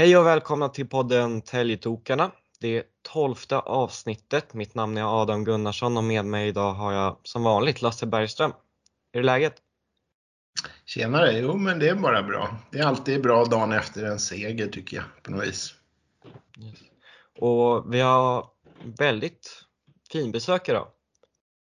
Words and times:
Hej 0.00 0.16
och 0.16 0.26
välkomna 0.26 0.68
till 0.68 0.88
podden 0.88 1.42
Täljetokarna. 1.42 2.30
Det 2.60 2.76
är 2.78 2.84
tolfte 3.02 3.58
avsnittet. 3.58 4.54
Mitt 4.54 4.74
namn 4.74 4.96
är 4.96 5.22
Adam 5.22 5.44
Gunnarsson 5.44 5.96
och 5.96 6.04
med 6.04 6.24
mig 6.24 6.48
idag 6.48 6.72
har 6.72 6.92
jag 6.92 7.16
som 7.22 7.42
vanligt 7.42 7.82
Lasse 7.82 8.06
Bergström. 8.06 8.52
Hur 9.12 9.20
är 9.20 9.24
läget? 9.24 9.54
Tjenare! 10.84 11.38
Jo, 11.38 11.56
men 11.56 11.78
det 11.78 11.88
är 11.88 11.94
bara 11.94 12.22
bra. 12.22 12.48
Det 12.70 12.78
är 12.78 12.86
alltid 12.86 13.22
bra 13.22 13.44
dagen 13.44 13.72
efter 13.72 14.04
en 14.04 14.18
seger 14.18 14.68
tycker 14.68 14.96
jag 14.96 15.04
på 15.22 15.30
något 15.30 15.48
vis. 15.48 15.74
Yes. 16.58 16.78
Och 17.38 17.94
vi 17.94 18.00
har 18.00 18.50
väldigt 18.98 19.64
fin 20.12 20.32
besök 20.32 20.68
idag. 20.68 20.88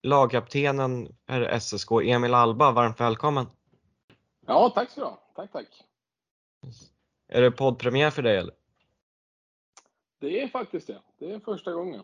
Lagkaptenen 0.03 1.07
är 1.27 1.59
SSK 1.59 1.91
Emil 1.91 2.33
Alba, 2.33 2.71
varmt 2.71 2.99
välkommen! 2.99 3.45
Ja, 4.47 4.71
tack 4.75 4.91
så 4.91 4.99
du 4.99 5.07
Tack, 5.35 5.51
tack! 5.51 5.83
Yes. 6.65 6.94
Är 7.27 7.41
det 7.41 7.51
poddpremiär 7.51 8.11
för 8.11 8.21
dig 8.21 8.37
eller? 8.37 8.53
Det 10.19 10.41
är 10.41 10.47
faktiskt 10.47 10.87
det. 10.87 11.01
Det 11.17 11.31
är 11.31 11.39
första 11.39 11.71
gången. 11.71 12.03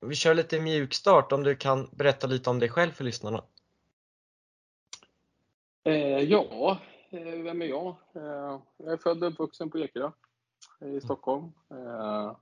Vi 0.00 0.14
kör 0.14 0.34
lite 0.34 0.60
mjukstart 0.60 1.32
om 1.32 1.42
du 1.42 1.56
kan 1.56 1.88
berätta 1.92 2.26
lite 2.26 2.50
om 2.50 2.58
dig 2.58 2.68
själv 2.68 2.90
för 2.90 3.04
lyssnarna. 3.04 3.44
Eh, 5.84 6.18
ja, 6.18 6.78
eh, 7.10 7.42
vem 7.42 7.62
är 7.62 7.66
jag? 7.66 7.96
Eh, 8.14 8.60
jag 8.76 8.92
är 8.92 8.96
född 8.96 9.24
och 9.24 9.32
uppvuxen 9.32 9.70
på 9.70 9.78
Ekerö 9.78 10.10
i 10.80 11.00
Stockholm. 11.00 11.52
Eh, 11.70 12.36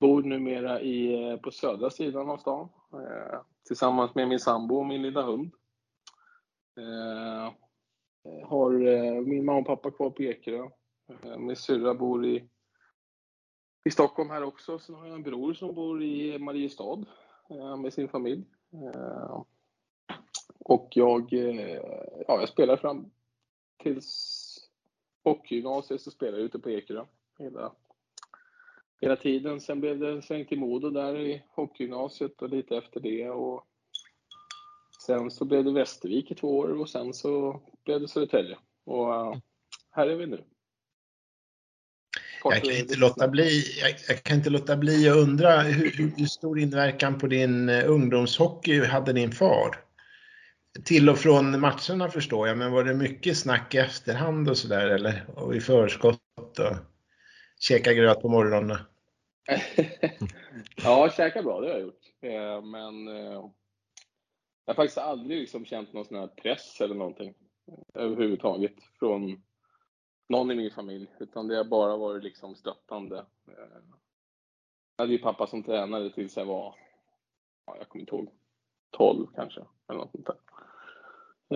bor 0.00 0.22
numera 0.22 0.80
i, 0.80 1.28
eh, 1.30 1.36
på 1.36 1.50
södra 1.50 1.90
sidan 1.90 2.30
av 2.30 2.36
stan 2.36 2.68
eh, 2.92 3.40
tillsammans 3.66 4.14
med 4.14 4.28
min 4.28 4.40
sambo 4.40 4.76
och 4.76 4.86
min 4.86 5.02
lilla 5.02 5.22
hund. 5.22 5.52
har 8.44 8.70
min 9.20 9.44
mamma 9.44 9.60
och 9.60 9.66
pappa 9.66 9.90
kvar 9.90 10.10
på 10.10 10.22
Ekerö 10.22 10.68
Eh, 11.08 11.38
min 11.38 11.56
syrra 11.56 11.94
bor 11.94 12.26
i, 12.26 12.48
i 13.84 13.90
Stockholm 13.90 14.30
här 14.30 14.42
också. 14.42 14.78
Sen 14.78 14.94
har 14.94 15.06
jag 15.06 15.14
en 15.14 15.22
bror 15.22 15.54
som 15.54 15.74
bor 15.74 16.02
i 16.02 16.38
Mariestad 16.38 17.04
eh, 17.50 17.76
med 17.76 17.92
sin 17.92 18.08
familj. 18.08 18.44
Eh, 18.72 19.42
och 20.58 20.88
jag, 20.90 21.32
ja, 22.26 22.40
jag 22.40 22.48
spelar 22.48 22.76
fram 22.76 23.10
tills 23.82 24.38
hockeygymnasiet 25.24 26.00
så 26.00 26.10
spelade 26.10 26.38
jag 26.38 26.44
ute 26.44 26.58
på 26.58 26.70
Ekerö 26.70 27.04
hela, 27.38 27.72
hela 29.00 29.16
tiden. 29.16 29.60
Sen 29.60 29.80
blev 29.80 29.98
det 29.98 30.22
sväng 30.22 30.46
till 30.46 30.58
Modo 30.58 30.90
där 30.90 31.20
i 31.20 31.44
hockeygymnasiet 31.48 32.42
och 32.42 32.48
lite 32.48 32.76
efter 32.76 33.00
det. 33.00 33.30
Och 33.30 33.66
sen 35.06 35.30
så 35.30 35.44
blev 35.44 35.64
det 35.64 35.72
Västervik 35.72 36.30
i 36.30 36.34
två 36.34 36.58
år 36.58 36.80
och 36.80 36.88
sen 36.88 37.14
så 37.14 37.60
blev 37.84 38.00
det 38.00 38.08
Södertälje. 38.08 38.58
Och 38.84 39.06
här 39.90 40.06
är 40.06 40.16
vi 40.16 40.26
nu. 40.26 40.44
Jag 42.44 42.64
kan, 42.64 42.72
inte 42.72 42.96
låta 42.96 43.28
bli, 43.28 43.80
jag, 43.80 43.94
jag, 44.08 44.22
kan 44.22 44.36
inte 44.36 44.50
låta 44.50 44.76
bli 44.76 45.08
att 45.08 45.16
undra 45.16 45.60
hur, 45.60 46.12
hur 46.16 46.26
stor 46.26 46.58
inverkan 46.58 47.18
på 47.18 47.26
din 47.26 47.68
eh, 47.68 47.90
ungdomshockey 47.90 48.84
hade 48.84 49.12
din 49.12 49.32
far? 49.32 49.76
Till 50.84 51.10
och 51.10 51.18
från 51.18 51.60
matcherna 51.60 52.08
förstår 52.08 52.48
jag, 52.48 52.58
men 52.58 52.72
var 52.72 52.84
det 52.84 52.94
mycket 52.94 53.38
snack 53.38 53.74
i 53.74 53.78
efterhand 53.78 54.48
och 54.48 54.58
sådär 54.58 54.86
eller? 54.86 55.24
Och 55.34 55.56
i 55.56 55.60
förskott 55.60 56.58
och 56.58 56.76
käka 57.60 57.92
gröt 57.92 58.20
på 58.20 58.28
morgonen? 58.28 58.78
ja, 60.84 61.10
käka 61.16 61.42
bra, 61.42 61.60
det 61.60 61.66
har 61.66 61.74
jag 61.74 61.82
gjort. 61.82 62.02
Eh, 62.22 62.62
men 62.64 63.08
eh, 63.08 63.42
jag 64.64 64.74
har 64.74 64.74
faktiskt 64.74 64.98
aldrig 64.98 65.40
liksom 65.40 65.64
känt 65.64 65.92
någon 65.92 66.04
sån 66.04 66.18
här 66.18 66.26
press 66.26 66.80
eller 66.80 66.94
någonting 66.94 67.34
överhuvudtaget 67.94 68.74
från 68.98 69.42
någon 70.28 70.50
i 70.50 70.54
min 70.54 70.70
familj, 70.70 71.10
utan 71.18 71.48
det 71.48 71.56
har 71.56 71.64
bara 71.64 71.96
varit 71.96 72.22
liksom 72.22 72.54
stöttande. 72.54 73.18
Eh, 73.48 73.82
jag 74.96 75.04
hade 75.04 75.12
ju 75.12 75.18
pappa 75.18 75.46
som 75.46 75.62
tränare 75.62 76.10
tills 76.10 76.36
jag 76.36 76.44
var, 76.44 76.74
ja, 77.66 77.76
jag 77.76 77.88
kommer 77.88 78.00
inte 78.00 78.14
ihåg, 78.14 78.30
12 78.90 79.26
kanske, 79.34 79.60
eller 79.88 80.00
något 80.00 80.10
sånt 80.10 80.26
där. 80.26 80.38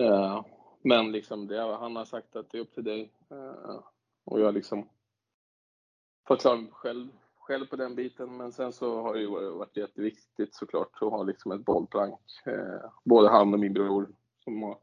Eh, 0.03 0.45
men 0.81 1.11
liksom 1.11 1.47
det, 1.47 1.61
han 1.61 1.95
har 1.95 2.05
sagt 2.05 2.35
att 2.35 2.49
det 2.49 2.57
är 2.57 2.61
upp 2.61 2.73
till 2.73 2.83
dig. 2.83 3.11
Eh, 3.29 3.79
och 4.25 4.39
jag 4.39 4.53
liksom 4.53 4.89
fått 6.27 6.41
klara 6.41 6.57
mig 6.57 6.71
själv, 6.71 7.09
själv 7.35 7.65
på 7.65 7.75
den 7.75 7.95
biten. 7.95 8.37
Men 8.37 8.51
sen 8.51 8.73
så 8.73 9.01
har 9.01 9.13
det 9.13 9.19
ju 9.19 9.27
varit 9.49 9.77
jätteviktigt 9.77 10.55
såklart 10.55 11.01
att 11.01 11.11
ha 11.11 11.23
liksom 11.23 11.51
ett 11.51 11.65
bollplank. 11.65 12.19
Både 13.03 13.29
han 13.29 13.53
och 13.53 13.59
min 13.59 13.73
bror 13.73 14.15
som 14.43 14.63
har 14.63 14.79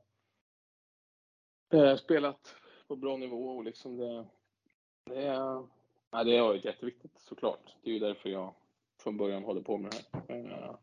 spelat 1.96 2.56
på 2.88 2.96
bra 2.96 3.16
nivå 3.16 3.56
och 3.56 3.64
liksom 3.64 3.96
det, 3.96 4.26
det, 5.04 5.22
är, 5.22 5.66
ja, 6.10 6.24
det 6.24 6.36
har 6.36 6.48
varit 6.48 6.64
jätteviktigt 6.64 7.18
såklart. 7.18 7.76
Det 7.82 7.90
är 7.90 7.94
ju 7.94 8.00
därför 8.00 8.28
jag 8.28 8.54
från 9.02 9.16
början 9.16 9.44
håller 9.44 9.60
på 9.60 9.78
med 9.78 9.90
det 9.90 10.18
här. 10.34 10.38
Eh, 10.38 10.76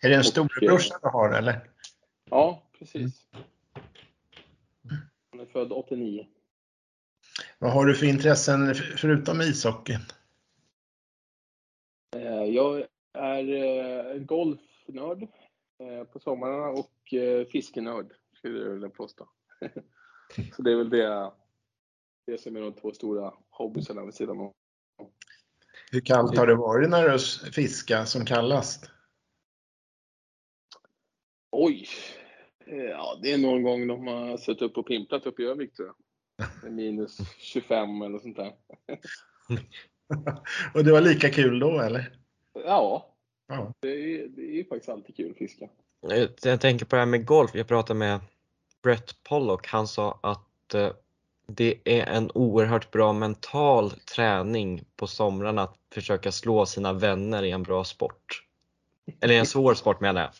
är 0.00 0.08
det 0.08 0.14
en 0.14 0.24
storebrorsa 0.24 0.98
du 1.02 1.08
har 1.08 1.32
eller? 1.32 1.70
Ja, 2.30 2.62
precis. 2.78 3.28
Han 5.30 5.40
är 5.40 5.46
född 5.46 5.72
89. 5.72 6.26
Vad 7.58 7.72
har 7.72 7.86
du 7.86 7.94
för 7.94 8.06
intressen 8.06 8.74
förutom 8.74 9.40
ishockeyn? 9.40 10.00
Eh, 12.16 12.44
jag 12.44 12.86
är 13.12 13.54
eh, 14.14 14.18
golfnörd 14.22 15.28
på 16.12 16.18
sommarna 16.18 16.68
och 16.68 17.14
fiskenörd 17.52 18.12
skulle 18.36 18.58
jag 18.58 18.70
vilja 18.70 18.88
påstå. 18.88 19.28
Så 20.56 20.62
det 20.62 20.72
är 20.72 20.76
väl 20.76 20.90
det, 20.90 21.32
det 22.26 22.38
som 22.38 22.56
är 22.56 22.60
de 22.60 22.72
två 22.72 22.92
stora 22.92 23.34
hobbyerna 23.50 24.04
vid 24.04 24.14
sidan 24.14 24.40
om. 24.40 24.52
Hur 25.92 26.00
kallt 26.00 26.38
har 26.38 26.46
det 26.46 26.54
varit 26.54 26.90
när 26.90 27.08
du 27.08 27.18
fiskar 27.52 28.04
som 28.04 28.24
kallast? 28.24 28.90
Oj! 31.50 31.88
Ja, 32.66 33.18
det 33.22 33.32
är 33.32 33.38
någon 33.38 33.62
gång 33.62 33.86
de 33.86 34.06
har 34.06 34.36
suttit 34.36 34.62
upp 34.62 34.76
och 34.76 34.86
pimplat 34.86 35.26
upp 35.26 35.40
i 35.40 35.44
Övik 35.44 35.74
tror 35.74 35.88
jag. 35.88 35.96
Minus 36.72 37.18
25 37.38 38.02
eller 38.02 38.18
sånt 38.18 38.36
där. 38.36 38.52
och 40.74 40.84
det 40.84 40.92
var 40.92 41.00
lika 41.00 41.30
kul 41.30 41.58
då 41.58 41.80
eller? 41.80 42.16
Ja, 42.52 43.14
ja. 43.48 43.74
Det, 43.80 43.88
är, 43.88 44.28
det 44.28 44.60
är 44.60 44.64
faktiskt 44.64 44.88
alltid 44.88 45.16
kul 45.16 45.30
att 45.30 45.36
fiska. 45.36 45.68
Jag 46.42 46.60
tänker 46.60 46.86
på 46.86 46.96
det 46.96 47.00
här 47.00 47.06
med 47.06 47.26
golf. 47.26 47.50
Jag 47.54 47.68
pratade 47.68 47.98
med 47.98 48.20
Brett 48.82 49.22
Pollock, 49.22 49.66
han 49.66 49.86
sa 49.86 50.18
att 50.22 50.74
eh, 50.74 50.90
det 51.46 51.80
är 51.84 52.06
en 52.06 52.30
oerhört 52.34 52.90
bra 52.90 53.12
mental 53.12 53.90
träning 53.90 54.84
på 54.96 55.06
somrarna 55.06 55.62
att 55.62 55.78
försöka 55.94 56.32
slå 56.32 56.66
sina 56.66 56.92
vänner 56.92 57.42
i 57.42 57.50
en 57.50 57.62
bra 57.62 57.84
sport. 57.84 58.46
Eller 59.20 59.34
en 59.34 59.46
svår 59.46 59.74
sport 59.74 60.00
menar 60.00 60.20
jag. 60.20 60.30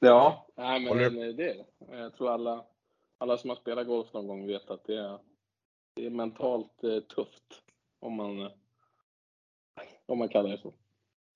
Ja, 0.00 0.46
nej, 0.56 0.80
men 0.80 0.88
Håller... 0.88 1.32
det 1.32 1.64
Jag 1.90 2.14
tror 2.14 2.30
alla, 2.30 2.64
alla 3.18 3.38
som 3.38 3.50
har 3.50 3.56
spelat 3.56 3.86
golf 3.86 4.12
någon 4.12 4.26
gång 4.26 4.46
vet 4.46 4.70
att 4.70 4.84
det 4.84 4.98
är, 4.98 5.18
det 5.94 6.06
är 6.06 6.10
mentalt 6.10 6.84
eh, 6.84 7.00
tufft 7.00 7.62
om 8.00 8.14
man, 8.14 8.50
om 10.06 10.18
man 10.18 10.28
kallar 10.28 10.50
det 10.50 10.58
så. 10.58 10.74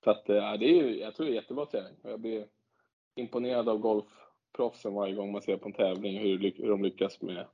Så 0.05 0.11
att, 0.11 0.23
ja, 0.27 0.57
det 0.57 0.81
är, 0.81 0.85
jag 0.85 1.15
tror 1.15 1.27
det 1.27 1.33
är 1.33 1.35
jättebra 1.35 1.67
träning. 1.67 1.97
Jag 2.03 2.21
blir 2.21 2.47
imponerad 3.15 3.69
av 3.69 3.79
golf 3.79 4.07
proffsen 4.53 4.95
varje 4.95 5.15
gång 5.15 5.33
man 5.33 5.43
ser 5.43 5.57
på 5.57 5.69
en 5.69 5.73
tävling 5.73 6.19
hur, 6.19 6.53
hur 6.57 6.71
de 6.71 6.83
lyckas 6.83 7.23
med, 7.23 7.47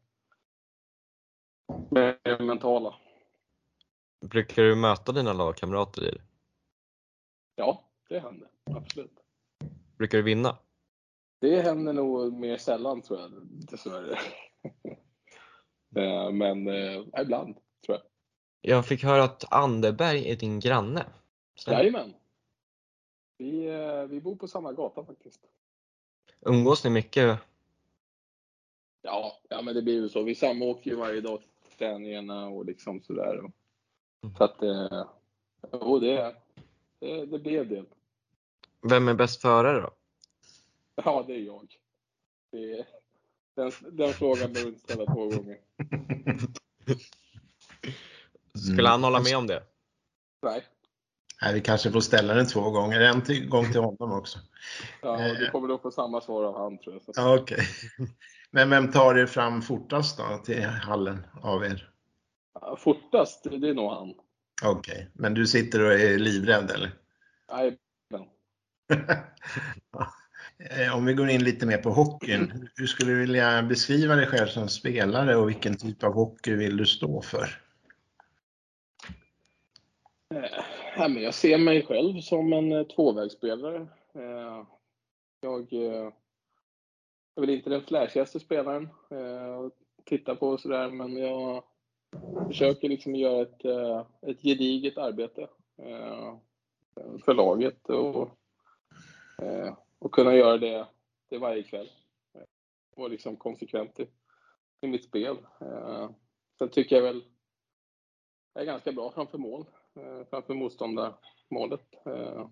med 1.90 2.18
det 2.22 2.44
mentala. 2.44 2.94
Brukar 4.20 4.62
du 4.62 4.74
möta 4.74 5.12
dina 5.12 5.32
lagkamrater 5.32 6.02
i 6.02 6.10
det? 6.10 6.22
Ja, 7.56 7.84
det 8.08 8.18
händer. 8.18 8.48
Absolut. 8.64 9.20
Brukar 9.98 10.18
du 10.18 10.24
vinna? 10.24 10.58
Det 11.40 11.60
händer 11.60 11.92
nog 11.92 12.32
mer 12.32 12.56
sällan 12.56 13.02
tror 13.02 13.20
jag, 13.20 13.30
dessvärre. 13.46 14.18
Eh, 15.96 16.32
men 16.32 16.68
eh, 16.68 17.04
ibland, 17.20 17.54
tror 17.86 17.98
jag. 17.98 18.00
Jag 18.60 18.86
fick 18.86 19.04
höra 19.04 19.24
att 19.24 19.52
Anderberg 19.52 20.30
är 20.30 20.36
din 20.36 20.60
granne. 20.60 21.06
Jajamän. 21.66 22.14
Vi, 23.38 23.66
eh, 23.66 24.02
vi 24.02 24.20
bor 24.20 24.36
på 24.36 24.48
samma 24.48 24.72
gata 24.72 25.04
faktiskt. 25.04 25.40
Umgås 26.40 26.84
ni 26.84 26.90
mycket? 26.90 27.38
Ja, 29.02 29.40
ja 29.48 29.62
men 29.62 29.74
det 29.74 29.82
blir 29.82 29.94
ju 29.94 30.08
så. 30.08 30.22
Vi 30.22 30.34
samåker 30.34 30.90
ju 30.90 30.96
varje 30.96 31.20
dag 31.20 31.40
till 31.40 31.78
träningarna 31.78 32.48
och 32.48 32.64
liksom 32.64 33.02
sådär. 33.02 33.38
Mm. 33.38 33.52
Så 34.38 34.44
att, 34.44 34.62
eh, 34.62 35.04
jo, 35.72 35.98
det, 35.98 36.36
det, 36.98 37.26
det 37.26 37.38
blev 37.38 37.68
det. 37.68 37.84
Vem 38.90 39.08
är 39.08 39.14
bäst 39.14 39.40
förare 39.40 39.80
då? 39.80 39.90
Ja, 40.94 41.24
det 41.26 41.34
är 41.34 41.40
jag. 41.40 41.76
Det, 42.50 42.86
den, 43.54 43.72
den 43.90 44.12
frågan 44.12 44.52
behöver 44.52 44.72
inte 44.72 44.80
ställa 44.80 45.14
två 45.14 45.28
gånger. 45.28 45.58
Skulle 48.72 48.88
han 48.88 49.04
hålla 49.04 49.20
med 49.20 49.36
om 49.36 49.46
det? 49.46 49.62
Nej. 50.42 50.64
Nej, 51.42 51.54
vi 51.54 51.60
kanske 51.60 51.90
får 51.90 52.00
ställa 52.00 52.34
den 52.34 52.46
två 52.46 52.70
gånger. 52.70 53.00
En 53.00 53.22
till, 53.22 53.48
gång 53.48 53.72
till 53.72 53.80
honom 53.80 54.12
också. 54.12 54.38
Ja, 55.02 55.34
du 55.38 55.50
kommer 55.50 55.68
nog 55.68 55.82
få 55.82 55.90
samma 55.90 56.20
svar 56.20 56.44
av 56.44 56.58
han 56.58 56.78
tror 56.78 56.94
jag. 56.94 57.02
Ja, 57.16 57.34
Okej. 57.34 57.56
Okay. 57.56 57.66
Men 58.50 58.70
vem 58.70 58.92
tar 58.92 59.14
er 59.14 59.26
fram 59.26 59.62
fortast 59.62 60.18
då 60.18 60.40
till 60.44 60.64
hallen 60.64 61.26
av 61.42 61.64
er? 61.64 61.90
Fortast, 62.78 63.44
det 63.44 63.68
är 63.68 63.74
nog 63.74 63.90
han. 63.90 64.14
Okej, 64.64 64.94
okay. 64.94 65.06
men 65.12 65.34
du 65.34 65.46
sitter 65.46 65.84
och 65.84 65.92
är 65.92 66.18
livrädd 66.18 66.70
eller? 66.70 66.90
Nej. 67.52 67.78
Om 70.94 71.04
vi 71.04 71.14
går 71.14 71.28
in 71.28 71.44
lite 71.44 71.66
mer 71.66 71.78
på 71.78 71.90
hockeyn. 71.90 72.68
Hur 72.76 72.86
skulle 72.86 73.12
du 73.12 73.18
vilja 73.18 73.62
beskriva 73.62 74.16
dig 74.16 74.26
själv 74.26 74.46
som 74.46 74.68
spelare 74.68 75.36
och 75.36 75.48
vilken 75.48 75.76
typ 75.76 76.04
av 76.04 76.12
hockey 76.12 76.54
vill 76.54 76.76
du 76.76 76.86
stå 76.86 77.22
för? 77.22 77.62
Eh, 80.98 81.22
jag 81.22 81.34
ser 81.34 81.58
mig 81.58 81.86
själv 81.86 82.20
som 82.20 82.52
en 82.52 82.72
eh, 82.72 82.86
tvåvägsspelare. 82.86 83.88
Eh, 84.14 84.56
eh, 84.56 84.64
jag 85.40 85.72
är 85.72 87.40
väl 87.40 87.50
inte 87.50 87.70
den 87.70 87.82
flashigaste 87.82 88.40
spelaren 88.40 88.88
att 89.66 89.72
titta 90.04 90.34
på 90.36 90.48
och 90.48 90.60
sådär, 90.60 90.90
men 90.90 91.16
jag 91.16 91.64
försöker 92.46 92.88
liksom 92.88 93.14
göra 93.14 93.42
ett, 93.42 93.64
ett 94.22 94.42
gediget 94.42 94.98
arbete 94.98 95.48
för 97.24 97.34
laget 97.34 97.90
och, 97.90 98.28
och 99.98 100.12
kunna 100.12 100.34
göra 100.34 100.58
det, 100.58 100.86
det 101.28 101.38
varje 101.38 101.62
kväll. 101.62 101.90
Och 102.96 103.10
liksom 103.10 103.36
konsekvent 103.36 104.00
i, 104.00 104.06
i 104.80 104.86
mitt 104.86 105.04
spel. 105.04 105.36
Sen 106.58 106.68
tycker 106.68 106.96
jag 106.96 107.02
väl 107.02 107.22
jag 108.54 108.62
är 108.62 108.66
ganska 108.66 108.92
bra 108.92 109.10
framför 109.10 109.38
mål. 109.38 109.64
Eh, 109.98 110.26
framför 110.30 110.54
motståndarmålet. 110.54 112.06
Eh, 112.06 112.48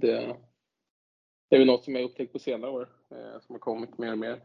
det 0.00 0.36
är 1.50 1.58
väl 1.58 1.66
något 1.66 1.84
som 1.84 1.94
jag 1.94 2.04
upptäckt 2.04 2.32
på 2.32 2.38
senare 2.38 2.70
år, 2.70 2.88
eh, 3.10 3.40
som 3.40 3.54
har 3.54 3.58
kommit 3.58 3.98
mer 3.98 4.12
och 4.12 4.18
mer. 4.18 4.40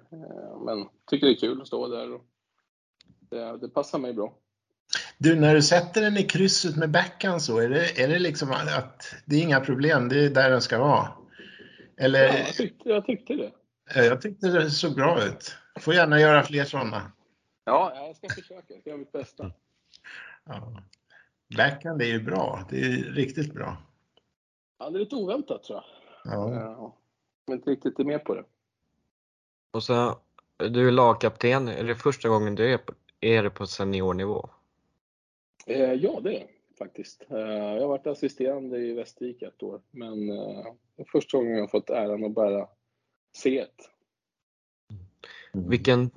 Men 0.65 0.89
tycker 1.11 1.27
det 1.27 1.33
är 1.33 1.39
kul 1.39 1.61
att 1.61 1.67
stå 1.67 1.87
där 1.87 2.13
och 2.13 2.25
det, 3.19 3.57
det 3.57 3.69
passar 3.69 3.99
mig 3.99 4.13
bra. 4.13 4.37
Du, 5.17 5.39
när 5.39 5.55
du 5.55 5.61
sätter 5.61 6.01
den 6.01 6.17
i 6.17 6.23
krysset 6.23 6.77
med 6.77 6.91
backhand 6.91 7.41
så, 7.41 7.57
är 7.57 7.69
det, 7.69 8.03
är 8.03 8.07
det 8.07 8.19
liksom 8.19 8.51
att 8.51 9.15
det 9.25 9.35
är 9.35 9.41
inga 9.41 9.59
problem, 9.59 10.09
det 10.09 10.25
är 10.25 10.29
där 10.29 10.49
den 10.49 10.61
ska 10.61 10.79
vara? 10.79 11.07
Eller? 11.97 12.27
Ja, 12.27 12.37
jag 12.37 12.53
tyckte, 12.53 12.89
jag 12.89 13.05
tyckte 13.05 13.33
det. 13.33 13.51
Jag 13.95 14.21
tyckte 14.21 14.47
det 14.47 14.69
såg 14.69 14.95
bra 14.95 15.25
ut. 15.25 15.55
Får 15.79 15.93
gärna 15.93 16.19
göra 16.19 16.43
fler 16.43 16.63
sådana. 16.63 17.11
Ja, 17.63 17.93
jag 17.95 18.15
ska 18.15 18.29
försöka. 18.29 18.73
Jag 18.73 18.81
ska 18.81 18.89
göra 18.89 18.99
mitt 18.99 19.11
bästa. 19.11 19.51
Ja. 20.45 20.83
Backhand 21.57 22.01
är 22.01 22.05
ju 22.05 22.23
bra. 22.23 22.65
Det 22.69 22.81
är 22.81 23.13
riktigt 23.13 23.53
bra. 23.53 23.77
Ja, 24.79 24.89
det 24.89 24.97
är 24.97 24.99
lite 24.99 25.15
oväntat 25.15 25.63
tror 25.63 25.77
jag. 25.77 25.85
Ja. 26.33 26.53
ja. 26.53 26.95
Men 27.47 27.57
inte 27.57 27.69
riktigt 27.69 27.99
är 27.99 28.03
med 28.03 28.23
på 28.23 28.35
det. 28.35 28.43
Och 29.71 29.83
så, 29.83 30.19
du 30.57 30.87
är 30.87 30.91
lagkapten. 30.91 31.67
Är 31.67 31.83
det 31.83 31.95
första 31.95 32.29
gången 32.29 32.55
du 32.55 32.73
är 32.73 32.77
på, 32.77 32.93
är 33.19 33.43
det 33.43 33.49
på 33.49 33.67
seniornivå? 33.67 34.49
Eh, 35.65 35.93
ja, 35.93 36.19
det 36.23 36.35
är 36.35 36.39
det 36.39 36.47
faktiskt. 36.77 37.25
Eh, 37.29 37.37
jag 37.39 37.81
har 37.81 37.87
varit 37.87 38.07
assisterande 38.07 38.77
i 38.77 38.93
Västervik 38.93 39.41
ett 39.41 39.63
år, 39.63 39.81
men 39.91 40.29
eh, 40.29 40.73
det 40.95 41.01
är 41.01 41.07
första 41.11 41.37
gången 41.37 41.53
jag 41.53 41.61
har 41.61 41.67
fått 41.67 41.89
äran 41.89 42.23
att 42.23 42.35
bära 42.35 42.67
C1. 43.43 43.67
Mm. 45.53 45.69
Vilken, 45.69 46.11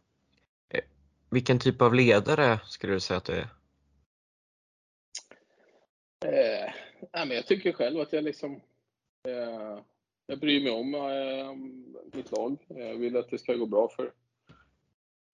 eh, 0.69 0.85
vilken 1.31 1.59
typ 1.59 1.83
av 1.83 1.95
ledare 1.95 2.61
skulle 2.65 2.93
du 2.93 3.01
säga 3.01 3.19
att 3.19 3.25
du 3.25 3.33
är? 3.33 3.49
Eh, 6.25 6.73
men 7.13 7.31
jag 7.31 7.47
tycker 7.47 7.73
själv 7.73 8.01
att 8.01 8.13
jag 8.13 8.25
liksom 8.25 8.61
eh, 9.29 9.79
jag 10.27 10.39
bryr 10.39 10.63
mig 10.63 10.73
om 10.73 10.95
eh, 10.95 11.55
mitt 12.17 12.31
lag. 12.31 12.57
Jag 12.69 12.97
vill 12.97 13.17
att 13.17 13.31
det 13.31 13.39
ska 13.39 13.55
gå 13.55 13.67
bra 13.67 13.89
för, 13.89 14.13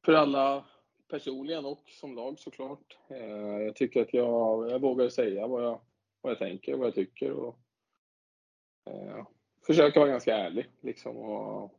för 0.04 0.12
alla 0.12 0.64
personligen 1.08 1.64
och 1.64 1.82
som 1.86 2.14
lag 2.14 2.38
såklart. 2.38 2.98
Eh, 3.08 3.62
jag 3.62 3.76
tycker 3.76 4.02
att 4.02 4.14
jag, 4.14 4.70
jag 4.70 4.80
vågar 4.80 5.08
säga 5.08 5.46
vad 5.46 5.64
jag, 5.64 5.80
vad 6.20 6.30
jag 6.30 6.38
tänker 6.38 6.72
och 6.72 6.78
vad 6.78 6.86
jag 6.86 6.94
tycker. 6.94 7.32
Och, 7.32 7.58
eh, 8.84 9.26
försöka 9.66 10.00
vara 10.00 10.10
ganska 10.10 10.36
ärlig 10.36 10.66
liksom, 10.80 11.16
och, 11.16 11.74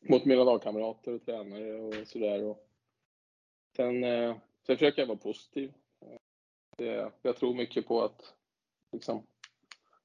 mot 0.00 0.24
mina 0.24 0.44
lagkamrater 0.44 1.12
och 1.12 1.24
tränare 1.24 1.74
och 1.74 1.94
sådär. 2.06 2.54
Sen, 3.76 4.04
eh, 4.04 4.36
sen 4.66 4.76
försöker 4.76 5.02
jag 5.02 5.06
vara 5.06 5.18
positiv. 5.18 5.72
Det, 6.76 7.12
jag 7.22 7.36
tror 7.36 7.54
mycket 7.54 7.86
på 7.86 8.02
att 8.02 8.34
liksom, 8.92 9.26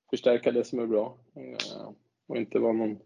förstärka 0.10 0.52
det 0.52 0.64
som 0.64 0.80
är 0.80 0.88
bra 0.88 1.18
eh, 1.36 1.92
och 2.28 2.38
inte 2.38 2.60
vara 2.60 2.74
någon 2.74 3.00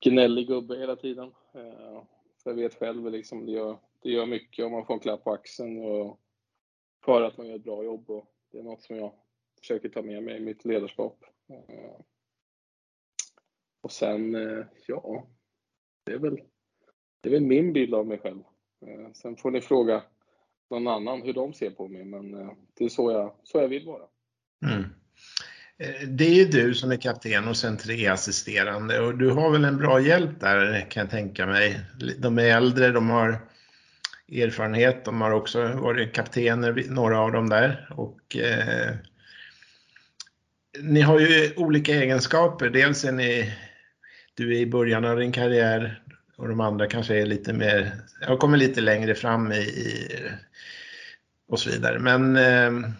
gnällig 0.00 0.46
gubbe 0.46 0.78
hela 0.78 0.96
tiden. 0.96 1.34
Eh, 1.54 2.02
för 2.42 2.50
jag 2.50 2.54
vet 2.54 2.74
själv, 2.74 3.10
liksom, 3.10 3.46
det, 3.46 3.52
gör, 3.52 3.78
det 4.02 4.10
gör 4.10 4.26
mycket 4.26 4.64
om 4.64 4.72
man 4.72 4.86
får 4.86 4.94
en 4.94 5.00
klapp 5.00 5.24
på 5.24 5.32
axeln 5.32 5.78
och 5.78 6.20
för 7.04 7.22
att 7.22 7.36
man 7.36 7.46
gör 7.46 7.56
ett 7.56 7.64
bra 7.64 7.84
jobb. 7.84 8.10
Och 8.10 8.26
det 8.50 8.58
är 8.58 8.62
något 8.62 8.82
som 8.82 8.96
jag 8.96 9.12
försöker 9.60 9.88
ta 9.88 10.02
med 10.02 10.22
mig 10.22 10.36
i 10.36 10.40
mitt 10.40 10.64
ledarskap. 10.64 11.24
Eh, 11.48 12.00
och 13.80 13.92
sen, 13.92 14.34
ja, 14.86 15.26
det 16.04 16.12
är, 16.12 16.18
väl, 16.18 16.40
det 17.20 17.28
är 17.28 17.32
väl 17.32 17.42
min 17.42 17.72
bild 17.72 17.94
av 17.94 18.06
mig 18.06 18.18
själv. 18.18 18.42
Sen 19.14 19.36
får 19.36 19.50
ni 19.50 19.60
fråga 19.60 20.02
någon 20.70 20.88
annan 20.88 21.22
hur 21.22 21.32
de 21.32 21.54
ser 21.54 21.70
på 21.70 21.88
mig, 21.88 22.04
men 22.04 22.34
eh, 22.34 22.52
det 22.78 22.84
är 22.84 22.88
så 22.88 23.12
jag, 23.12 23.32
så 23.44 23.58
jag 23.58 23.68
vill 23.68 23.86
vara. 23.86 24.02
Mm. 24.66 24.84
Eh, 25.78 26.08
det 26.08 26.24
är 26.24 26.34
ju 26.34 26.44
du 26.44 26.74
som 26.74 26.90
är 26.90 26.96
kapten 26.96 27.48
och 27.48 27.56
sen 27.56 27.76
tre 27.76 28.06
assisterande 28.06 29.00
och 29.00 29.18
du 29.18 29.30
har 29.30 29.50
väl 29.50 29.64
en 29.64 29.76
bra 29.76 30.00
hjälp 30.00 30.40
där 30.40 30.90
kan 30.90 31.00
jag 31.00 31.10
tänka 31.10 31.46
mig. 31.46 31.80
De 32.18 32.38
är 32.38 32.56
äldre, 32.56 32.90
de 32.90 33.10
har 33.10 33.38
erfarenhet, 34.32 35.04
de 35.04 35.20
har 35.20 35.30
också 35.30 35.68
varit 35.68 36.14
kaptener, 36.14 36.84
några 36.88 37.20
av 37.20 37.32
dem 37.32 37.48
där. 37.48 37.88
Och, 37.96 38.36
eh, 38.36 38.94
ni 40.82 41.00
har 41.00 41.20
ju 41.20 41.52
olika 41.56 41.92
egenskaper. 41.92 42.70
Dels 42.70 43.04
är 43.04 43.12
ni, 43.12 43.52
du 44.34 44.56
är 44.56 44.60
i 44.60 44.66
början 44.66 45.04
av 45.04 45.18
din 45.18 45.32
karriär 45.32 46.02
och 46.38 46.48
de 46.48 46.60
andra 46.60 46.86
kanske 46.86 47.22
är 47.22 47.26
lite 47.26 47.52
mer, 47.52 47.92
jag 48.20 48.38
kommer 48.38 48.56
lite 48.56 48.80
längre 48.80 49.14
fram 49.14 49.52
i, 49.52 49.56
i 49.56 50.08
och 51.48 51.60
så 51.60 51.70
vidare. 51.70 51.98
Men 51.98 52.36
eh, 52.36 52.90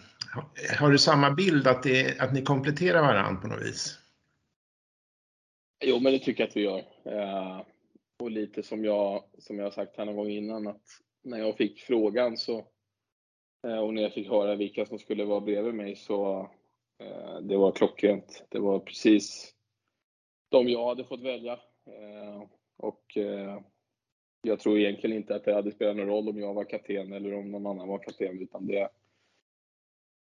har 0.79 0.91
du 0.91 0.97
samma 0.97 1.31
bild 1.31 1.67
att, 1.67 1.83
det, 1.83 2.19
att 2.19 2.33
ni 2.33 2.41
kompletterar 2.41 3.01
varandra 3.01 3.41
på 3.41 3.47
något 3.47 3.61
vis? 3.61 3.99
Jo, 5.85 5.99
men 5.99 6.13
det 6.13 6.19
tycker 6.19 6.43
jag 6.43 6.49
att 6.49 6.57
vi 6.57 6.61
gör. 6.61 6.83
Eh, 7.05 7.61
och 8.19 8.31
lite 8.31 8.63
som 8.63 8.85
jag, 8.85 9.23
som 9.37 9.57
jag 9.57 9.65
har 9.65 9.71
sagt 9.71 9.97
här 9.97 10.05
någon 10.05 10.15
gång 10.15 10.29
innan 10.29 10.67
att 10.67 10.83
när 11.23 11.37
jag 11.37 11.57
fick 11.57 11.79
frågan 11.79 12.37
så 12.37 12.57
eh, 13.67 13.79
och 13.79 13.93
när 13.93 14.01
jag 14.01 14.13
fick 14.13 14.29
höra 14.29 14.55
vilka 14.55 14.85
som 14.85 14.99
skulle 14.99 15.25
vara 15.25 15.41
bredvid 15.41 15.73
mig 15.73 15.95
så 15.95 16.49
eh, 17.03 17.39
det 17.41 17.57
var 17.57 17.71
klockrent. 17.71 18.43
Det 18.49 18.59
var 18.59 18.79
precis 18.79 19.53
de 20.49 20.69
jag 20.69 20.87
hade 20.87 21.03
fått 21.03 21.21
välja. 21.21 21.53
Eh, 21.85 22.43
och 22.79 23.17
eh, 23.17 23.59
jag 24.41 24.59
tror 24.59 24.79
egentligen 24.79 25.17
inte 25.17 25.35
att 25.35 25.45
det 25.45 25.53
hade 25.53 25.71
spelat 25.71 25.95
någon 25.95 26.07
roll 26.07 26.29
om 26.29 26.39
jag 26.39 26.53
var 26.53 26.63
kapten 26.63 27.13
eller 27.13 27.33
om 27.33 27.51
någon 27.51 27.67
annan 27.67 27.87
var 27.87 27.99
kapten, 27.99 28.41
utan 28.41 28.67
det 28.67 28.89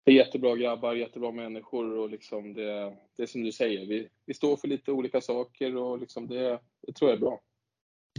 är 0.05 0.12
jättebra 0.12 0.55
grabbar, 0.55 0.93
jättebra 0.93 1.31
människor 1.31 1.98
och 1.98 2.10
liksom 2.10 2.53
det, 2.53 2.95
det 3.15 3.24
är 3.24 3.27
som 3.27 3.43
du 3.43 3.51
säger, 3.51 3.86
vi, 3.86 4.10
vi 4.25 4.33
står 4.33 4.57
för 4.57 4.67
lite 4.67 4.91
olika 4.91 5.22
saker 5.22 5.77
och 5.77 6.00
liksom 6.00 6.27
det, 6.27 6.60
det 6.81 6.93
tror 6.93 7.12
jag 7.12 7.17
är 7.17 7.22
bra. 7.22 7.41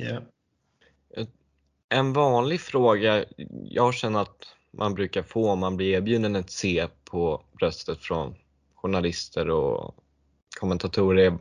Yeah. 0.00 0.22
En 1.88 2.12
vanlig 2.12 2.60
fråga 2.60 3.24
jag 3.64 3.94
känner 3.94 4.22
att 4.22 4.56
man 4.70 4.94
brukar 4.94 5.22
få 5.22 5.50
om 5.50 5.58
man 5.58 5.76
blir 5.76 5.94
erbjuden 5.94 6.36
ett 6.36 6.50
C 6.50 6.86
på 7.04 7.42
bröstet 7.58 7.98
från 7.98 8.34
journalister 8.74 9.50
och 9.50 9.94
kommentatorer 10.60 11.26
är 11.26 11.38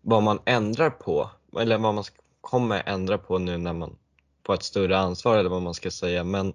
vad 0.00 0.22
man 0.22 0.38
ändrar 0.44 0.90
på 0.90 1.30
eller 1.60 1.78
vad 1.78 1.94
man 1.94 2.04
kommer 2.42 2.82
ändra 2.86 3.18
på 3.18 3.38
nu 3.38 3.58
när 3.58 3.72
man 3.72 3.98
får 4.46 4.54
ett 4.54 4.62
större 4.62 4.98
ansvar 4.98 5.38
eller 5.38 5.50
vad 5.50 5.62
man 5.62 5.74
ska 5.74 5.90
säga. 5.90 6.24
Men 6.24 6.52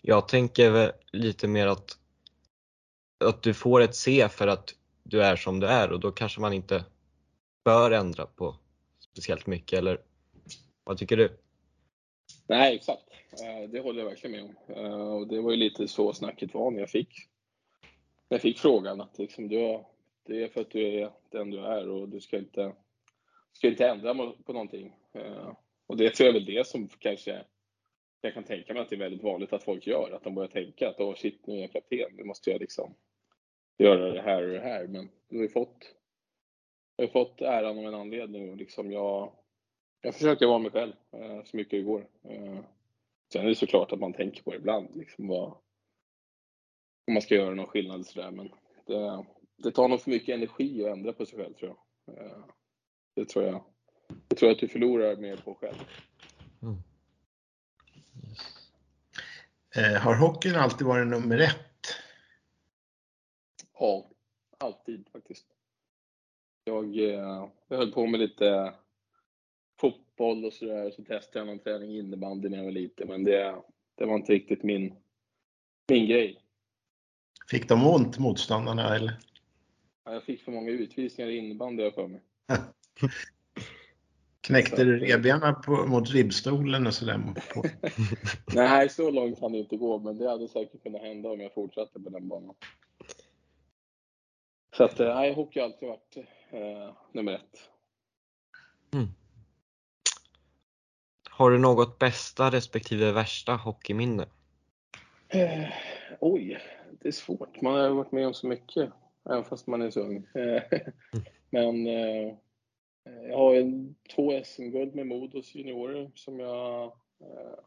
jag 0.00 0.28
tänker 0.28 0.92
lite 1.12 1.48
mer 1.48 1.66
att, 1.66 1.98
att 3.24 3.42
du 3.42 3.54
får 3.54 3.80
ett 3.80 3.94
C 3.96 4.28
för 4.30 4.46
att 4.48 4.74
du 5.02 5.22
är 5.22 5.36
som 5.36 5.60
du 5.60 5.66
är 5.66 5.92
och 5.92 6.00
då 6.00 6.12
kanske 6.12 6.40
man 6.40 6.52
inte 6.52 6.84
bör 7.64 7.90
ändra 7.90 8.26
på 8.26 8.56
speciellt 8.98 9.46
mycket 9.46 9.78
eller 9.78 10.00
vad 10.84 10.98
tycker 10.98 11.16
du? 11.16 11.38
Nej, 12.46 12.76
exakt. 12.76 13.02
Eh, 13.32 13.70
det 13.70 13.80
håller 13.80 13.98
jag 14.02 14.08
verkligen 14.08 14.32
med 14.32 14.56
om. 14.68 14.84
Eh, 14.84 15.00
och 15.00 15.26
det 15.26 15.40
var 15.40 15.50
ju 15.50 15.56
lite 15.56 15.88
så 15.88 16.12
snacket 16.12 16.54
var 16.54 16.70
när 16.70 16.80
jag 16.80 16.90
fick, 16.90 17.28
när 18.28 18.34
jag 18.34 18.42
fick 18.42 18.58
frågan 18.58 19.00
att 19.00 19.18
liksom, 19.18 19.48
du, 19.48 19.84
det 20.26 20.42
är 20.42 20.48
för 20.48 20.60
att 20.60 20.70
du 20.70 21.00
är 21.00 21.10
den 21.30 21.50
du 21.50 21.58
är 21.58 21.88
och 21.88 22.08
du 22.08 22.20
ska 22.20 22.38
inte 22.38 22.72
ska 23.52 23.68
inte 23.68 23.88
ändra 23.88 24.14
på 24.14 24.52
någonting. 24.52 24.94
Eh, 25.14 25.52
och 25.86 25.96
det 25.96 26.14
tror 26.14 26.26
jag 26.26 26.34
väl 26.34 26.44
det 26.44 26.66
som 26.66 26.88
kanske 26.88 27.44
jag 28.20 28.34
kan 28.34 28.44
tänka 28.44 28.72
mig 28.72 28.82
att 28.82 28.88
det 28.88 28.96
är 28.96 29.00
väldigt 29.00 29.22
vanligt 29.22 29.52
att 29.52 29.64
folk 29.64 29.86
gör. 29.86 30.12
Att 30.12 30.24
de 30.24 30.34
börjar 30.34 30.48
tänka 30.48 30.88
att 30.88 31.00
åh 31.00 31.14
shit, 31.14 31.46
nu 31.46 31.56
är 31.56 31.60
jag 31.60 31.72
kapten, 31.72 32.16
nu 32.16 32.24
måste 32.24 32.50
jag 32.50 32.60
liksom 32.60 32.94
göra 33.78 34.12
det 34.12 34.22
här 34.22 34.42
och 34.42 34.52
det 34.52 34.60
här. 34.60 34.86
Men 34.86 35.10
du 35.28 35.36
har 35.36 35.42
ju 35.42 35.48
fått, 35.48 35.94
jag 36.96 37.04
har 37.04 37.12
fått 37.12 37.40
äran 37.40 37.78
av 37.78 37.84
en 37.84 37.94
anledning 37.94 38.50
och 38.50 38.56
liksom 38.56 38.92
jag, 38.92 39.32
jag 40.00 40.14
försöker 40.14 40.46
vara 40.46 40.58
mig 40.58 40.70
själv 40.70 40.92
eh, 41.12 41.42
så 41.44 41.56
mycket 41.56 41.70
det 41.70 41.82
går. 41.82 42.08
Eh, 42.22 42.60
Sen 43.32 43.44
är 43.44 43.48
det 43.48 43.54
såklart 43.54 43.92
att 43.92 44.00
man 44.00 44.12
tänker 44.12 44.42
på 44.42 44.50
det 44.50 44.56
ibland, 44.56 44.96
liksom 44.96 45.28
vad, 45.28 45.48
om 47.06 47.14
man 47.14 47.22
ska 47.22 47.34
göra 47.34 47.54
någon 47.54 47.66
skillnad 47.66 48.06
sådär, 48.06 48.30
men 48.30 48.50
det, 48.86 49.24
det 49.56 49.70
tar 49.70 49.88
nog 49.88 50.00
för 50.00 50.10
mycket 50.10 50.34
energi 50.34 50.84
att 50.84 50.92
ändra 50.92 51.12
på 51.12 51.26
sig 51.26 51.38
själv 51.38 51.54
tror 51.54 51.76
jag. 52.06 52.16
Eh, 52.16 52.44
det 53.14 53.24
tror 53.24 53.44
jag, 53.44 53.64
det 54.28 54.36
tror 54.36 54.48
jag 54.48 54.54
att 54.54 54.60
du 54.60 54.68
förlorar 54.68 55.16
mer 55.16 55.36
på 55.36 55.54
själv. 55.54 55.84
Mm. 56.62 56.76
Yes. 58.28 58.70
Eh, 59.76 60.00
har 60.02 60.14
hockeyn 60.14 60.54
alltid 60.54 60.86
varit 60.86 61.06
nummer 61.06 61.38
ett? 61.38 61.56
Ja, 63.78 64.10
alltid 64.58 65.08
faktiskt. 65.12 65.46
Jag, 66.64 66.98
eh, 66.98 67.48
jag 67.68 67.76
höll 67.76 67.92
på 67.92 68.06
med 68.06 68.20
lite 68.20 68.74
fotboll 69.80 70.44
och 70.44 70.52
sådär, 70.52 70.90
så 70.90 71.04
testade 71.04 71.38
jag 71.38 71.46
någon 71.46 71.58
träning 71.58 71.96
innebandy 71.96 72.48
när 72.48 72.56
jag 72.56 72.64
var 72.64 72.72
liten, 72.72 73.08
men 73.08 73.24
det, 73.24 73.62
det 73.94 74.06
var 74.06 74.14
inte 74.14 74.32
riktigt 74.32 74.62
min, 74.62 74.94
min 75.88 76.06
grej. 76.06 76.42
Fick 77.50 77.68
de 77.68 77.86
ont 77.86 78.18
motståndarna 78.18 78.96
eller? 78.96 79.18
Ja, 80.04 80.12
jag 80.12 80.22
fick 80.22 80.42
för 80.42 80.52
många 80.52 80.70
utvisningar 80.70 81.30
i 81.30 81.36
innebandy 81.36 81.82
jag 81.82 81.94
för 81.94 82.06
mig. 82.06 82.20
Knäckte 84.50 84.84
du 84.84 84.98
revbenen 84.98 85.54
mot 85.86 86.10
ribbstolen 86.10 86.86
och 86.86 86.94
sådär? 86.94 87.20
Nej, 88.54 88.88
så 88.88 89.10
långt 89.10 89.40
kan 89.40 89.52
det 89.52 89.58
inte 89.58 89.76
gå, 89.76 89.98
men 89.98 90.18
det 90.18 90.30
hade 90.30 90.48
säkert 90.48 90.82
kunnat 90.82 91.02
hända 91.02 91.28
om 91.28 91.40
jag 91.40 91.54
fortsatte 91.54 92.00
på 92.00 92.10
den 92.10 92.28
banan. 92.28 92.54
Så 94.76 94.84
att, 94.84 95.00
eh, 95.00 95.14
nej, 95.14 95.34
hockey 95.34 95.60
har 95.60 95.66
alltid 95.66 95.88
varit 95.88 96.16
eh, 96.50 96.94
nummer 97.12 97.32
ett. 97.32 97.70
Mm. 98.94 99.08
Har 101.30 101.50
du 101.50 101.58
något 101.58 101.98
bästa 101.98 102.50
respektive 102.50 103.12
värsta 103.12 103.52
hockeyminne? 103.52 104.26
Eh, 105.28 105.68
oj, 106.20 106.58
det 107.00 107.08
är 107.08 107.12
svårt. 107.12 107.60
Man 107.60 107.74
har 107.74 107.88
varit 107.88 108.12
med 108.12 108.26
om 108.26 108.34
så 108.34 108.46
mycket, 108.46 108.90
även 109.30 109.44
fast 109.44 109.66
man 109.66 109.82
är 109.82 109.90
så 109.90 110.00
ung. 110.00 110.26
Eh, 110.34 110.62
men 111.50 111.86
eh, 111.86 112.34
Eh, 113.10 113.28
jag 113.28 113.36
har 113.36 113.54
en, 113.54 113.94
två 114.14 114.44
SM-guld 114.44 114.94
med 114.94 115.06
Modos 115.06 115.54
juniorer 115.54 116.10
som 116.14 116.40
jag 116.40 116.92
är 117.20 117.60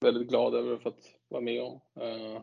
väldigt 0.00 0.28
glad 0.28 0.54
över 0.54 0.74
att 0.74 0.84
ha 0.84 0.90
fått 0.90 1.14
vara 1.28 1.42
med 1.42 1.62
om. 1.62 1.80
Eh, 2.00 2.42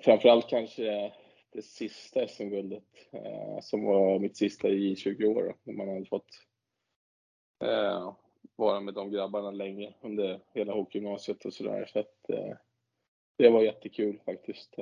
framförallt 0.00 0.48
kanske 0.48 1.12
det 1.52 1.62
sista 1.62 2.28
SM-guldet 2.28 2.84
som 3.62 3.84
var 3.84 4.18
mitt 4.18 4.36
sista 4.36 4.68
i 4.68 4.96
20 4.96 5.26
år, 5.26 5.56
när 5.62 5.74
man 5.74 5.88
hade 5.88 6.04
fått 6.04 6.30
vara 8.56 8.80
med 8.80 8.94
de 8.94 9.10
grabbarna 9.10 9.50
länge 9.50 9.94
under 10.00 10.40
hela 10.54 10.72
hockeygymnasiet 10.72 11.44
och 11.44 11.54
sådär. 11.54 11.86
Så 11.86 11.98
att, 11.98 12.24
det 13.38 13.50
var 13.50 13.62
jättekul 13.62 14.20
faktiskt. 14.24 14.74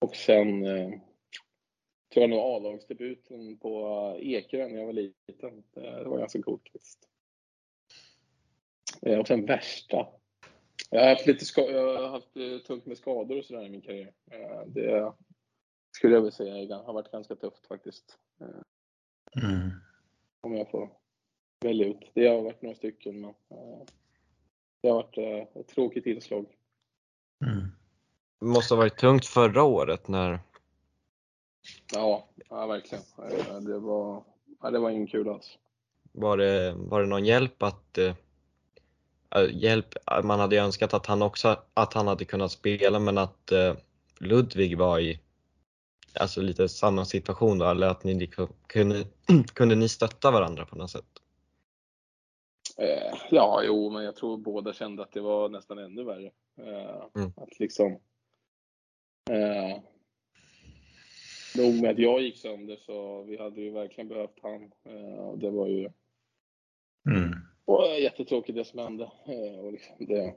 Och 0.00 0.16
sen 0.16 0.64
tror 2.16 2.22
jag 2.22 2.30
nog 2.30 2.40
A-lagsdebuten 2.40 3.58
på 3.58 4.16
Ekerö 4.20 4.68
när 4.68 4.78
jag 4.78 4.86
var 4.86 4.92
liten. 4.92 5.64
Det 5.74 6.08
var 6.08 6.18
ganska 6.18 6.42
coolt 6.42 6.68
faktiskt. 6.72 7.08
Och 9.20 9.26
sen 9.26 9.46
värsta. 9.46 10.08
Jag 10.90 11.00
har 11.00 11.08
haft 11.08 11.26
lite 11.26 11.60
jag 11.60 11.98
har 11.98 12.08
haft 12.08 12.36
eh, 12.36 12.58
tungt 12.66 12.86
med 12.86 12.98
skador 12.98 13.38
och 13.38 13.44
sådär 13.44 13.64
i 13.64 13.70
min 13.70 13.80
karriär. 13.80 14.12
Det 14.66 15.12
skulle 15.96 16.14
jag 16.14 16.20
vilja 16.20 16.36
säga 16.36 16.76
har 16.76 16.92
varit 16.92 17.12
ganska 17.12 17.36
tufft 17.36 17.66
faktiskt. 17.66 18.18
Mm. 19.42 19.70
Om 20.40 20.56
jag 20.56 20.70
får 20.70 20.90
välja 21.64 21.86
ut. 21.86 22.10
Det 22.14 22.26
har 22.26 22.42
varit 22.42 22.62
några 22.62 22.76
stycken 22.76 23.20
men 23.20 23.34
det 24.82 24.88
har 24.88 24.94
varit 24.94 25.18
eh, 25.18 25.60
ett 25.60 25.68
tråkigt 25.68 26.06
inslag. 26.06 26.46
Mm. 27.44 27.68
Det 28.40 28.46
måste 28.46 28.74
ha 28.74 28.78
varit 28.78 28.98
tungt 28.98 29.26
förra 29.26 29.62
året 29.62 30.08
när 30.08 30.45
Ja, 31.94 32.28
ja 32.50 32.66
verkligen. 32.66 33.04
Det 33.64 33.78
var, 33.78 34.24
ja, 34.62 34.70
det 34.70 34.78
var 34.78 34.90
ingen 34.90 35.06
kul 35.06 35.28
alls. 35.28 35.58
Var 36.12 36.36
det, 36.36 36.74
var 36.76 37.00
det 37.00 37.06
någon 37.06 37.24
hjälp 37.24 37.62
att 37.62 37.98
äh, 37.98 38.14
hjälp, 39.50 39.94
man 40.24 40.40
hade 40.40 40.56
önskat 40.56 40.94
att 40.94 41.06
han 41.06 41.22
också 41.22 41.56
att 41.74 41.94
han 41.94 42.06
hade 42.06 42.24
kunnat 42.24 42.52
spela 42.52 42.98
men 42.98 43.18
att 43.18 43.52
äh, 43.52 43.74
Ludvig 44.18 44.78
var 44.78 44.98
i 44.98 45.20
alltså 46.20 46.40
lite 46.40 46.68
samma 46.68 47.04
situation 47.04 47.58
då, 47.58 47.70
eller 47.70 47.86
att 47.86 48.04
ni 48.04 48.30
kunde, 48.66 49.04
kunde 49.54 49.74
ni 49.74 49.88
stötta 49.88 50.30
varandra 50.30 50.66
på 50.66 50.76
något 50.76 50.90
sätt? 50.90 51.04
Eh, 52.78 53.18
ja, 53.30 53.62
jo, 53.64 53.90
men 53.90 54.04
jag 54.04 54.16
tror 54.16 54.36
båda 54.36 54.72
kände 54.72 55.02
att 55.02 55.12
det 55.12 55.20
var 55.20 55.48
nästan 55.48 55.78
ännu 55.78 56.04
värre. 56.04 56.30
Eh, 56.58 57.22
mm. 57.22 57.32
Att 57.36 57.58
liksom 57.58 57.92
eh, 59.30 59.78
nog 61.56 61.82
med 61.82 61.90
att 61.90 61.98
jag 61.98 62.22
gick 62.22 62.36
sönder 62.36 62.76
så 62.76 63.22
vi 63.22 63.36
hade 63.36 63.60
ju 63.60 63.70
verkligen 63.70 64.08
behövt 64.08 64.38
han. 64.42 64.62
Eh, 64.62 65.32
det 65.36 65.50
var 65.50 65.66
ju 65.66 65.90
mm. 67.08 67.34
och 67.64 68.00
jättetråkigt 68.00 68.56
det 68.56 68.64
som 68.64 68.78
hände. 68.78 69.04
Eh, 69.04 69.58
och 69.58 69.72
liksom 69.72 69.96
det, 69.98 70.34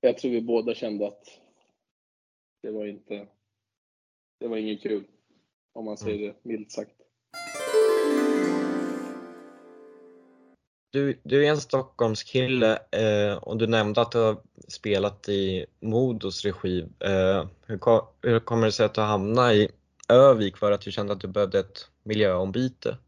jag 0.00 0.18
tror 0.18 0.30
vi 0.30 0.40
båda 0.40 0.74
kände 0.74 1.06
att 1.06 1.24
det 2.62 2.70
var 2.70 2.86
inte, 2.86 3.26
det 4.40 4.48
var 4.48 4.56
inget 4.56 4.82
kul. 4.82 5.04
Om 5.72 5.84
man 5.84 5.96
säger 5.96 6.28
det 6.28 6.34
milt 6.42 6.72
sagt. 6.72 6.94
Du, 10.90 11.20
du 11.22 11.46
är 11.46 11.50
en 11.50 11.56
Stockholmskille 11.56 12.78
eh, 12.90 13.36
och 13.36 13.56
du 13.56 13.66
nämnde 13.66 14.00
att 14.00 14.12
du 14.12 14.18
har 14.18 14.36
spelat 14.68 15.28
i 15.28 15.66
Modos 15.80 16.44
regi. 16.44 16.80
Eh, 17.00 17.46
hur, 17.66 17.80
hur 18.28 18.40
kommer 18.40 18.66
det 18.66 18.72
sig 18.72 18.86
att 18.86 18.94
du 18.94 19.00
hamnade 19.00 19.54
i 19.54 19.68
Övik 20.08 20.56
för 20.56 20.72
att 20.72 20.80
du 20.80 20.92
kände 20.92 21.12
att 21.12 21.20
du 21.20 21.28
behövde 21.28 21.58
ett 21.58 21.90
miljöombyte? 22.02 22.98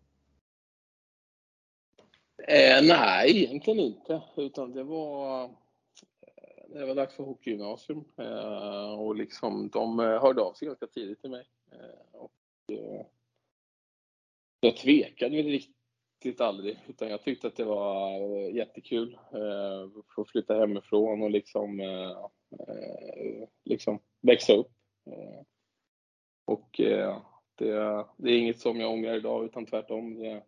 Eh, 2.49 2.83
nej, 2.83 3.45
egentligen 3.45 3.81
inte. 3.81 4.23
Utan 4.37 4.73
det 4.73 4.85
var 4.85 5.45
eh, 5.45 5.51
det 6.69 6.87
var 6.87 6.95
dags 6.95 7.15
för 7.15 7.25
hockeygymnasium 7.25 8.05
eh, 8.17 9.01
och 9.01 9.17
liksom, 9.17 9.69
de 9.69 10.01
eh, 10.01 10.23
hörde 10.23 10.43
av 10.43 10.53
sig 10.53 10.67
ganska 10.67 10.87
tidigt 10.87 11.21
till 11.21 11.31
mig. 11.31 11.47
Eh, 11.73 12.15
och, 12.21 12.33
eh, 12.73 13.07
jag 14.61 14.77
tvekade 14.77 15.37
väl 15.37 15.47
riktigt 15.47 16.41
aldrig, 16.41 16.79
utan 16.89 17.09
jag 17.09 17.23
tyckte 17.23 17.47
att 17.47 17.57
det 17.57 17.65
var 17.65 18.21
eh, 18.21 18.55
jättekul 18.55 19.19
eh, 19.35 19.83
att 19.83 20.15
få 20.15 20.25
flytta 20.25 20.55
hemifrån 20.55 21.23
och 21.23 21.31
liksom, 21.31 21.81
liksom 23.65 23.99
växa 24.21 24.53
upp. 24.53 24.73
Och 26.51 26.81
eh, 26.81 27.23
det, 27.55 28.07
det, 28.17 28.31
är 28.31 28.39
inget 28.39 28.61
som 28.61 28.81
jag 28.81 28.93
ångrar 28.93 29.15
idag 29.15 29.45
utan 29.45 29.67
tvärtom. 29.67 30.15
Det 30.15 30.27
är 30.27 30.43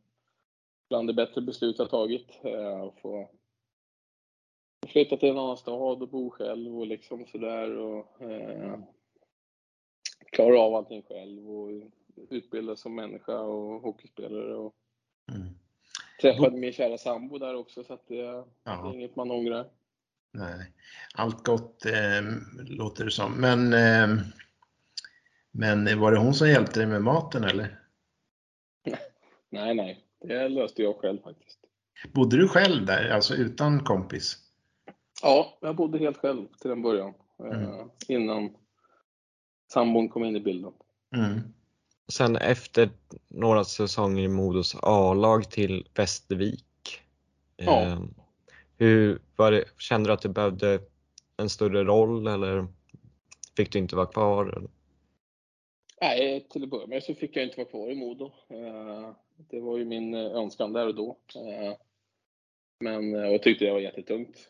bland 0.88 1.08
det 1.08 1.14
bättre 1.14 1.40
beslut 1.40 1.78
jag 1.78 1.90
tagit. 1.90 2.40
Eh, 2.44 2.80
att 2.80 3.00
få 3.00 3.30
flytta 4.86 5.16
till 5.16 5.28
en 5.28 5.38
annan 5.38 5.56
stad 5.56 6.02
och 6.02 6.08
bo 6.08 6.30
själv 6.30 6.78
och 6.78 6.86
liksom 6.86 7.26
sådär. 7.26 7.76
Och, 7.76 8.22
eh, 8.22 8.78
klara 10.32 10.60
av 10.60 10.74
allting 10.74 11.02
själv 11.02 11.50
och 11.50 11.70
utbilda 12.30 12.76
som 12.76 12.94
människa 12.94 13.40
och 13.40 13.82
hockeyspelare. 13.82 14.54
Och 14.54 14.74
mm. 15.32 15.48
Träffade 16.20 16.56
min 16.56 16.72
kära 16.72 16.98
sambo 16.98 17.38
där 17.38 17.54
också 17.54 17.84
så 17.84 17.94
att 17.94 18.08
det, 18.08 18.22
det 18.22 18.70
är 18.70 18.94
inget 18.94 19.16
man 19.16 19.30
ångrar. 19.30 19.70
Nej, 20.32 20.72
allt 21.14 21.44
gott 21.44 21.86
eh, 21.86 22.22
låter 22.64 23.04
det 23.04 23.10
som. 23.10 23.32
Men 23.32 23.72
eh, 23.72 24.24
men 25.52 26.00
var 26.00 26.12
det 26.12 26.18
hon 26.18 26.34
som 26.34 26.48
hjälpte 26.48 26.80
dig 26.80 26.86
med 26.86 27.02
maten 27.02 27.44
eller? 27.44 27.78
Nej, 29.50 29.74
nej, 29.74 30.04
det 30.20 30.48
löste 30.48 30.82
jag 30.82 30.96
själv 30.96 31.22
faktiskt. 31.22 31.58
Bodde 32.12 32.36
du 32.36 32.48
själv 32.48 32.86
där, 32.86 33.10
alltså 33.10 33.34
utan 33.34 33.84
kompis? 33.84 34.36
Ja, 35.22 35.58
jag 35.60 35.76
bodde 35.76 35.98
helt 35.98 36.16
själv 36.16 36.46
till 36.60 36.70
en 36.70 36.82
början. 36.82 37.14
Eh, 37.38 37.62
mm. 37.62 37.88
Innan 38.08 38.50
sambon 39.72 40.08
kom 40.08 40.24
in 40.24 40.36
i 40.36 40.40
bilden. 40.40 40.72
Mm. 41.16 41.40
Sen 42.08 42.36
efter 42.36 42.90
några 43.28 43.64
säsonger 43.64 44.22
i 44.22 44.28
Modos 44.28 44.76
A-lag 44.82 45.50
till 45.50 45.88
Västervik. 45.94 47.00
Ja. 47.56 47.82
Eh, 47.82 48.00
hur 48.76 49.18
var 49.36 49.52
det, 49.52 49.64
kände 49.78 50.08
du 50.08 50.12
att 50.12 50.22
du 50.22 50.28
behövde 50.28 50.80
en 51.36 51.48
större 51.48 51.84
roll 51.84 52.26
eller 52.26 52.66
fick 53.56 53.72
du 53.72 53.78
inte 53.78 53.96
vara 53.96 54.06
kvar? 54.06 54.68
Nej, 56.02 56.46
till 56.50 56.62
att 56.62 56.70
börja 56.70 56.86
med 56.86 57.02
så 57.02 57.14
fick 57.14 57.36
jag 57.36 57.44
inte 57.44 57.56
vara 57.56 57.68
kvar 57.68 57.90
i 57.90 57.94
Modo. 57.94 58.32
Eh, 58.48 59.10
det 59.36 59.60
var 59.60 59.78
ju 59.78 59.84
min 59.84 60.14
eh, 60.14 60.20
önskan 60.20 60.72
där 60.72 60.86
och 60.86 60.94
då. 60.94 61.18
Eh, 61.36 61.74
men 62.80 63.12
jag 63.12 63.42
tyckte 63.42 63.64
det 63.64 63.72
var 63.72 63.80
jättetungt. 63.80 64.48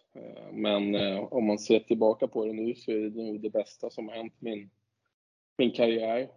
Men 0.53 0.95
om 1.19 1.45
man 1.45 1.59
ser 1.59 1.81
tillbaka 1.81 2.29
på 2.29 2.47
det 2.47 2.53
nu 2.53 2.75
så 2.75 2.91
är 2.91 2.97
det 2.97 3.23
nog 3.23 3.41
det 3.41 3.51
bästa 3.51 3.91
som 3.91 4.09
har 4.09 4.17
hänt 4.17 4.35
min, 4.39 4.71
min 5.59 5.71
karriär. 5.71 6.29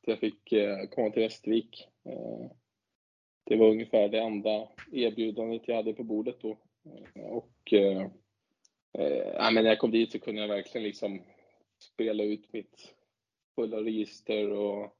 Jag 0.00 0.18
fick 0.18 0.54
komma 0.90 1.10
till 1.10 1.22
Västervik 1.22 1.88
det 3.44 3.56
var 3.56 3.70
ungefär 3.70 4.08
det 4.08 4.20
enda 4.20 4.68
erbjudandet 4.92 5.68
jag 5.68 5.76
hade 5.76 5.94
på 5.94 6.02
bordet 6.02 6.40
då. 6.40 6.58
Och 7.14 7.72
men 9.52 9.54
när 9.54 9.64
jag 9.64 9.78
kom 9.78 9.90
dit 9.90 10.12
så 10.12 10.18
kunde 10.18 10.40
jag 10.40 10.48
verkligen 10.48 10.84
liksom 10.84 11.22
spela 11.78 12.24
ut 12.24 12.52
mitt 12.52 12.94
fulla 13.54 13.76
register 13.76 14.50
och 14.50 14.96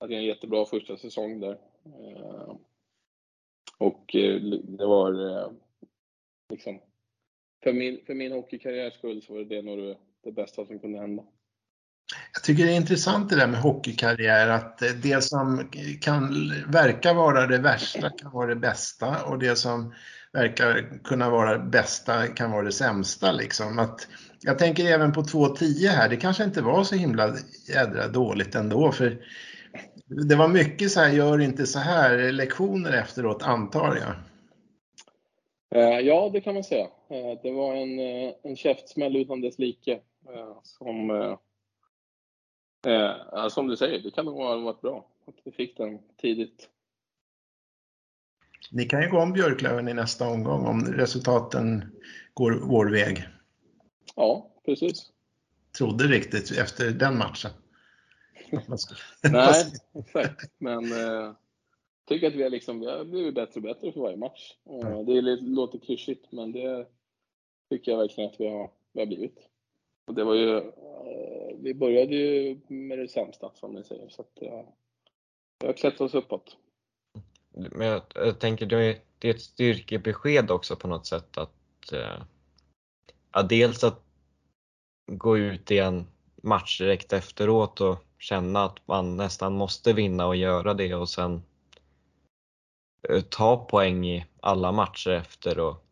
hade 0.00 0.16
en 0.16 0.24
jättebra 0.24 0.66
första 0.66 0.96
säsong 0.96 1.40
där. 1.40 1.58
Eh, 1.84 2.56
och 3.78 4.14
eh, 4.16 4.40
det 4.62 4.86
var 4.86 5.30
eh, 5.30 5.50
liksom, 6.48 6.80
för 7.62 7.72
min, 7.72 8.04
för 8.06 8.14
min 8.14 8.32
hockeykarriärs 8.32 8.94
skull 8.94 9.22
så 9.22 9.34
var 9.34 9.40
det 9.40 9.62
nog 9.62 9.78
det, 9.78 9.98
det 10.20 10.32
bästa 10.32 10.66
som 10.66 10.78
kunde 10.78 10.98
hända. 10.98 11.26
Jag 12.48 12.56
tycker 12.56 12.66
det 12.66 12.74
är 12.74 12.80
intressant 12.80 13.30
det 13.30 13.36
där 13.36 13.46
med 13.46 13.60
hockeykarriär, 13.60 14.48
att 14.48 14.82
det 15.02 15.24
som 15.24 15.70
kan 16.00 16.52
verka 16.68 17.12
vara 17.12 17.46
det 17.46 17.58
värsta 17.58 18.10
kan 18.10 18.30
vara 18.32 18.46
det 18.46 18.60
bästa 18.60 19.24
och 19.24 19.38
det 19.38 19.56
som 19.56 19.94
verkar 20.32 21.00
kunna 21.04 21.30
vara 21.30 21.58
det 21.58 21.64
bästa 21.64 22.26
kan 22.26 22.50
vara 22.50 22.62
det 22.62 22.72
sämsta. 22.72 23.32
Liksom. 23.32 23.78
Att, 23.78 24.08
jag 24.40 24.58
tänker 24.58 24.84
även 24.84 25.12
på 25.12 25.22
2.10 25.22 25.88
här, 25.88 26.08
det 26.08 26.16
kanske 26.16 26.44
inte 26.44 26.62
var 26.62 26.84
så 26.84 26.94
himla 26.94 27.36
jädra 27.74 28.08
dåligt 28.08 28.54
ändå. 28.54 28.92
För 28.92 29.18
det 30.28 30.36
var 30.36 30.48
mycket 30.48 30.90
så 30.90 31.00
här, 31.00 31.08
gör 31.08 31.40
inte 31.40 31.66
så 31.66 31.78
här 31.78 32.32
lektioner 32.32 32.92
efteråt 32.92 33.42
antar 33.42 33.96
jag. 33.96 34.14
Eh, 35.82 36.00
ja, 36.00 36.30
det 36.32 36.40
kan 36.40 36.54
man 36.54 36.64
säga. 36.64 36.84
Eh, 37.10 37.40
det 37.42 37.50
var 37.50 37.74
en, 37.74 37.98
eh, 37.98 38.34
en 38.42 38.56
käftsmäll 38.56 39.16
utan 39.16 39.40
dess 39.40 39.58
like. 39.58 40.00
Som, 40.62 41.10
som 43.50 43.66
du 43.66 43.76
säger, 43.76 43.98
det 43.98 44.10
kan 44.10 44.24
nog 44.24 44.36
ha 44.36 44.56
varit 44.56 44.80
bra 44.80 45.06
att 45.26 45.34
vi 45.44 45.52
fick 45.52 45.76
den 45.76 45.98
tidigt. 46.16 46.68
Ni 48.70 48.84
kan 48.84 49.02
ju 49.02 49.08
gå 49.08 49.18
om 49.18 49.32
Björklöven 49.32 49.88
i 49.88 49.94
nästa 49.94 50.28
omgång 50.28 50.66
om 50.66 50.84
resultaten 50.84 51.84
går 52.34 52.52
vår 52.52 52.90
väg. 52.90 53.24
Ja, 54.16 54.50
precis. 54.64 55.12
Trodde 55.78 56.04
riktigt 56.04 56.58
efter 56.58 56.90
den 56.90 57.18
matchen. 57.18 57.50
Nej, 59.22 59.64
exakt. 59.94 60.50
Men 60.58 60.92
eh, 60.92 61.32
tycker 62.08 62.26
att 62.26 62.34
vi 62.34 62.42
har, 62.42 62.50
liksom, 62.50 62.80
vi 62.80 62.86
har 62.86 63.04
blivit 63.04 63.34
bättre 63.34 63.52
och 63.54 63.62
bättre 63.62 63.92
för 63.92 64.00
varje 64.00 64.16
match. 64.16 64.54
Eh, 64.82 65.00
det 65.00 65.20
låter 65.40 65.78
klyschigt, 65.78 66.32
men 66.32 66.52
det 66.52 66.86
tycker 67.70 67.92
jag 67.92 67.98
verkligen 67.98 68.30
att 68.30 68.40
vi 68.40 68.48
har, 68.48 68.70
vi 68.92 69.00
har 69.00 69.06
blivit. 69.06 69.38
Och 70.08 70.14
det 70.14 70.24
var 70.24 70.34
ju, 70.34 70.56
eh, 70.56 71.56
vi 71.58 71.74
började 71.74 72.14
ju 72.14 72.60
med 72.68 72.98
det 72.98 73.08
sämsta, 73.08 73.50
som 73.54 73.72
ni 73.72 73.84
säger, 73.84 74.08
så 74.08 74.22
att 74.22 74.42
eh, 74.42 74.64
vi 75.60 75.66
har 75.66 75.74
klättrat 75.74 76.00
oss 76.00 76.14
uppåt. 76.14 76.56
Men 77.50 77.86
jag, 77.86 78.02
jag 78.14 78.38
tänker, 78.38 78.66
det 78.66 78.84
är, 78.84 78.98
det 79.18 79.28
är 79.28 79.34
ett 79.34 79.40
styrkebesked 79.40 80.50
också 80.50 80.76
på 80.76 80.88
något 80.88 81.06
sätt 81.06 81.38
att 81.38 81.92
eh, 81.92 82.22
ja, 83.32 83.42
dels 83.42 83.84
att 83.84 84.02
gå 85.06 85.38
ut 85.38 85.70
i 85.70 85.78
en 85.78 86.06
match 86.42 86.78
direkt 86.78 87.12
efteråt 87.12 87.80
och 87.80 87.96
känna 88.18 88.64
att 88.64 88.88
man 88.88 89.16
nästan 89.16 89.52
måste 89.52 89.92
vinna 89.92 90.26
och 90.26 90.36
göra 90.36 90.74
det 90.74 90.94
och 90.94 91.08
sen 91.08 91.42
eh, 93.08 93.20
ta 93.20 93.56
poäng 93.56 94.06
i 94.06 94.26
alla 94.40 94.72
matcher 94.72 95.10
efter 95.10 95.58
och 95.58 95.87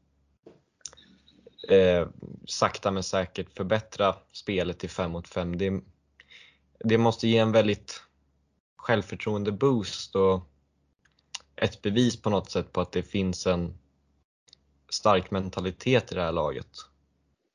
eh, 1.69 2.09
sakta 2.47 2.91
men 2.91 3.03
säkert 3.03 3.57
förbättra 3.57 4.15
spelet 4.33 4.79
till 4.79 4.91
5 4.91 5.11
mot 5.11 5.29
5. 5.29 5.59
Det, 5.59 5.81
det 6.79 6.99
måste 6.99 7.29
ge 7.29 7.39
en 7.39 7.52
väldigt 7.52 8.02
självförtroende 8.76 9.52
boost 9.52 10.17
och 10.17 10.41
ett 11.57 11.83
bevis 11.83 12.23
på 12.23 12.31
något 12.31 12.50
sätt 12.50 12.73
på 12.73 12.81
att 12.81 12.93
det 12.93 13.02
finns 13.02 13.47
en 13.47 13.79
stark 14.89 15.31
mentalitet 15.31 16.13
i 16.13 16.15
det 16.15 16.23
här 16.23 16.33
laget. 16.33 16.71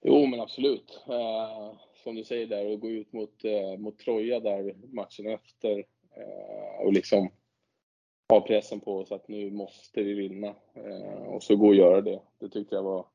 Jo 0.04 0.26
men 0.26 0.40
absolut. 0.40 1.04
Eh, 1.08 1.74
som 2.04 2.16
du 2.16 2.24
säger 2.24 2.48
där, 2.48 2.74
att 2.74 2.80
gå 2.80 2.90
ut 2.90 3.14
mot, 3.14 3.46
eh, 3.46 3.78
mot 3.78 4.00
Troja 4.00 4.40
där 4.40 4.76
matchen 4.94 5.28
efter 5.28 5.86
eh, 6.16 6.86
och 6.86 6.94
liksom 6.94 7.32
ha 8.30 8.42
pressen 8.42 8.80
på 8.80 8.98
oss 8.98 9.12
att 9.12 9.28
nu 9.28 9.52
måste 9.52 10.04
vi 10.04 10.14
vinna 10.14 10.48
eh, 10.74 11.24
och 11.28 11.44
så 11.44 11.56
gå 11.56 11.68
och 11.68 11.76
göra 11.76 12.02
det. 12.02 12.22
Det 12.40 12.50
tyckte 12.50 12.76
jag 12.76 12.84
var 12.84 13.06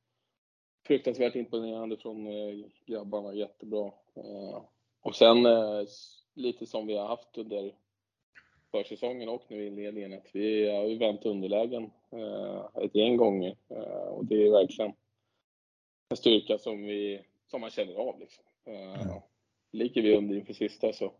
fruktansvärt 0.87 1.35
imponerande 1.35 1.97
från 1.97 2.27
eh, 2.27 2.67
grabbarna, 2.87 3.35
jättebra. 3.35 3.93
Eh, 4.15 4.63
och 5.01 5.17
sen 5.17 5.47
eh, 5.47 5.83
lite 6.35 6.67
som 6.67 6.87
vi 6.87 6.97
har 6.97 7.07
haft 7.07 7.39
under 7.39 7.75
försäsongen 8.71 9.29
och 9.29 9.43
nu 9.49 9.65
i 9.65 9.67
inledningen, 9.67 10.13
att 10.13 10.31
vi 10.33 10.71
har 10.71 10.85
ju 10.85 10.99
vänt 10.99 11.27
underlägen 11.27 11.91
ett 12.83 12.95
gäng 12.95 13.17
gånger 13.17 13.57
och 14.11 14.25
det 14.25 14.47
är 14.47 14.51
verkligen 14.51 14.93
en 16.09 16.17
styrka 16.17 16.59
som, 16.59 16.87
vi, 16.87 17.23
som 17.47 17.61
man 17.61 17.71
känner 17.71 17.95
av. 17.95 18.21
Liksom. 18.21 18.45
Mm. 18.65 19.21
Ligger 19.73 20.03
vi 20.03 20.17
under 20.17 20.35
inför 20.35 20.53
sista 20.53 20.93
så 20.93 21.13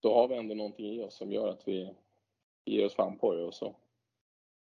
då 0.00 0.14
har 0.14 0.28
vi 0.28 0.34
ändå 0.34 0.54
någonting 0.54 0.86
i 0.86 1.02
oss 1.02 1.16
som 1.16 1.32
gör 1.32 1.48
att 1.48 1.68
vi 1.68 1.94
ger 2.64 2.86
oss 2.86 2.94
fan 2.94 3.18
på 3.18 3.34
det 3.34 3.42
och 3.42 3.54
så. 3.54 3.66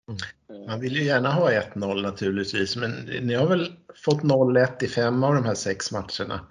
Mm. 0.08 0.18
Man 0.66 0.80
vill 0.80 0.96
ju 0.96 1.04
gärna 1.04 1.32
ha 1.32 1.50
1-0 1.50 2.02
naturligtvis, 2.02 2.76
men 2.76 2.90
ni 3.22 3.34
har 3.34 3.46
väl 3.46 3.72
fått 4.04 4.22
0-1 4.22 4.84
i 4.84 4.88
fem 4.88 5.24
av 5.24 5.34
de 5.34 5.44
här 5.44 5.54
sex 5.54 5.92
matcherna? 5.92 6.46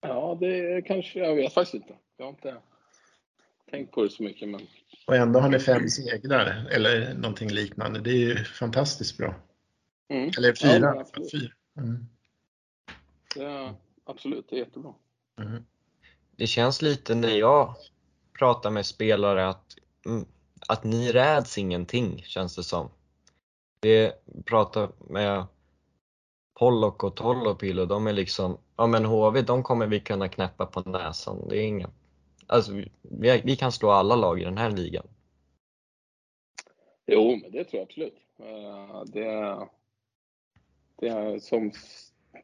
Ja, 0.00 0.38
det 0.40 0.82
kanske, 0.82 1.18
jag 1.18 1.34
vet 1.34 1.54
faktiskt 1.54 1.74
inte. 1.74 1.94
Jag 2.16 2.24
har 2.24 2.30
inte 2.30 2.56
tänkt 3.70 3.92
på 3.92 4.02
det 4.02 4.10
så 4.10 4.22
mycket. 4.22 4.48
Men... 4.48 4.60
Och 5.06 5.16
ändå 5.16 5.40
har 5.40 5.48
ni 5.48 5.58
fem 5.58 5.88
segrar 5.88 6.66
eller 6.70 7.14
någonting 7.14 7.50
liknande. 7.50 8.00
Det 8.00 8.10
är 8.10 8.18
ju 8.18 8.44
fantastiskt 8.44 9.18
bra. 9.18 9.34
Mm. 10.08 10.30
Eller 10.38 10.54
fyra. 10.54 10.94
Ja, 11.14 11.24
fyra. 11.32 11.52
Mm. 11.76 12.06
Det, 13.34 13.74
absolut, 14.04 14.46
det 14.50 14.56
är 14.56 14.58
jättebra. 14.58 14.94
Mm. 15.40 15.64
Det 16.36 16.46
känns 16.46 16.82
lite 16.82 17.14
när 17.14 17.38
jag 17.38 17.74
pratar 18.38 18.70
med 18.70 18.86
spelare 18.86 19.48
att, 19.48 19.76
mm, 20.06 20.24
att 20.68 20.84
ni 20.84 21.12
räds 21.12 21.58
ingenting, 21.58 22.22
känns 22.22 22.56
det 22.56 22.62
som. 22.62 22.88
Det 23.80 24.14
pratar 24.44 24.92
med 24.98 25.46
Pollock 26.58 27.04
och 27.04 27.16
Tollopil 27.16 27.78
och 27.78 27.88
de 27.88 28.06
är 28.06 28.12
liksom, 28.12 28.58
ja 28.76 28.86
men 28.86 29.04
HV, 29.04 29.42
de 29.42 29.62
kommer 29.62 29.86
vi 29.86 30.00
kunna 30.00 30.28
knäppa 30.28 30.66
på 30.66 30.80
näsan. 30.80 31.48
Det 31.48 31.56
är 31.56 31.66
inga, 31.66 31.90
alltså 32.46 32.72
vi, 33.02 33.42
vi 33.44 33.56
kan 33.56 33.72
slå 33.72 33.90
alla 33.90 34.16
lag 34.16 34.40
i 34.40 34.44
den 34.44 34.58
här 34.58 34.70
ligan. 34.70 35.06
Jo, 37.06 37.38
men 37.42 37.52
det 37.52 37.64
tror 37.64 37.80
jag 37.80 37.82
absolut. 37.82 38.18
Eh, 38.38 39.04
det, 39.04 39.58
det 40.96 41.08
är 41.08 41.38
som 41.38 41.72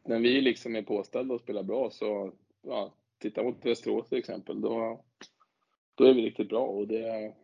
när 0.04 0.18
vi 0.18 0.40
liksom 0.40 0.76
är 0.76 0.82
påställda 0.82 1.34
och 1.34 1.40
spelar 1.40 1.62
bra 1.62 1.90
så, 1.90 2.32
ja, 2.62 2.92
titta 3.18 3.42
mot 3.42 3.66
Västerås 3.66 4.08
till 4.08 4.18
exempel, 4.18 4.60
då, 4.60 5.04
då 5.94 6.04
är 6.04 6.14
vi 6.14 6.22
riktigt 6.22 6.48
bra 6.48 6.66
och 6.66 6.88
det, 6.88 7.34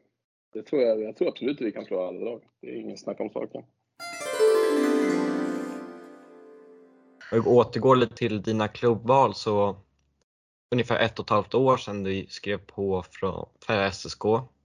det 0.53 0.63
tror 0.63 0.83
jag, 0.83 1.03
jag 1.03 1.17
tror 1.17 1.29
absolut 1.29 1.61
att 1.61 1.67
vi 1.67 1.73
kan 1.73 1.85
slå 1.85 2.07
alla 2.07 2.21
lag. 2.21 2.43
Det 2.61 2.67
är 2.67 2.75
ingen 2.75 2.99
snack 2.99 3.21
om 3.21 3.31
saken. 3.31 3.63
Jag 7.31 7.47
återgår 7.47 7.97
lite 7.97 8.15
till 8.15 8.43
dina 8.43 8.69
klubbval 8.69 9.35
så 9.35 9.77
ungefär 10.71 11.01
ett 11.01 11.19
och 11.19 11.25
ett 11.25 11.31
halvt 11.31 11.55
år 11.55 11.77
sedan 11.77 12.03
du 12.03 12.27
skrev 12.29 12.59
på 12.59 13.03
för, 13.21 13.47
för 13.67 13.91
SSK 13.91 14.23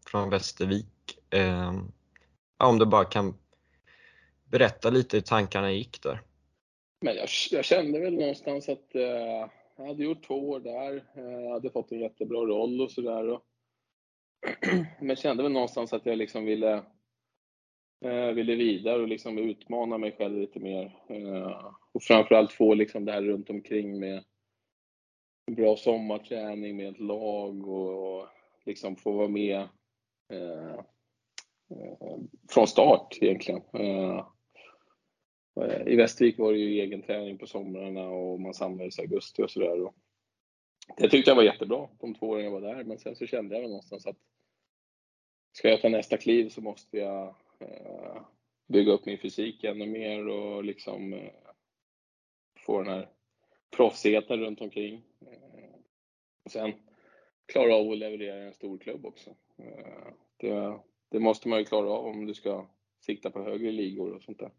från 0.08 0.30
Västervik. 0.30 1.20
Eh, 1.30 1.74
om 2.64 2.80
du 2.80 2.86
bara 2.86 3.06
kan 3.06 3.34
berätta 4.46 4.90
lite 4.90 5.18
hur 5.18 5.22
tankarna 5.22 5.72
gick 5.72 6.04
där. 6.04 6.22
Men 7.02 7.16
jag, 7.16 7.28
jag, 7.52 7.66
kände 7.66 8.00
väl 8.00 8.14
någonstans 8.14 8.70
att 8.70 8.96
eh, 8.96 9.50
jag 9.78 9.88
hade 9.88 10.04
gjort 10.04 10.28
två 10.28 10.50
år 10.50 10.60
där, 10.60 10.96
eh, 10.96 11.52
hade 11.52 11.70
fått 11.70 11.92
en 11.92 12.00
jättebra 12.00 12.40
roll 12.40 12.82
och 12.82 12.92
sådär. 12.92 13.40
Men 15.02 15.16
kände 15.16 15.44
väl 15.44 15.52
någonstans 15.52 15.94
att 15.94 16.06
jag 16.06 16.18
liksom 16.18 16.46
ville, 16.46 16.74
eh, 18.06 18.28
ville 18.28 18.56
vidare 18.56 19.02
och 19.02 19.08
liksom 19.08 19.38
utmana 19.38 19.98
mig 19.98 20.12
själv 20.12 20.40
lite 20.40 20.60
mer. 20.60 21.00
Eh, 21.10 21.74
och 21.92 22.04
framförallt 22.04 22.52
få 22.52 22.74
liksom 22.74 23.06
det 23.06 23.12
här 23.12 23.22
runt 23.22 23.50
omkring 23.50 24.00
med 24.00 24.24
bra 25.52 25.78
sommarträning 25.78 26.78
med 26.78 26.90
ett 26.90 27.00
lag 27.00 27.68
och, 27.68 28.20
och 28.20 28.28
liksom 28.66 28.96
få 28.96 29.12
vara 29.12 29.28
med 29.28 29.60
eh, 30.34 30.74
eh, 31.70 32.18
från 32.50 32.68
start 32.68 33.18
egentligen. 33.22 33.62
Eh, 33.74 34.26
I 35.86 35.96
Västervik 35.96 36.38
var 36.38 36.54
det 36.54 36.60
ju 36.60 36.82
egen 36.82 37.02
träning 37.02 37.38
på 37.38 37.48
somrarna 37.48 38.10
och 38.10 38.40
man 38.40 38.54
samlades 38.54 39.00
i 39.00 39.02
augusti 39.02 39.44
och 39.44 39.52
sådär. 39.52 39.92
Det 40.98 41.10
tyckte 41.10 41.32
jag 41.32 41.36
var 41.36 41.44
jättebra 41.44 41.88
de 42.00 42.16
två 42.16 42.30
åren 42.30 42.44
jag 42.44 42.52
var 42.52 42.62
där, 42.62 42.84
men 42.84 43.00
sen 43.00 43.16
så 43.16 43.26
kände 43.26 43.56
jag 43.56 43.64
någonstans 43.64 44.06
att 44.06 44.18
ska 45.52 45.70
jag 45.70 45.82
ta 45.82 45.90
nästa 45.90 46.18
kliv 46.18 46.50
så 46.50 46.62
måste 46.62 46.98
jag 46.98 47.36
eh, 47.60 48.22
bygga 48.68 48.92
upp 48.92 49.06
min 49.06 49.18
fysik 49.18 49.64
ännu 49.64 49.86
mer 49.86 50.28
och 50.28 50.64
liksom 50.64 51.14
eh, 51.14 51.32
få 52.66 52.82
den 52.82 52.94
här 52.94 53.10
proffsigheten 53.76 54.40
runt 54.40 54.62
omkring. 54.62 55.04
Eh, 55.22 55.76
och 56.44 56.52
sen 56.52 56.74
klara 57.46 57.76
av 57.76 57.92
att 57.92 57.98
leverera 57.98 58.44
i 58.44 58.48
en 58.48 58.54
stor 58.54 58.78
klubb 58.78 59.06
också. 59.06 59.30
Eh, 59.58 60.08
det, 60.38 60.80
det 61.10 61.20
måste 61.20 61.48
man 61.48 61.60
ju 61.60 61.66
klara 61.66 61.90
av 61.90 62.06
om 62.06 62.26
du 62.26 62.34
ska 62.34 62.68
sikta 63.00 63.30
på 63.30 63.44
högre 63.44 63.72
ligor 63.72 64.12
och 64.12 64.24
sånt 64.24 64.40
där. 64.40 64.52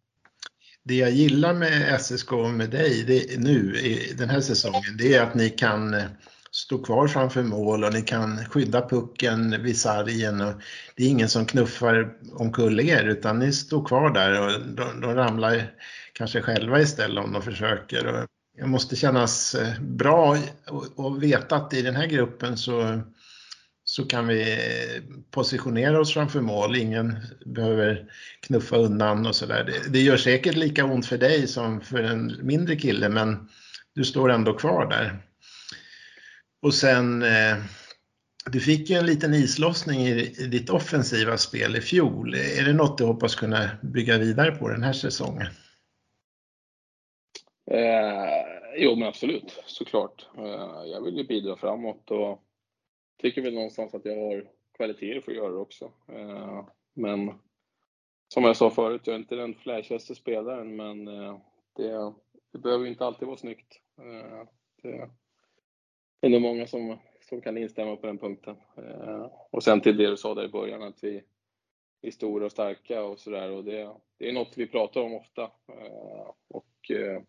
Det 0.85 0.95
jag 0.95 1.11
gillar 1.11 1.55
med 1.55 2.01
SSK 2.01 2.33
och 2.33 2.51
med 2.51 2.71
dig 2.71 3.05
det, 3.05 3.41
nu 3.41 3.77
i 3.77 4.15
den 4.19 4.29
här 4.29 4.41
säsongen, 4.41 4.97
det 4.99 5.15
är 5.15 5.23
att 5.23 5.35
ni 5.35 5.51
kan 5.51 5.95
eh, 5.95 6.05
stå 6.51 6.79
kvar 6.79 7.09
framför 7.09 7.43
mål 7.43 7.85
och 7.85 7.93
ni 7.93 8.03
kan 8.03 8.45
skydda 8.45 8.89
pucken 8.89 9.63
vid 9.63 9.79
sargen. 9.79 10.41
Och 10.41 10.55
det 10.97 11.05
är 11.05 11.09
ingen 11.09 11.29
som 11.29 11.47
knuffar 11.47 12.13
omkull 12.33 12.81
er 12.81 13.05
utan 13.05 13.39
ni 13.39 13.53
står 13.53 13.85
kvar 13.85 14.11
där 14.11 14.41
och 14.41 14.61
de, 14.67 15.01
de 15.01 15.15
ramlar 15.15 15.73
kanske 16.13 16.43
själva 16.43 16.81
istället 16.81 17.25
om 17.25 17.33
de 17.33 17.43
försöker. 17.43 18.07
Och 18.07 18.27
det 18.59 18.67
måste 18.67 18.97
kännas 18.97 19.55
eh, 19.55 19.81
bra 19.81 20.37
att 20.97 21.23
veta 21.23 21.57
att 21.57 21.75
i 21.75 21.83
den 21.83 21.97
här 21.97 22.07
gruppen 22.07 22.57
så 22.57 23.01
så 23.99 24.05
kan 24.05 24.27
vi 24.27 24.59
positionera 25.31 26.01
oss 26.01 26.15
framför 26.15 26.41
mål. 26.41 26.77
Ingen 26.77 27.17
behöver 27.47 28.11
knuffa 28.41 28.77
undan 28.77 29.27
och 29.27 29.37
sådär. 29.37 29.65
Det, 29.65 29.93
det 29.93 30.01
gör 30.01 30.17
säkert 30.17 30.57
lika 30.57 30.85
ont 30.85 31.07
för 31.07 31.19
dig 31.19 31.47
som 31.47 31.81
för 31.81 32.03
en 32.03 32.37
mindre 32.43 32.77
kille, 32.77 33.09
men 33.09 33.49
du 33.95 34.05
står 34.05 34.31
ändå 34.31 34.55
kvar 34.55 34.87
där. 34.87 35.19
Och 36.63 36.75
sen, 36.75 37.23
eh, 37.23 37.57
du 38.47 38.61
fick 38.61 38.91
ju 38.91 38.97
en 38.97 39.07
liten 39.07 39.35
islossning 39.35 40.01
i, 40.01 40.35
i 40.39 40.47
ditt 40.47 40.71
offensiva 40.71 41.37
spel 41.37 41.77
i 41.77 41.81
fjol. 41.81 42.35
Är 42.35 42.65
det 42.65 42.73
något 42.73 42.99
du 42.99 43.05
hoppas 43.05 43.35
kunna 43.35 43.71
bygga 43.83 44.19
vidare 44.19 44.51
på 44.51 44.69
den 44.69 44.83
här 44.83 44.93
säsongen? 44.93 45.47
Eh, 47.71 48.29
jo, 48.77 48.97
men 48.97 49.09
absolut, 49.09 49.63
såklart. 49.67 50.27
Eh, 50.39 50.91
jag 50.93 51.05
vill 51.05 51.17
ju 51.17 51.25
bidra 51.25 51.57
framåt 51.57 52.11
och 52.11 52.45
tycker 53.19 53.43
väl 53.43 53.55
någonstans 53.55 53.95
att 53.95 54.05
jag 54.05 54.17
har 54.17 54.49
kvaliteter 54.77 55.21
för 55.21 55.33
att 55.33 55.37
göra 55.37 55.53
det 55.53 55.59
också. 55.59 55.93
Eh, 56.09 56.67
men 56.95 57.33
som 58.29 58.45
jag 58.45 58.57
sa 58.57 58.71
förut, 58.71 59.03
jag 59.05 59.15
är 59.15 59.19
inte 59.19 59.35
den 59.35 59.55
flashigaste 59.55 60.15
spelaren, 60.15 60.77
men 60.77 61.09
eh, 61.09 61.39
det, 61.77 62.13
det 62.53 62.59
behöver 62.59 62.87
inte 62.87 63.07
alltid 63.07 63.29
vara 63.29 63.37
snyggt. 63.37 63.81
Eh, 63.99 64.49
det 66.21 66.27
är 66.27 66.31
nog 66.31 66.43
många 66.43 66.67
som, 66.67 66.99
som 67.21 67.41
kan 67.41 67.59
instämma 67.59 67.97
på 67.97 68.07
den 68.07 68.19
punkten. 68.19 68.57
Eh, 68.77 69.31
och 69.51 69.63
sen 69.63 69.81
till 69.81 69.97
det 69.97 70.11
du 70.11 70.17
sa 70.17 70.35
där 70.35 70.45
i 70.45 70.49
början, 70.49 70.83
att 70.83 71.05
vi 71.05 71.23
är 72.03 72.11
stora 72.11 72.45
och 72.45 72.53
starka 72.53 73.03
och 73.03 73.19
sådär. 73.19 73.63
det, 73.63 73.95
det 74.19 74.29
är 74.29 74.33
något 74.33 74.53
vi 74.57 74.67
pratar 74.67 75.01
om 75.01 75.15
ofta. 75.15 75.43
Eh, 75.43 76.33
och 76.49 76.91
eh, 76.91 77.23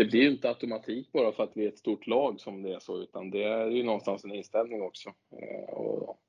det 0.00 0.06
blir 0.06 0.20
ju 0.20 0.30
inte 0.30 0.48
automatik 0.48 1.12
bara 1.12 1.32
för 1.32 1.42
att 1.42 1.56
vi 1.56 1.64
är 1.64 1.68
ett 1.68 1.78
stort 1.78 2.06
lag 2.06 2.40
som 2.40 2.62
det 2.62 2.74
är 2.74 2.80
så, 2.80 3.02
utan 3.02 3.30
det 3.30 3.44
är 3.44 3.70
ju 3.70 3.82
någonstans 3.82 4.24
en 4.24 4.34
inställning 4.34 4.82
också. 4.82 5.08
Eh, 5.08 5.74
och 5.74 6.20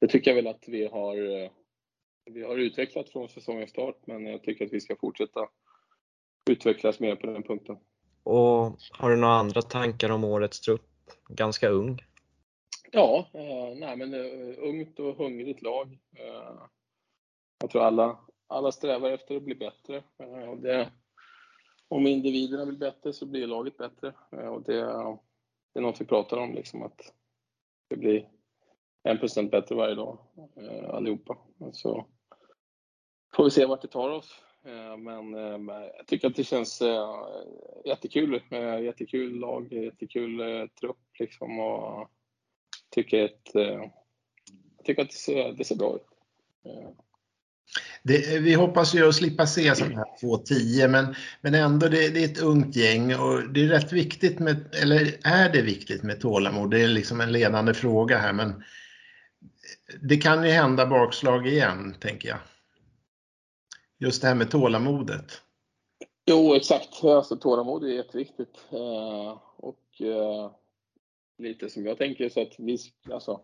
det 0.00 0.08
tycker 0.08 0.30
jag 0.30 0.36
väl 0.36 0.46
att 0.46 0.64
vi 0.66 0.86
har, 0.86 1.42
eh, 1.42 1.50
vi 2.24 2.42
har 2.42 2.56
utvecklat 2.56 3.08
från 3.08 3.28
säsongens 3.28 3.70
start, 3.70 3.96
men 4.04 4.26
jag 4.26 4.42
tycker 4.42 4.66
att 4.66 4.72
vi 4.72 4.80
ska 4.80 4.96
fortsätta 4.96 5.48
utvecklas 6.50 7.00
mer 7.00 7.16
på 7.16 7.26
den 7.26 7.42
punkten. 7.42 7.76
Och 8.22 8.76
har 8.90 9.10
du 9.10 9.16
några 9.16 9.34
andra 9.34 9.62
tankar 9.62 10.10
om 10.10 10.24
årets 10.24 10.60
trupp? 10.60 10.86
Ganska 11.28 11.68
ung. 11.68 11.98
Ja, 12.92 13.26
eh, 13.32 13.78
nej 13.78 13.96
men 13.96 14.14
ungt 14.54 14.98
och 15.00 15.16
hungrigt 15.16 15.62
lag. 15.62 15.98
Jag 17.60 17.70
tror 17.70 17.82
alla, 17.82 18.18
alla 18.46 18.72
strävar 18.72 19.10
efter 19.10 19.36
att 19.36 19.42
bli 19.42 19.54
bättre. 19.54 20.02
Det, 20.62 20.90
om 21.90 22.06
individerna 22.06 22.66
blir 22.66 22.78
bättre 22.78 23.12
så 23.12 23.26
blir 23.26 23.46
laget 23.46 23.76
bättre. 23.76 24.12
Eh, 24.32 24.46
och 24.46 24.62
det, 24.62 24.74
det 25.72 25.78
är 25.78 25.80
något 25.80 26.00
vi 26.00 26.04
pratar 26.04 26.36
om, 26.36 26.54
liksom 26.54 26.82
att 26.82 27.14
det 27.88 27.96
blir 27.96 28.28
en 29.02 29.18
procent 29.18 29.50
bättre 29.50 29.74
varje 29.74 29.94
dag 29.94 30.18
eh, 30.56 30.90
allihopa. 30.90 31.38
Så 31.72 32.06
får 33.36 33.44
vi 33.44 33.50
se 33.50 33.66
vart 33.66 33.82
det 33.82 33.88
tar 33.88 34.10
oss. 34.10 34.42
Eh, 34.64 34.96
men 34.96 35.32
jag 35.68 36.06
tycker 36.06 36.28
att 36.28 36.36
det 36.36 36.44
känns 36.44 36.82
jättekul. 37.84 38.42
Jättekul 38.84 39.38
lag, 39.38 39.72
jättekul 39.72 40.68
trupp 40.80 41.18
liksom 41.18 41.60
och 41.60 42.10
tycker 42.90 43.24
att, 43.24 43.50
jag 43.54 44.84
tycker 44.84 45.02
att 45.02 45.10
det 45.10 45.14
ser, 45.14 45.52
det 45.52 45.64
ser 45.64 45.76
bra 45.76 45.96
ut. 45.96 46.06
Det, 48.02 48.38
vi 48.38 48.54
hoppas 48.54 48.94
ju 48.94 49.08
att 49.08 49.14
slippa 49.14 49.46
se 49.46 49.74
sådana 49.74 49.96
här 49.96 50.06
2-10 50.22 50.88
men, 50.88 51.14
men 51.40 51.54
ändå 51.54 51.88
det, 51.88 52.08
det, 52.08 52.24
är 52.24 52.24
ett 52.24 52.42
ungt 52.42 52.76
gäng 52.76 53.14
och 53.14 53.52
det 53.52 53.64
är 53.64 53.68
rätt 53.68 53.92
viktigt 53.92 54.38
med, 54.38 54.74
eller 54.82 55.16
är 55.24 55.52
det 55.52 55.62
viktigt 55.62 56.02
med 56.02 56.20
tålamod? 56.20 56.70
Det 56.70 56.82
är 56.82 56.88
liksom 56.88 57.20
en 57.20 57.32
ledande 57.32 57.74
fråga 57.74 58.18
här 58.18 58.32
men 58.32 58.64
det 60.00 60.16
kan 60.16 60.44
ju 60.44 60.50
hända 60.50 60.86
bakslag 60.86 61.46
igen 61.46 61.94
tänker 62.00 62.28
jag. 62.28 62.38
Just 63.98 64.22
det 64.22 64.28
här 64.28 64.34
med 64.34 64.50
tålamodet. 64.50 65.42
Jo 66.26 66.54
exakt, 66.54 67.04
alltså, 67.04 67.36
tålamod 67.36 67.84
är 67.84 67.88
jätteviktigt. 67.88 68.66
Eh, 68.70 69.38
och 69.56 70.00
eh, 70.00 70.50
lite 71.38 71.70
som 71.70 71.86
jag 71.86 71.98
tänker 71.98 72.28
så 72.28 72.42
att 72.42 72.54
vi, 72.58 72.78
alltså, 73.12 73.40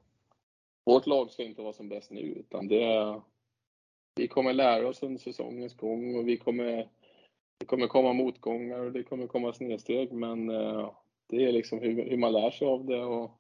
vårt 0.85 1.07
lag 1.07 1.31
ska 1.31 1.43
inte 1.43 1.63
vara 1.63 1.73
som 1.73 1.89
bäst 1.89 2.11
nu 2.11 2.21
utan 2.21 2.69
det 2.69 3.21
vi 4.17 4.29
kommer 4.29 4.53
lära 4.53 4.89
oss 4.89 5.03
under 5.03 5.19
säsongens 5.19 5.77
gång 5.77 6.17
och 6.17 6.29
vi 6.29 6.37
kommer, 6.37 6.89
det 7.59 7.67
kommer 7.67 7.87
komma 7.87 8.13
motgångar 8.13 8.79
och 8.79 8.93
det 8.93 9.03
kommer 9.03 9.27
komma 9.27 9.53
snedsteg 9.53 10.13
men 10.13 10.51
eh, 10.51 10.93
det 11.27 11.45
är 11.45 11.53
liksom 11.53 11.79
hur, 11.79 12.11
hur, 12.11 12.17
man 12.17 12.33
lär 12.33 12.51
sig 12.51 12.67
av 12.67 12.85
det 12.85 13.05
och 13.05 13.31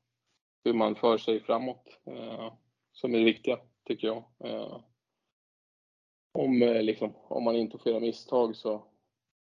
hur 0.64 0.72
man 0.72 0.94
för 0.94 1.18
sig 1.18 1.40
framåt 1.40 1.98
eh, 2.04 2.52
som 2.92 3.14
är 3.14 3.18
det 3.18 3.24
viktiga, 3.24 3.58
tycker 3.84 4.06
jag. 4.06 4.24
Eh, 4.38 4.80
om, 6.32 6.58
liksom, 6.60 7.12
om 7.28 7.44
man 7.44 7.56
inte 7.56 7.78
får 7.78 7.92
göra 7.92 8.00
misstag 8.00 8.56
så 8.56 8.84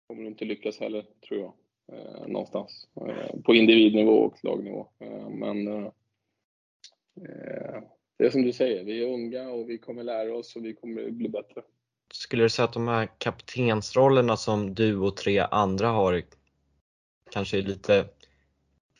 kommer 0.08 0.22
du 0.22 0.28
inte 0.28 0.46
lyckas 0.46 0.80
heller, 0.80 1.06
tror 1.28 1.40
jag. 1.40 1.54
någonstans. 2.30 2.90
på 3.46 3.56
individnivå 3.56 4.12
och 4.12 4.44
lagnivå. 4.44 4.88
men 5.30 5.92
det 8.18 8.26
är 8.26 8.30
som 8.30 8.42
du 8.42 8.54
säger, 8.54 8.84
vi 8.84 9.04
är 9.04 9.08
unga 9.08 9.50
och 9.50 9.70
vi 9.70 9.78
kommer 9.78 10.04
lära 10.04 10.36
oss 10.36 10.56
och 10.56 10.66
vi 10.66 10.74
kommer 10.74 11.12
bli 11.12 11.30
bättre. 11.30 11.62
Skulle 12.14 12.44
du 12.44 12.50
säga 12.50 12.66
att 12.66 12.74
de 12.74 12.88
här 12.88 13.10
kaptensrollerna 13.18 14.38
som 14.38 14.74
du 14.74 14.98
och 14.98 15.18
tre 15.18 15.40
andra 15.40 15.88
har 15.88 16.24
kanske 17.32 17.58
är 17.58 17.62
lite 17.62 18.06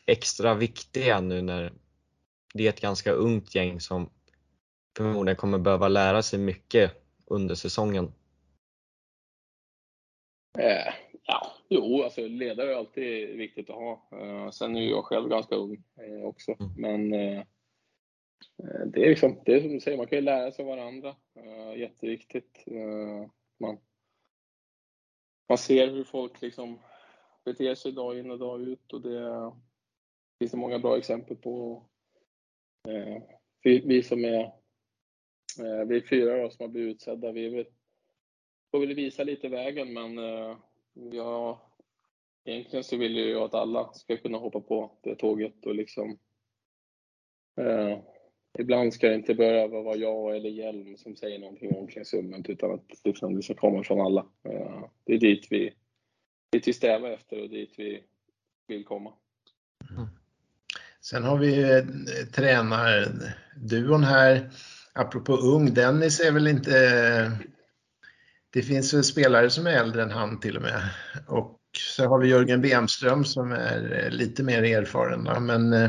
extra 0.06 0.54
viktiga 0.54 1.20
nu 1.20 1.42
när 1.42 1.72
det 2.54 2.66
är 2.66 2.68
ett 2.68 2.80
ganska 2.80 3.12
ungt 3.12 3.54
gäng 3.54 3.80
som 3.80 4.10
förmodligen 4.96 5.36
kommer 5.36 5.58
behöva 5.58 5.88
lära 5.88 6.22
sig 6.22 6.38
mycket 6.38 6.92
under 7.26 7.54
säsongen? 7.54 8.12
Eh, 10.58 10.94
ja, 11.26 11.52
jo, 11.68 12.02
alltså 12.02 12.20
ledare 12.20 12.72
är 12.72 12.76
alltid 12.76 13.36
viktigt 13.36 13.70
att 13.70 13.76
ha. 13.76 14.08
Eh, 14.12 14.50
sen 14.50 14.76
är 14.76 14.90
jag 14.90 15.04
själv 15.04 15.28
ganska 15.28 15.54
ung 15.54 15.82
eh, 15.96 16.24
också, 16.24 16.56
mm. 16.60 16.72
men 16.76 17.14
Eh, 17.14 17.42
Eh, 18.62 18.86
det 18.86 19.04
är, 19.04 19.10
liksom, 19.10 19.42
det 19.44 19.54
är 19.54 19.60
som 19.60 19.72
du 19.72 19.80
säger, 19.80 19.96
man 19.96 20.06
kan 20.06 20.18
ju 20.18 20.24
lära 20.24 20.52
sig 20.52 20.62
av 20.62 20.68
varandra. 20.68 21.16
Uh, 21.36 21.78
jätteviktigt. 21.78 22.64
Uh, 22.70 23.26
man, 23.60 23.78
man 25.48 25.58
ser 25.58 25.88
hur 25.88 26.04
folk 26.04 26.42
liksom 26.42 26.78
beter 27.44 27.74
sig 27.74 27.92
dag 27.92 28.18
in 28.18 28.30
och 28.30 28.38
dag 28.38 28.62
ut 28.62 28.92
och 28.92 29.02
det 29.02 29.52
finns 30.38 30.50
det 30.50 30.56
många 30.56 30.78
bra 30.78 30.98
exempel 30.98 31.36
på. 31.36 31.84
Uh, 32.88 33.18
vi, 33.62 33.80
vi, 33.86 34.02
som 34.02 34.24
är 34.24 34.52
vi 35.86 35.96
är 35.96 36.08
fyra 36.08 36.42
då, 36.42 36.50
som 36.50 36.64
har 36.64 36.68
blivit 36.68 36.94
utsedda, 36.94 37.32
vi 37.32 37.48
vill, 37.48 37.66
får 38.70 38.80
väl 38.80 38.94
visa 38.94 39.24
lite 39.24 39.48
vägen 39.48 39.92
men 39.92 40.18
ja, 41.12 41.70
egentligen 42.44 42.84
så 42.84 42.96
vill 42.96 43.16
jag 43.16 43.42
att 43.42 43.54
alla 43.54 43.92
ska 43.92 44.16
kunna 44.16 44.38
hoppa 44.38 44.60
på 44.60 44.98
det 45.02 45.14
tåget 45.14 45.66
och 45.66 45.74
liksom 45.74 46.18
ibland 48.58 48.94
ska 48.94 49.08
det 49.08 49.14
inte 49.14 49.34
behöva 49.34 49.82
vara 49.82 49.96
jag 49.96 50.36
eller 50.36 50.50
Hjelm 50.50 50.96
som 50.96 51.16
säger 51.16 51.38
någonting 51.38 51.70
om 51.70 51.76
omklädningsrummet 51.76 52.48
utan 52.48 52.74
att 52.74 53.00
liksom, 53.04 53.36
det 53.36 53.42
ska 53.42 53.54
komma 53.54 53.84
från 53.84 54.00
alla. 54.00 54.26
Eh, 54.48 54.84
det 55.04 55.12
är 55.12 55.18
dit 55.18 55.46
vi, 55.50 55.74
dit 56.52 56.68
vi 56.68 56.72
strävar 56.72 57.10
efter 57.10 57.42
och 57.42 57.48
dit 57.48 57.74
vi 57.76 58.02
vill 58.68 58.84
komma. 58.84 59.12
Mm. 59.90 60.06
Sen 61.00 61.24
har 61.24 61.38
vi 61.38 61.62
eh, 61.62 61.84
tränarduon 62.34 64.04
här. 64.04 64.50
Apropå 64.92 65.32
ung, 65.32 65.74
Dennis 65.74 66.20
är 66.20 66.32
väl 66.32 66.46
inte... 66.46 66.88
Eh, 66.88 67.32
det 68.50 68.62
finns 68.62 68.94
väl 68.94 69.04
spelare 69.04 69.50
som 69.50 69.66
är 69.66 69.70
äldre 69.70 70.02
än 70.02 70.10
han 70.10 70.40
till 70.40 70.56
och 70.56 70.62
med. 70.62 70.90
Och 71.28 71.60
så 71.94 72.04
har 72.04 72.18
vi 72.18 72.28
Jörgen 72.28 72.60
Bemström 72.60 73.24
som 73.24 73.52
är 73.52 74.08
lite 74.10 74.42
mer 74.42 74.62
erfaren. 74.62 75.46
Men 75.46 75.88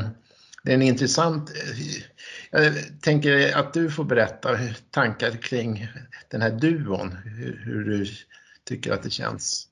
det 0.64 0.70
är 0.70 0.74
en 0.74 0.82
intressant 0.82 1.50
eh, 1.50 2.62
jag 2.62 3.02
tänker 3.02 3.56
att 3.58 3.74
du 3.74 3.90
får 3.90 4.04
berätta 4.04 4.58
tankar 4.90 5.30
kring 5.30 5.86
den 6.30 6.42
här 6.42 6.50
duon, 6.50 7.12
hur, 7.12 7.56
hur 7.64 7.84
du 7.84 8.06
tycker 8.64 8.92
att 8.92 9.02
det 9.02 9.10
känns. 9.10 9.68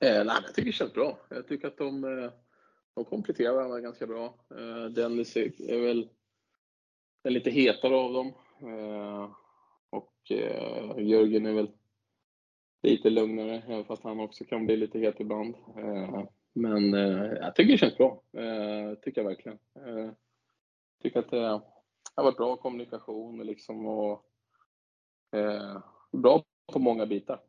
Eh, 0.00 0.24
nej, 0.24 0.36
jag 0.44 0.54
tycker 0.54 0.66
det 0.66 0.72
känns 0.72 0.92
bra. 0.92 1.18
Jag 1.28 1.48
tycker 1.48 1.68
att 1.68 1.78
de, 1.78 2.04
eh, 2.04 2.30
de 2.94 3.04
kompletterar 3.04 3.52
varandra 3.52 3.80
ganska 3.80 4.06
bra. 4.06 4.34
Eh, 4.50 4.84
Dennis 4.84 5.36
är 5.36 5.80
väl 5.80 6.08
den 7.24 7.32
lite 7.32 7.50
hetare 7.50 7.94
av 7.94 8.12
dem. 8.12 8.32
Eh, 8.62 9.30
och 9.90 10.12
Jörgen 10.96 11.46
är 11.46 11.52
väl 11.52 11.70
lite 12.82 13.10
lugnare, 13.10 13.62
även 13.66 13.84
fast 13.84 14.04
han 14.04 14.20
också 14.20 14.44
kan 14.44 14.66
bli 14.66 14.76
lite 14.76 14.98
het 14.98 15.20
ibland. 15.20 15.54
Men 16.54 16.92
jag 16.92 17.54
tycker 17.54 17.72
det 17.72 17.78
känns 17.78 17.96
bra. 17.96 18.22
Tycker 19.02 19.20
jag 19.20 19.28
verkligen. 19.28 19.58
Tycker 21.02 21.20
att 21.20 21.30
det 21.30 21.60
har 22.14 22.24
varit 22.24 22.36
bra 22.36 22.56
kommunikation 22.56 23.46
liksom 23.46 23.86
och 23.86 24.24
bra 26.12 26.42
på 26.72 26.78
många 26.78 27.06
bitar. 27.06 27.40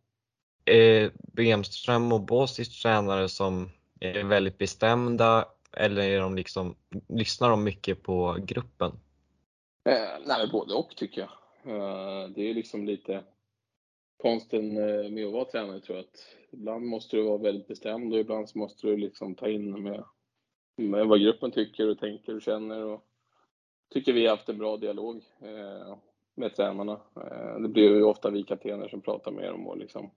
Är 0.65 1.11
Bemström 1.17 2.11
och 2.11 2.21
Båsic 2.21 2.81
tränare 2.81 3.29
som 3.29 3.69
är 3.99 4.23
väldigt 4.23 4.57
bestämda 4.57 5.45
eller 5.77 6.01
är 6.01 6.19
de 6.19 6.35
liksom, 6.35 6.75
lyssnar 7.07 7.49
de 7.49 7.63
mycket 7.63 8.03
på 8.03 8.37
gruppen? 8.39 8.91
Eh, 9.89 10.19
nej, 10.25 10.49
både 10.51 10.73
och 10.73 10.95
tycker 10.95 11.21
jag. 11.21 11.29
Eh, 11.75 12.29
det 12.29 12.49
är 12.49 12.53
liksom 12.53 12.85
lite 12.85 13.23
konsten 14.17 14.77
eh, 14.77 15.09
med 15.09 15.25
att 15.25 15.33
vara 15.33 15.45
tränare 15.45 15.79
tror 15.79 15.97
jag. 15.97 16.05
Att 16.05 16.35
ibland 16.51 16.85
måste 16.85 17.17
du 17.17 17.23
vara 17.23 17.37
väldigt 17.37 17.67
bestämd 17.67 18.13
och 18.13 18.19
ibland 18.19 18.49
så 18.49 18.57
måste 18.57 18.87
du 18.87 18.97
liksom 18.97 19.35
ta 19.35 19.49
in 19.49 19.83
med, 19.83 20.03
med 20.77 21.07
vad 21.07 21.21
gruppen 21.21 21.51
tycker 21.51 21.89
och 21.89 21.99
tänker 21.99 22.35
och 22.35 22.41
känner. 22.41 22.85
Och 22.85 23.05
tycker 23.89 24.13
vi 24.13 24.25
har 24.25 24.35
haft 24.35 24.49
en 24.49 24.57
bra 24.57 24.77
dialog 24.77 25.23
eh, 25.41 25.97
med 26.35 26.55
tränarna. 26.55 27.01
Eh, 27.15 27.59
det 27.59 27.69
blir 27.69 27.83
ju 27.83 28.03
ofta 28.03 28.29
vi 28.29 28.43
kaptener 28.43 28.87
som 28.87 29.01
pratar 29.01 29.31
med 29.31 29.51
dem 29.51 29.67
och 29.67 29.77
liksom 29.77 30.11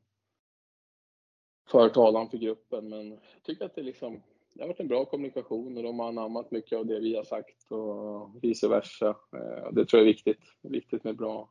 för 1.70 1.88
talan 1.88 2.30
för 2.30 2.38
gruppen. 2.38 2.88
Men 2.88 3.11
jag 3.11 3.42
tycker 3.42 3.64
att 3.64 3.74
det, 3.74 3.82
liksom, 3.82 4.22
det 4.54 4.62
har 4.62 4.68
varit 4.68 4.80
en 4.80 4.88
bra 4.88 5.04
kommunikation 5.04 5.76
och 5.76 5.82
de 5.82 5.98
har 5.98 6.08
anammat 6.08 6.50
mycket 6.50 6.78
av 6.78 6.87
det 6.87 7.00
vi 7.00 7.16
har 7.16 7.24
sagt 7.24 7.72
och 7.72 8.44
vice 8.44 8.68
versa. 8.68 9.08
Eh, 9.08 9.72
det 9.72 9.84
tror 9.84 10.00
jag 10.00 10.08
är 10.08 10.12
viktigt. 10.12 10.42
Viktigt 10.62 11.04
med 11.04 11.16
bra 11.16 11.50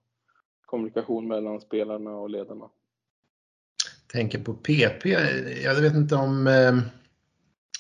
kommunikation 0.68 1.28
mellan 1.28 1.62
spelarna 1.62 2.12
och 2.12 2.30
ledarna. 2.30 2.66
Tänker 4.12 4.40
på 4.40 4.54
PP. 4.54 5.06
Jag 5.64 5.76
vet 5.82 5.96
inte 5.96 6.16
om 6.16 6.48
eh, 6.48 6.78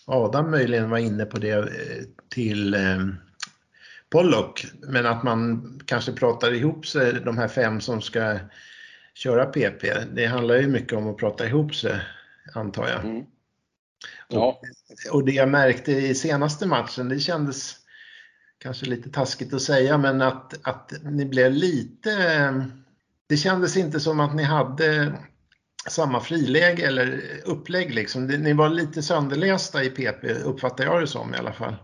Adam 0.06 0.52
möjligen 0.52 0.89
var 0.89 0.97
inne 0.97 1.26
på 1.26 1.38
det 1.38 1.58
eh, 1.58 2.04
till 2.30 2.76
Pollock, 4.10 4.65
men 4.82 5.06
att 5.06 5.23
man 5.23 5.80
kanske 5.86 6.12
pratar 6.12 6.54
ihop 6.54 6.88
sig, 6.88 7.13
de 7.13 7.38
här 7.38 7.47
fem 7.47 7.82
som 7.82 8.02
ska 8.02 8.39
köra 9.13 9.45
PP. 9.45 9.93
Det 10.13 10.26
handlar 10.26 10.56
ju 10.56 10.67
mycket 10.67 10.97
om 10.97 11.08
att 11.08 11.17
prata 11.17 11.45
ihop 11.45 11.76
sig 11.76 12.02
antar 12.54 12.88
jag. 12.88 13.06
Mm. 13.06 13.26
Ja. 14.28 14.47
Och, 14.47 14.62
och 15.15 15.26
det 15.26 15.32
jag 15.32 15.50
märkte 15.50 15.91
i 15.91 16.15
senaste 16.15 16.67
matchen, 16.67 17.10
det 17.10 17.19
kändes 17.19 17.76
kanske 18.58 18.86
lite 18.86 19.10
taskigt 19.10 19.54
att 19.54 19.62
säga, 19.62 19.98
men 19.98 20.22
att, 20.22 20.67
att 20.67 20.93
ni 21.04 21.26
blev 21.26 21.52
lite... 21.52 22.12
Det 23.28 23.38
kändes 23.38 23.78
inte 23.78 24.00
som 24.00 24.20
att 24.20 24.36
ni 24.36 24.43
hade 24.43 25.13
samma 25.89 26.20
friläge 26.20 26.88
eller 26.88 27.22
upplägg. 27.46 27.96
Liksom. 27.96 28.28
Ni 28.28 28.54
var 28.54 28.70
lite 28.70 29.02
sönderlästa 29.02 29.84
i 29.84 29.89
PP, 29.89 30.24
uppfattar 30.46 30.84
jag 30.84 31.02
det 31.02 31.08
som 31.08 31.34
i 31.34 31.38
alla 31.38 31.54
fall. 31.54 31.76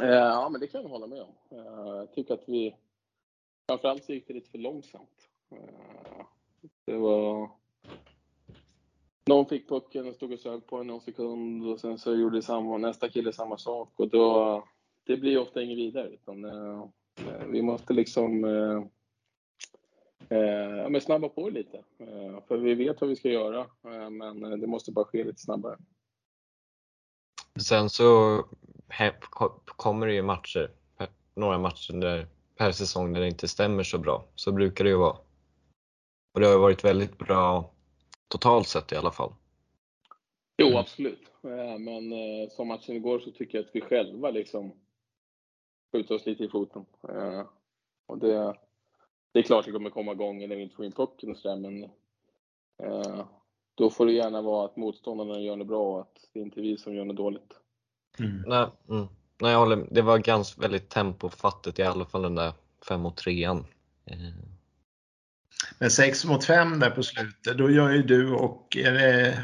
Eh, 0.00 0.08
ja, 0.08 0.48
men 0.48 0.60
det 0.60 0.66
kan 0.66 0.82
jag 0.82 0.88
hålla 0.88 1.06
med 1.06 1.22
om. 1.22 1.34
Eh, 1.50 1.96
jag 1.96 2.12
tycker 2.12 2.34
att 2.34 2.44
vi... 2.46 2.76
Framförallt 3.68 4.04
så 4.04 4.12
gick 4.12 4.28
det 4.28 4.34
lite 4.34 4.50
för 4.50 4.58
långsamt. 4.58 5.28
Eh, 5.52 6.26
det 6.86 6.96
var 6.96 7.50
någon 9.26 9.46
fick 9.46 9.68
pucken 9.68 10.08
och 10.08 10.14
stod 10.14 10.32
och 10.32 10.38
sög 10.38 10.66
på 10.66 10.78
den 10.78 10.86
någon 10.86 11.00
sekund 11.00 11.66
och 11.66 11.80
sen 11.80 11.98
så 11.98 12.14
gjorde 12.14 12.42
samma, 12.42 12.78
nästa 12.78 13.08
kille 13.08 13.32
samma 13.32 13.58
sak 13.58 13.92
och 13.96 14.08
då, 14.08 14.64
det 15.06 15.16
blir 15.16 15.38
ofta 15.38 15.62
inget 15.62 15.78
vidare. 15.78 16.08
Utan, 16.08 16.44
eh, 16.44 16.88
vi 17.46 17.62
måste 17.62 17.92
liksom 17.92 18.44
eh, 18.44 18.82
eh, 20.38 20.90
men 20.90 21.00
snabba 21.00 21.28
på 21.28 21.48
lite. 21.48 21.76
Eh, 21.98 22.40
för 22.48 22.56
vi 22.56 22.74
vet 22.74 23.00
vad 23.00 23.10
vi 23.10 23.16
ska 23.16 23.28
göra, 23.28 23.60
eh, 23.60 24.10
men 24.10 24.60
det 24.60 24.66
måste 24.66 24.92
bara 24.92 25.04
ske 25.04 25.24
lite 25.24 25.40
snabbare. 25.40 25.78
Sen 27.60 27.90
så 27.90 28.38
kommer 29.66 30.06
det 30.06 30.14
ju 30.14 30.22
matcher, 30.22 30.70
några 31.34 31.58
matcher 31.58 31.92
där, 31.92 32.26
per 32.56 32.72
säsong 32.72 33.12
där 33.12 33.20
det 33.20 33.28
inte 33.28 33.48
stämmer 33.48 33.82
så 33.82 33.98
bra. 33.98 34.24
Så 34.34 34.52
brukar 34.52 34.84
det 34.84 34.90
ju 34.90 34.96
vara. 34.96 35.16
Och 36.34 36.40
det 36.40 36.46
har 36.46 36.58
varit 36.58 36.84
väldigt 36.84 37.18
bra 37.18 37.70
totalt 38.28 38.68
sett 38.68 38.92
i 38.92 38.96
alla 38.96 39.10
fall. 39.10 39.32
Jo, 40.56 40.76
absolut. 40.76 41.32
Eh, 41.42 41.78
men 41.78 42.12
eh, 42.12 42.48
som 42.50 42.68
matchen 42.68 42.96
igår 42.96 43.18
så 43.18 43.30
tycker 43.30 43.58
jag 43.58 43.64
att 43.64 43.74
vi 43.74 43.80
själva 43.80 44.30
liksom 44.30 44.72
skjuter 45.94 46.14
oss 46.14 46.26
lite 46.26 46.44
i 46.44 46.48
foten. 46.48 46.86
Eh, 47.08 47.42
och 48.06 48.18
det, 48.18 48.54
det 49.32 49.38
är 49.38 49.42
klart 49.42 49.64
det 49.64 49.72
kommer 49.72 49.90
komma 49.90 50.14
gånger 50.14 50.48
när 50.48 50.56
vi 50.56 50.62
inte 50.62 50.76
får 50.76 50.84
in 50.84 50.92
pucken 50.92 51.30
och 51.30 51.36
sådär, 51.36 51.56
men 51.56 51.90
då 53.74 53.90
får 53.90 54.06
det 54.06 54.12
gärna 54.12 54.42
vara 54.42 54.64
att 54.64 54.76
motståndarna 54.76 55.40
gör 55.40 55.56
något 55.56 55.66
bra 55.66 55.94
och 55.94 56.00
att 56.00 56.28
det 56.32 56.40
är 56.40 56.42
inte 56.44 56.60
är 56.60 56.62
vi 56.62 56.76
som 56.76 56.94
gör 56.94 57.04
något 57.04 57.16
dåligt. 57.16 57.60
Mm. 58.18 58.42
Nej, 58.46 58.66
mm. 58.88 59.06
Nej, 59.40 59.52
jag 59.52 59.58
håller, 59.58 59.86
det 59.90 60.02
var 60.02 60.18
ganska 60.18 60.60
väldigt 60.60 60.88
tempofattigt 60.88 61.78
i 61.78 61.82
alla 61.82 62.04
fall 62.04 62.22
den 62.22 62.34
där 62.34 62.52
5 62.88 63.00
mot 63.00 63.16
3 63.16 63.48
men 65.78 65.90
6 65.90 66.24
mot 66.24 66.44
5 66.44 66.80
där 66.80 66.90
på 66.90 67.02
slutet, 67.02 67.58
då 67.58 67.70
gör 67.70 67.90
ju 67.90 68.02
du 68.02 68.34
och 68.34 68.76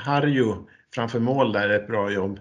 Harju 0.03 0.55
framför 0.95 1.21
mål 1.21 1.53
där 1.53 1.71
ett 1.71 1.87
bra 1.87 2.11
jobb. 2.11 2.39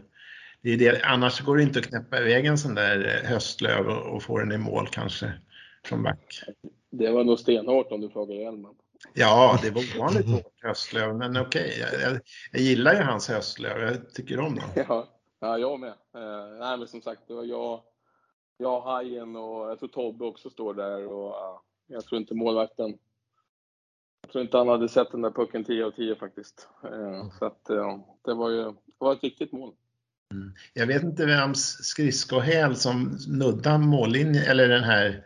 Det 0.61 0.69
är 0.69 0.77
det, 0.77 1.01
annars 1.03 1.41
går 1.41 1.57
det 1.57 1.63
inte 1.63 1.79
att 1.79 1.85
knäppa 1.85 2.19
iväg 2.19 2.45
en 2.45 2.57
sån 2.57 2.75
där 2.75 3.21
höstlöv 3.25 3.87
och 3.87 4.23
få 4.23 4.37
den 4.37 4.51
i 4.51 4.57
mål 4.57 4.87
kanske 4.87 5.33
från 5.85 6.03
back. 6.03 6.41
Det 6.89 7.11
var 7.11 7.23
nog 7.23 7.39
stenhårt 7.39 7.91
om 7.91 8.01
du 8.01 8.09
frågar 8.09 8.35
Hjelman. 8.35 8.75
Ja, 9.13 9.59
det 9.63 9.71
var 9.71 9.83
ovanligt 9.95 10.27
hårt 10.27 10.63
höstlöv, 10.63 11.15
men 11.15 11.37
okej. 11.37 11.73
Okay. 11.77 12.01
Jag, 12.01 12.19
jag, 12.51 12.61
gillar 12.61 12.93
ju 12.93 13.01
hans 13.01 13.29
höstlöv, 13.29 13.79
jag 13.79 14.13
tycker 14.13 14.39
om 14.39 14.55
dem. 14.55 14.69
Ja, 14.87 15.07
ja 15.39 15.57
jag 15.57 15.79
med. 15.79 15.89
Eh, 15.89 16.59
nej, 16.59 16.77
men 16.77 16.87
som 16.87 17.01
sagt, 17.01 17.21
det 17.27 17.33
var 17.33 17.43
jag, 17.43 17.81
jag, 18.57 18.81
Hajen 18.81 19.35
och 19.35 19.69
jag 19.69 19.79
tror 19.79 19.89
Tobbe 19.89 20.25
också 20.25 20.49
står 20.49 20.73
där 20.73 21.07
och 21.07 21.29
uh, 21.29 21.59
jag 21.87 22.05
tror 22.05 22.21
inte 22.21 22.33
målvakten 22.33 22.97
jag 24.21 24.31
tror 24.31 24.41
inte 24.43 24.57
han 24.57 24.67
hade 24.67 24.89
sett 24.89 25.11
den 25.11 25.21
där 25.21 25.31
pucken 25.31 25.63
10 25.63 25.85
av 25.85 25.91
10 25.91 26.15
faktiskt. 26.15 26.67
Eh, 26.83 27.29
så 27.39 27.45
att, 27.45 27.65
det 28.25 28.33
var 28.33 28.49
ju 28.49 28.63
det 28.63 28.75
var 28.97 29.13
ett 29.13 29.23
viktigt 29.23 29.51
mål. 29.51 29.73
Mm. 30.33 30.53
Jag 30.73 30.87
vet 30.87 31.03
inte 31.03 31.25
vems 31.25 31.83
skridskohäl 31.83 32.75
som 32.75 33.17
nuddade 33.27 33.77
mållinjen, 33.77 34.43
eller 34.43 34.67
den 34.67 34.83
här 34.83 35.25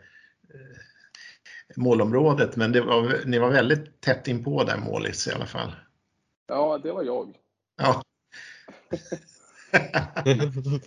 eh, 0.54 1.76
målområdet, 1.76 2.56
men 2.56 2.72
det 2.72 2.80
var, 2.80 3.26
ni 3.26 3.38
var 3.38 3.50
väldigt 3.50 4.00
tätt 4.00 4.28
inpå 4.28 4.64
där 4.64 4.76
målis 4.76 5.28
i 5.28 5.32
alla 5.32 5.46
fall. 5.46 5.72
Ja, 6.46 6.78
det 6.78 6.92
var 6.92 7.02
jag. 7.02 7.36
Ja. 7.76 8.02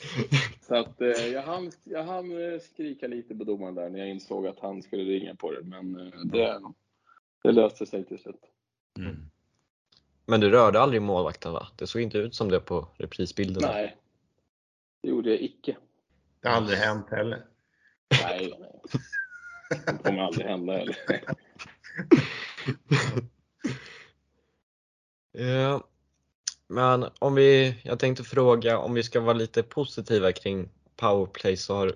så 0.68 0.76
att 0.76 1.02
eh, 1.02 1.08
jag 1.08 1.42
hann, 1.42 1.72
jag 1.84 2.04
hann 2.04 2.60
skrika 2.62 3.08
lite 3.08 3.36
på 3.36 3.44
domaren 3.44 3.76
där 3.76 3.90
när 3.90 4.00
jag 4.00 4.10
insåg 4.10 4.48
att 4.48 4.60
han 4.60 4.82
skulle 4.82 5.04
ringa 5.04 5.36
på 5.36 5.52
det, 5.52 5.64
men 5.64 5.94
det, 6.24 6.62
det 7.44 7.52
löste 7.52 7.86
sig 7.86 8.06
till 8.06 8.20
slut. 8.20 8.42
Mm. 9.00 9.30
Men 10.26 10.40
du 10.40 10.50
rörde 10.50 10.80
aldrig 10.80 11.02
målvakten 11.02 11.52
va? 11.52 11.68
Det 11.76 11.88
såg 11.88 12.02
inte 12.02 12.18
ut 12.18 12.36
som 12.36 12.50
det 12.50 12.60
på 12.60 12.88
reprisbilden. 12.98 13.64
Nej, 13.66 13.98
det 15.08 15.12
gjorde 15.12 15.30
jag 15.30 15.42
icke. 15.42 15.78
Det 16.42 16.48
har 16.48 16.56
aldrig 16.56 16.80
hänt 16.80 17.10
heller. 17.10 17.46
Nej, 18.24 18.54
nej. 18.60 18.82
Det 19.70 20.04
kommer 20.04 20.20
aldrig 20.20 20.48
hända 20.48 20.74
heller. 20.74 20.98
ja, 25.32 25.84
men 26.68 27.06
om 27.20 27.36
vi, 27.36 27.80
jag 27.84 28.00
tänkte 28.00 28.24
fråga 28.24 28.78
om 28.78 28.94
vi 28.94 29.04
ska 29.04 29.20
vara 29.20 29.34
lite 29.34 29.64
positiva 29.64 30.32
kring 30.32 30.70
powerplay 30.96 31.58
så 31.58 31.76
har 31.76 31.96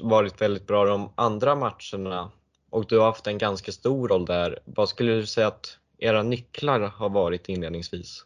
varit 0.00 0.40
väldigt 0.40 0.66
bra 0.66 0.84
de 0.84 1.12
andra 1.14 1.54
matcherna 1.54 2.30
och 2.70 2.86
du 2.88 2.98
har 2.98 3.06
haft 3.06 3.26
en 3.26 3.38
ganska 3.38 3.72
stor 3.72 4.08
roll 4.08 4.24
där. 4.24 4.58
Vad 4.64 4.88
skulle 4.88 5.12
du 5.12 5.26
säga 5.26 5.46
att 5.46 5.78
era 5.98 6.22
nycklar 6.22 6.80
har 6.80 7.08
varit 7.08 7.48
inledningsvis? 7.48 8.24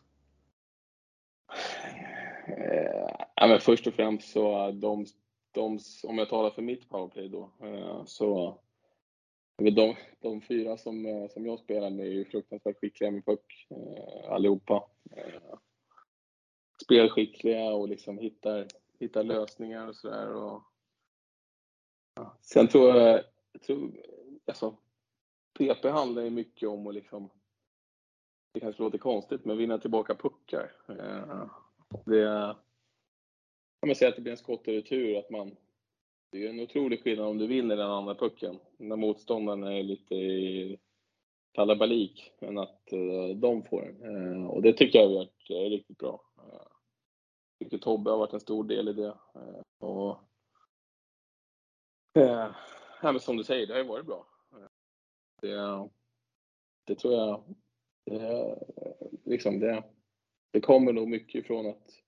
Eh, 2.70 3.10
ja, 3.36 3.46
men 3.46 3.60
först 3.60 3.86
och 3.86 3.94
främst 3.94 4.32
så 4.32 4.70
de, 4.70 5.06
de, 5.50 5.78
om 6.04 6.18
jag 6.18 6.28
talar 6.28 6.50
för 6.50 6.62
mitt 6.62 6.88
powerplay 6.88 7.28
då, 7.28 7.50
eh, 7.62 8.04
så 8.04 8.58
de, 9.56 9.96
de 10.20 10.40
fyra 10.40 10.76
som, 10.76 11.06
eh, 11.06 11.28
som 11.28 11.46
jag 11.46 11.58
spelar 11.58 11.90
med 11.90 12.06
är 12.06 12.10
ju 12.10 12.24
fruktansvärt 12.24 12.80
skickliga 12.80 13.10
med 13.10 13.24
puck 13.24 13.66
eh, 13.70 14.32
allihopa. 14.32 14.88
Eh, 15.10 15.58
spelskickliga 16.82 17.72
och 17.72 17.88
liksom 17.88 18.18
hittar, 18.18 18.66
hittar 18.98 19.22
lösningar 19.24 19.88
och 19.88 19.96
sådär. 19.96 20.26
Ja. 22.14 22.36
Sen 22.40 22.68
tror 22.68 22.96
jag, 22.96 23.24
jag 23.52 23.62
tror, 23.62 23.90
alltså, 24.46 24.76
PP 25.58 25.84
handlar 25.88 26.22
ju 26.22 26.30
mycket 26.30 26.68
om 26.68 26.86
att 26.86 26.94
liksom, 26.94 27.30
det 28.52 28.60
kanske 28.60 28.82
låter 28.82 28.98
konstigt, 28.98 29.44
men 29.44 29.58
vinna 29.58 29.78
tillbaka 29.78 30.14
puckar. 30.14 30.72
Eh, 30.88 31.46
det, 32.04 32.56
jag 33.80 33.96
säger 33.96 34.10
att 34.10 34.16
det 34.16 34.22
blir 34.22 34.32
en 34.32 34.38
skott 34.38 34.68
och 34.68 34.74
retur, 34.74 35.18
att 35.18 35.30
man, 35.30 35.56
det 36.32 36.46
är 36.46 36.50
en 36.50 36.60
otrolig 36.60 37.02
skillnad 37.02 37.26
om 37.26 37.38
du 37.38 37.46
vinner 37.46 37.76
den 37.76 37.90
andra 37.90 38.14
pucken 38.14 38.58
när 38.76 38.96
motståndaren 38.96 39.64
är 39.64 39.82
lite 39.82 40.14
i 40.14 40.78
kalabalik 41.52 42.32
än 42.40 42.58
att 42.58 42.88
uh, 42.92 43.36
de 43.36 43.62
får 43.62 43.82
den. 43.82 44.16
Uh, 44.16 44.46
och 44.46 44.62
det 44.62 44.72
tycker 44.72 44.98
jag 44.98 45.06
har 45.06 45.14
varit 45.14 45.50
uh, 45.50 45.56
riktigt 45.56 45.98
bra. 45.98 46.22
Jag 47.58 47.70
tycker 47.70 47.78
Tobbe 47.78 48.10
har 48.10 48.18
varit 48.18 48.32
en 48.32 48.40
stor 48.40 48.64
del 48.64 48.88
i 48.88 48.92
det. 48.92 49.14
och, 49.78 50.18
ja, 52.12 52.54
men 53.02 53.20
som 53.20 53.36
du 53.36 53.44
säger, 53.44 53.66
det 53.66 53.72
har 53.72 53.80
ju 53.80 53.88
varit 53.88 54.06
bra. 54.06 54.26
Det, 55.42 55.88
det 56.84 56.94
tror 56.94 57.14
jag, 57.14 57.54
det, 58.04 58.58
liksom 59.24 59.60
det, 59.60 59.84
det 60.50 60.60
kommer 60.60 60.92
nog 60.92 61.08
mycket 61.08 61.44
ifrån 61.44 61.66
att 61.66 62.00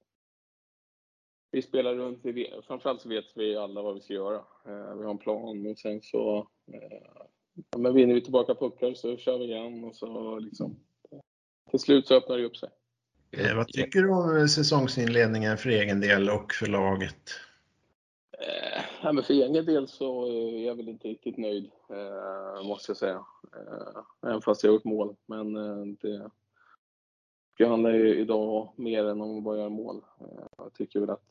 vi 1.51 1.63
spelar 1.63 1.95
runt, 1.95 2.21
vi, 2.23 2.55
framförallt 2.67 3.01
så 3.01 3.09
vet 3.09 3.25
vi 3.35 3.57
alla 3.57 3.83
vad 3.83 3.95
vi 3.95 4.01
ska 4.01 4.15
göra. 4.15 4.37
Eh, 4.37 4.95
vi 4.97 5.05
har 5.05 5.11
en 5.11 5.19
plan 5.19 5.67
och 5.67 5.79
sen 5.79 6.03
så 6.03 6.49
eh, 6.73 7.29
ja, 7.71 7.79
men 7.79 7.95
vinner 7.95 8.15
vi 8.15 8.21
tillbaka 8.21 8.55
puckar 8.55 8.95
så 8.95 9.17
kör 9.17 9.39
vi 9.39 9.45
igen 9.45 9.85
och 9.85 9.95
så 9.95 10.39
liksom 10.39 10.77
till 11.71 11.81
slut 11.81 12.07
så 12.07 12.15
öppnar 12.15 12.39
det 12.39 12.45
upp 12.45 12.57
sig. 12.57 12.69
Eh, 13.31 13.57
vad 13.57 13.69
tycker 13.69 14.03
du 14.03 14.11
om 14.11 14.49
säsongsinledningen 14.49 15.59
för 15.59 15.71
egen 15.71 16.01
del 16.01 16.31
och 16.31 16.53
för 16.53 16.67
laget? 16.67 17.31
Eh, 18.39 18.83
ja, 19.03 19.13
men 19.13 19.25
för 19.25 19.35
egen 19.35 19.67
del 19.67 19.89
så 19.89 20.27
är 20.27 20.67
jag 20.67 20.75
väl 20.75 20.89
inte 20.89 21.09
riktigt 21.09 21.37
nöjd, 21.37 21.71
eh, 21.91 22.67
måste 22.67 22.91
jag 22.91 22.97
säga. 22.97 23.25
Eh, 23.57 24.03
även 24.31 24.43
fast 24.43 24.63
jag 24.63 24.71
har 24.71 24.75
gjort 24.75 24.85
mål. 24.85 25.17
Men 25.27 25.57
eh, 25.57 25.87
det, 26.01 26.31
det 27.59 27.67
handlar 27.67 27.91
ju 27.91 28.21
idag 28.21 28.73
mer 28.77 29.05
än 29.05 29.21
om 29.21 29.39
att 29.39 29.45
bara 29.45 29.57
göra 29.57 29.69
mål. 29.69 30.05
Eh, 30.21 30.47
jag 30.57 30.75
tycker 30.75 31.01
väl 31.01 31.11
att 31.11 31.29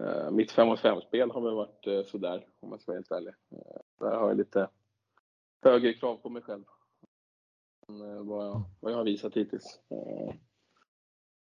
eh, 0.00 0.30
mitt 0.30 0.50
5 0.50 0.68
mot 0.68 0.80
5-spel 0.80 1.30
har 1.30 1.40
väl 1.40 1.54
varit 1.54 1.86
eh, 1.86 2.02
sådär, 2.02 2.46
om 2.60 2.70
jag 2.70 2.80
ska 2.80 2.92
vara 2.92 2.98
helt 2.98 3.10
ärlig. 3.10 3.34
Där 3.98 4.16
har 4.16 4.28
jag 4.28 4.36
lite 4.36 4.68
högre 5.62 5.94
krav 5.94 6.16
på 6.16 6.28
mig 6.28 6.42
själv 6.42 6.64
än 7.88 8.26
vad 8.26 8.46
jag, 8.46 8.62
vad 8.80 8.92
jag 8.92 8.96
har 8.96 9.04
visat 9.04 9.36
hittills. 9.36 9.80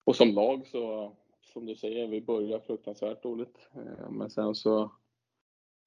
Och 0.04 0.16
som 0.16 0.28
lag 0.28 0.66
så, 0.66 1.16
som 1.40 1.66
du 1.66 1.76
säger, 1.76 2.08
vi 2.08 2.20
börjar 2.20 2.60
fruktansvärt 2.60 3.22
dåligt. 3.22 3.68
Men 4.10 4.30
sen 4.30 4.54
så 4.54 4.90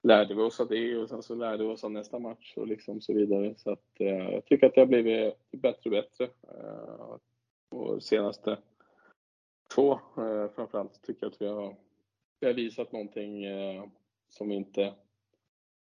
lärde 0.04 0.36
vi 0.36 0.42
oss 0.42 0.60
av 0.60 0.68
det 0.68 0.98
och 0.98 1.10
sen 1.10 1.24
så 1.24 1.36
lärde 1.36 1.64
vi 1.64 1.70
oss 1.70 1.84
av 1.84 1.92
nästa 1.92 2.20
match 2.20 2.54
och 2.56 2.68
liksom 2.68 3.02
så 3.02 3.14
vidare. 3.14 3.54
Så 3.58 3.72
att, 3.72 4.00
eh, 4.00 4.08
jag 4.08 4.46
tycker 4.46 4.68
att 4.68 4.76
det 4.76 4.82
har 4.82 4.86
blivit 4.86 5.34
bättre 5.52 5.82
och 5.84 5.92
bättre. 5.92 6.24
Eh, 6.24 7.18
och 7.70 8.04
senaste 8.04 8.58
två 9.76 9.94
eh, 9.94 10.52
framförallt 10.56 11.02
tycker 11.02 11.26
jag 11.26 11.32
att 11.32 11.42
vi 11.42 11.48
har, 11.48 11.76
vi 12.40 12.48
har 12.48 12.54
visat 12.54 12.92
någonting 12.92 13.44
eh, 13.44 13.84
som 14.30 14.50
vi 14.50 14.56
inte 14.56 14.94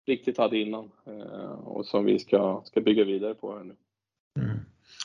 riktigt 0.06 0.38
hade 0.38 0.58
innan 0.58 0.90
eh, 1.06 1.50
och 1.50 1.86
som 1.86 2.04
vi 2.04 2.18
ska, 2.18 2.62
ska 2.64 2.80
bygga 2.80 3.04
vidare 3.04 3.34
på 3.34 3.56
här 3.56 3.64
nu. 3.64 3.76
Mm. 4.40 4.58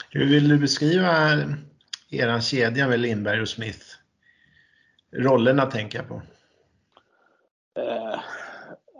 Hur 0.09 0.29
vill 0.29 0.49
du 0.49 0.59
beskriva 0.59 1.11
er 2.09 2.39
kedja 2.41 2.87
med 2.87 2.99
Lindberg 2.99 3.41
och 3.41 3.49
Smith? 3.49 3.85
Rollerna 5.11 5.65
tänker 5.65 5.99
jag 5.99 6.07
på. 6.07 6.21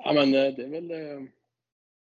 Ja, 0.07 0.13
men 0.13 0.33
eh, 0.33 0.53
det 0.55 0.63
är 0.63 0.69
väl 0.69 0.91
eh, 0.91 1.23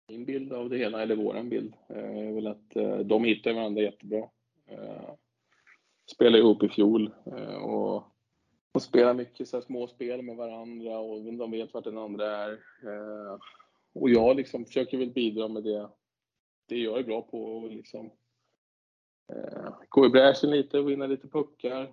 min 0.08 0.24
bild 0.24 0.52
av 0.52 0.68
det 0.70 0.76
hela, 0.78 1.02
eller 1.02 1.16
våran 1.16 1.48
bild, 1.48 1.74
eh, 1.88 2.28
är 2.28 2.32
väl 2.32 2.46
att 2.46 2.70
de 3.04 3.24
hittar 3.24 3.52
varandra 3.52 3.82
jättebra. 3.82 4.28
Spelade 6.12 6.38
ihop 6.38 6.62
i 6.62 6.68
fjol 6.68 7.14
och, 7.62 7.96
och 8.72 8.82
spelar 8.82 9.14
mycket 9.14 9.48
så 9.48 9.56
här 9.56 9.62
små 9.64 9.86
spel 9.86 10.22
med 10.22 10.36
varandra 10.36 10.98
och 10.98 11.22
de 11.22 11.50
vet 11.50 11.74
vart 11.74 11.84
den 11.84 11.98
andra 11.98 12.26
är. 12.26 12.58
Och 13.92 14.10
jag 14.10 14.36
liksom 14.36 14.64
försöker 14.64 14.98
väl 14.98 15.10
bidra 15.10 15.48
med 15.48 15.62
det, 15.62 15.88
det 16.68 16.76
jag 16.76 16.98
är 16.98 17.04
bra 17.04 17.22
på 17.22 17.44
och 17.44 17.70
liksom 17.70 18.10
gå 19.88 20.06
i 20.06 20.08
bräschen 20.08 20.50
lite 20.50 20.78
och 20.78 20.90
vinna 20.90 21.06
lite 21.06 21.28
puckar 21.28 21.92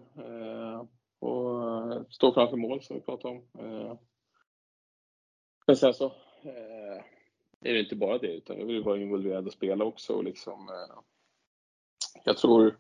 och 1.19 2.13
stå 2.13 2.33
framför 2.33 2.57
mål 2.57 2.81
som 2.81 2.95
vi 2.95 3.01
pratade 3.01 3.33
om. 3.33 3.97
Men 5.69 5.77
sen 5.77 5.93
så 5.93 6.05
eh, 6.43 7.03
är 7.61 7.73
det 7.73 7.79
inte 7.79 7.95
bara 7.95 8.17
det, 8.17 8.27
utan 8.27 8.59
jag 8.59 8.65
vill 8.65 8.83
vara 8.83 8.97
involverad 8.97 9.47
och 9.47 9.53
spela 9.53 9.85
också. 9.85 10.13
Och 10.13 10.23
liksom, 10.23 10.69
eh, 10.69 11.01
jag, 12.23 12.37
tror, 12.37 12.79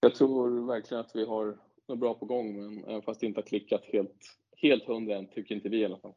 jag 0.00 0.14
tror 0.14 0.66
verkligen 0.66 1.00
att 1.00 1.10
vi 1.14 1.24
har 1.24 1.58
något 1.88 1.98
bra 1.98 2.14
på 2.14 2.26
gång, 2.26 2.56
men 2.56 2.84
även 2.84 3.02
fast 3.02 3.20
det 3.20 3.26
inte 3.26 3.40
har 3.40 3.46
klickat 3.46 3.84
helt, 3.84 4.38
helt 4.56 4.84
hundra 4.84 5.16
än, 5.16 5.28
tycker 5.28 5.54
inte 5.54 5.68
vi 5.68 5.78
i 5.78 5.84
alla 5.84 5.98
fall. 5.98 6.14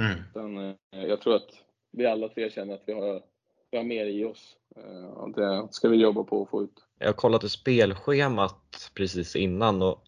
Mm. 0.00 0.18
Utan, 0.30 0.58
eh, 0.58 0.76
jag 0.90 1.20
tror 1.20 1.34
att 1.34 1.50
vi 1.90 2.06
alla 2.06 2.28
tre 2.28 2.50
känner 2.50 2.74
att 2.74 2.84
vi 2.86 2.92
har, 2.92 3.22
vi 3.70 3.78
har 3.78 3.84
mer 3.84 4.06
i 4.06 4.24
oss. 4.24 4.56
Eh, 4.76 5.06
och 5.06 5.32
det 5.32 5.68
ska 5.70 5.88
vi 5.88 5.96
jobba 5.96 6.24
på 6.24 6.42
att 6.42 6.50
få 6.50 6.62
ut. 6.62 6.86
Jag 6.98 7.16
kollade 7.16 7.48
spelschemat 7.48 8.90
precis 8.94 9.36
innan 9.36 9.82
och 9.82 10.04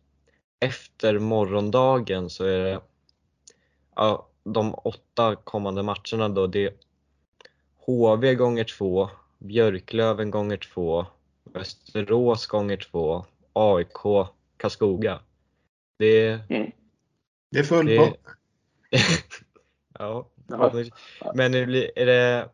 efter 0.60 1.18
morgondagen 1.18 2.30
så 2.30 2.44
är 2.44 2.58
det 2.58 2.80
ja, 3.96 4.28
de 4.44 4.74
åtta 4.74 5.36
kommande 5.36 5.82
matcherna 5.82 6.28
då, 6.28 6.46
det 6.46 6.64
är 6.64 6.72
HV 7.86 8.34
gånger 8.34 8.64
två, 8.64 9.10
Björklöven 9.38 10.30
gånger 10.30 10.56
två, 10.56 11.06
Västerås 11.44 12.46
gånger 12.46 12.76
två, 12.76 13.24
AIK, 13.52 14.28
Karlskoga. 14.56 15.20
Det, 15.98 16.28
mm. 16.28 16.70
det 17.50 17.58
är 17.58 17.62
full 17.62 17.86
det, 17.86 17.98
pott. 17.98 18.20
ja, 19.98 20.30
men 21.34 21.54
är 21.54 22.06
det, 22.06 22.48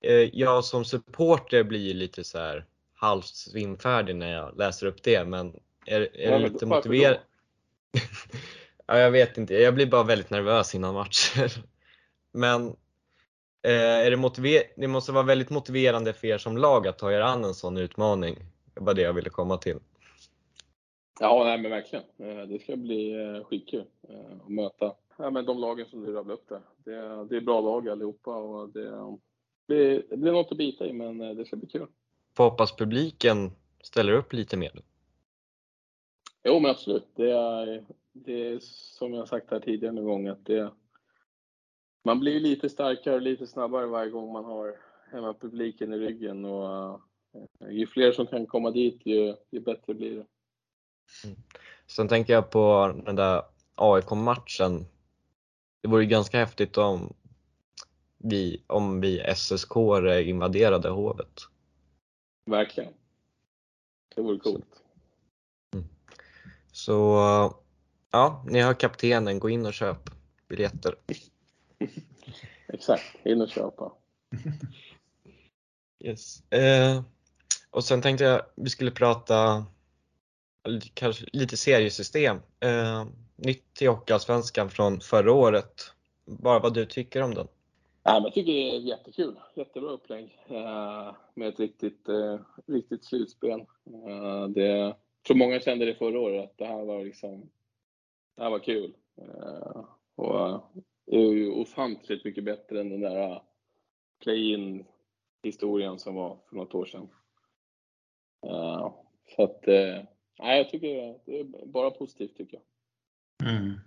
eh, 0.00 0.30
jag 0.32 0.64
som 0.64 0.84
supporter 0.84 1.64
blir 1.64 1.94
lite 1.94 2.24
så 2.24 2.38
här 2.38 2.66
halvt 2.94 3.26
svimfärdig 3.26 4.16
när 4.16 4.32
jag 4.32 4.58
läser 4.58 4.86
upp 4.86 5.02
det, 5.02 5.24
men 5.24 5.60
är, 5.86 6.16
är 6.16 6.30
det 6.30 6.38
lite 6.38 6.66
motiverad? 6.66 7.18
Ja, 8.90 8.98
jag 8.98 9.10
vet 9.10 9.38
inte, 9.38 9.54
jag 9.54 9.74
blir 9.74 9.86
bara 9.86 10.02
väldigt 10.02 10.30
nervös 10.30 10.74
innan 10.74 10.94
matcher. 10.94 11.64
Men 12.32 12.66
eh, 13.62 14.06
är 14.06 14.10
det, 14.10 14.16
motiver 14.16 14.62
det 14.76 14.88
måste 14.88 15.12
vara 15.12 15.24
väldigt 15.24 15.50
motiverande 15.50 16.12
för 16.12 16.26
er 16.26 16.38
som 16.38 16.56
lag 16.56 16.86
att 16.86 16.98
ta 16.98 17.12
er 17.12 17.20
an 17.20 17.44
en 17.44 17.54
sån 17.54 17.76
utmaning. 17.76 18.36
Det 18.74 18.80
var 18.80 18.94
det 18.94 19.02
jag 19.02 19.12
ville 19.12 19.30
komma 19.30 19.56
till. 19.56 19.78
Ja, 21.20 21.44
nej, 21.44 21.58
men 21.58 21.70
verkligen. 21.70 22.04
Eh, 22.18 22.48
det 22.48 22.62
ska 22.62 22.76
bli 22.76 23.12
eh, 23.12 23.44
skitkul 23.44 23.84
eh, 24.08 24.40
att 24.44 24.48
möta 24.48 24.94
ja, 25.16 25.30
men 25.30 25.46
de 25.46 25.58
lagen 25.58 25.86
som 25.86 26.06
du 26.06 26.12
rabblade 26.12 26.40
upp 26.40 26.48
där. 26.48 26.62
Det, 26.76 27.24
det 27.24 27.36
är 27.36 27.40
bra 27.40 27.60
lag 27.60 27.88
allihopa 27.88 28.36
och 28.36 28.68
det, 28.68 29.16
det, 29.66 30.02
det 30.10 30.16
blir 30.16 30.32
något 30.32 30.52
att 30.52 30.58
bita 30.58 30.86
i, 30.86 30.92
men 30.92 31.18
det 31.18 31.44
ska 31.44 31.56
bli 31.56 31.68
kul. 31.68 31.86
Får 32.36 32.44
hoppas 32.44 32.76
publiken 32.76 33.50
ställer 33.82 34.12
upp 34.12 34.32
lite 34.32 34.56
mer. 34.56 34.72
Jo, 36.44 36.60
men 36.60 36.70
absolut. 36.70 37.06
Det 37.14 37.30
är, 37.30 37.84
det 38.12 38.48
är 38.48 38.58
som 38.60 39.14
jag 39.14 39.28
sagt 39.28 39.50
här 39.50 39.60
tidigare 39.60 39.94
någon 39.94 40.04
gång 40.04 40.28
att 40.28 40.46
det, 40.46 40.72
man 42.04 42.20
blir 42.20 42.40
lite 42.40 42.68
starkare 42.68 43.14
och 43.14 43.22
lite 43.22 43.46
snabbare 43.46 43.86
varje 43.86 44.10
gång 44.10 44.32
man 44.32 44.44
har 44.44 44.76
hemmapubliken 45.12 45.92
i 45.92 45.98
ryggen 45.98 46.44
och 46.44 47.00
uh, 47.64 47.72
ju 47.72 47.86
fler 47.86 48.12
som 48.12 48.26
kan 48.26 48.46
komma 48.46 48.70
dit 48.70 49.06
ju, 49.06 49.36
ju 49.50 49.60
bättre 49.60 49.94
blir 49.94 50.10
det. 50.10 50.26
Mm. 51.24 51.36
Sen 51.86 52.08
tänker 52.08 52.32
jag 52.32 52.50
på 52.50 52.94
den 53.04 53.16
där 53.16 53.42
AIK-matchen. 53.74 54.86
Det 55.80 55.88
vore 55.88 56.06
ganska 56.06 56.38
häftigt 56.38 56.78
om 56.78 57.14
vi, 58.18 58.64
om 58.66 59.00
vi 59.00 59.34
SSK 59.36 59.76
invaderade 60.24 60.88
Hovet. 60.88 61.40
Verkligen. 62.46 62.92
Det 64.14 64.22
vore 64.22 64.38
coolt. 64.38 64.82
Mm. 65.74 65.84
Så 66.72 67.20
Ja, 68.10 68.44
ni 68.46 68.60
har 68.60 68.74
kaptenen, 68.74 69.38
gå 69.38 69.50
in 69.50 69.66
och 69.66 69.74
köp 69.74 70.10
biljetter. 70.48 70.94
Exakt, 72.68 73.26
in 73.26 73.40
och 73.40 73.48
köpa. 73.48 73.92
yes. 76.04 76.52
Eh, 76.52 77.02
och 77.70 77.84
sen 77.84 78.02
tänkte 78.02 78.24
jag 78.24 78.42
vi 78.56 78.70
skulle 78.70 78.90
prata 78.90 79.66
kanske 80.94 81.24
lite 81.32 81.56
seriesystem. 81.56 82.36
Eh, 82.60 83.04
nytt 83.36 83.82
i 83.82 83.86
Hockeyallsvenskan 83.86 84.70
från 84.70 85.00
förra 85.00 85.32
året. 85.32 85.92
Bara 86.24 86.58
vad 86.58 86.74
du 86.74 86.86
tycker 86.86 87.22
om 87.22 87.34
den? 87.34 87.48
Ja, 88.02 88.20
jag 88.24 88.34
tycker 88.34 88.52
det 88.52 88.76
är 88.76 88.80
jättekul. 88.80 89.38
Jättebra 89.54 89.90
upplägg 89.90 90.38
eh, 90.48 91.14
med 91.34 91.48
ett 91.48 91.60
riktigt, 91.60 92.08
eh, 92.08 92.40
riktigt 92.66 93.04
slutspel. 93.04 93.60
Eh, 93.60 94.48
det, 94.48 94.66
jag 94.66 94.94
tror 95.26 95.36
många 95.36 95.60
kände 95.60 95.84
det 95.84 95.94
förra 95.94 96.20
året, 96.20 96.44
att 96.44 96.58
det 96.58 96.66
här 96.66 96.84
var 96.84 97.04
liksom 97.04 97.50
det 98.40 98.44
här 98.44 98.50
var 98.50 98.58
kul. 98.58 98.94
Eh, 99.18 99.84
och 100.16 100.62
det 101.06 101.16
är 101.16 101.32
ju 101.32 101.50
ofantligt 101.50 102.24
mycket 102.24 102.44
bättre 102.44 102.80
än 102.80 102.90
den 102.90 103.00
där 103.00 103.30
eh, 103.30 103.42
play-in 104.22 104.84
historien 105.42 105.98
som 105.98 106.14
var 106.14 106.38
för 106.48 106.56
något 106.56 106.74
år 106.74 106.84
sedan. 106.84 107.08
Så 109.36 109.42
att, 109.42 109.62
nej, 110.38 110.58
jag 110.58 110.70
tycker 110.70 111.14
det 111.24 111.40
är 111.40 111.66
bara 111.66 111.90
positivt 111.90 112.36
tycker 112.36 112.58
jag. 112.58 113.48
Mm. 113.50 113.80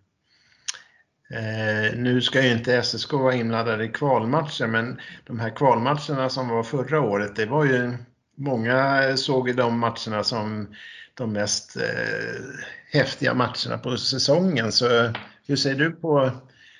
Eh, 1.31 1.99
nu 1.99 2.21
ska 2.21 2.45
ju 2.45 2.51
inte 2.51 2.83
SSK 2.83 3.13
vara 3.13 3.35
inblandade 3.35 3.85
i 3.85 3.89
kvalmatcher, 3.89 4.67
men 4.67 4.99
de 5.25 5.39
här 5.39 5.49
kvalmatcherna 5.49 6.29
som 6.29 6.49
var 6.49 6.63
förra 6.63 7.01
året, 7.01 7.35
det 7.35 7.45
var 7.45 7.65
ju 7.65 7.93
många 8.35 9.17
såg 9.17 9.47
ju 9.47 9.53
de 9.53 9.79
matcherna 9.79 10.23
som 10.23 10.75
de 11.13 11.33
mest 11.33 11.75
eh, 11.75 12.43
häftiga 12.91 13.33
matcherna 13.33 13.77
på 13.83 13.97
säsongen. 13.97 14.71
Så 14.71 14.85
hur 15.47 15.55
ser 15.55 15.75
du 15.75 15.91
på 15.91 16.31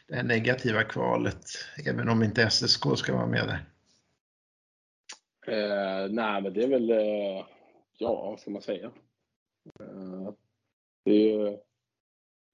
det 0.08 0.16
här 0.16 0.24
negativa 0.24 0.84
kvalet, 0.84 1.46
även 1.86 2.10
om 2.10 2.24
inte 2.24 2.50
SSK 2.50 2.98
ska 2.98 3.14
vara 3.14 3.28
med 3.28 3.48
där? 3.48 3.66
Eh, 5.48 6.12
nej, 6.12 6.42
men 6.42 6.54
det 6.54 6.64
är 6.64 6.68
väl, 6.68 6.90
eh, 6.90 7.46
ja, 7.98 8.30
vad 8.30 8.40
ska 8.40 8.52
man 8.52 8.62
säga? 8.62 8.92
Eh, 9.80 10.34
det 11.06 11.12
är 11.12 11.30
ju 11.30 11.58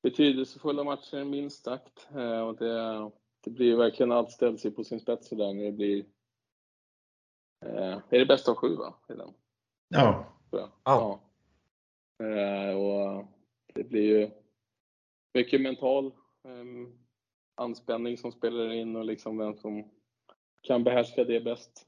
betydelsefulla 0.04 0.84
matcher 0.84 1.24
minst 1.24 1.64
sagt. 1.64 2.08
Eh, 2.16 2.42
och 2.42 2.56
det, 2.56 3.12
det 3.44 3.50
blir 3.50 3.76
verkligen 3.76 4.12
allt 4.12 4.32
ställs 4.32 4.62
sig 4.62 4.72
på 4.72 4.84
sin 4.84 5.00
spets 5.00 5.30
där 5.30 5.54
när 5.54 5.66
det 5.66 5.72
blir 5.72 6.06
är 7.62 8.20
det 8.20 8.26
bästa 8.26 8.52
av 8.52 8.58
sju 8.58 8.76
va? 8.76 8.94
Ja. 9.88 10.26
ja. 10.52 10.70
ja. 10.84 11.20
Eh, 12.26 12.78
och 12.78 13.26
det 13.74 13.84
blir 13.84 14.04
ju 14.04 14.32
mycket 15.34 15.62
mental 15.62 16.14
ehm, 16.48 17.00
anspänning 17.56 18.18
som 18.18 18.32
spelar 18.32 18.72
in 18.72 18.96
och 18.96 19.06
liksom 19.06 19.38
vem 19.38 19.56
som 19.56 19.92
kan 20.62 20.84
behärska 20.84 21.24
det 21.24 21.42
bäst. 21.42 21.86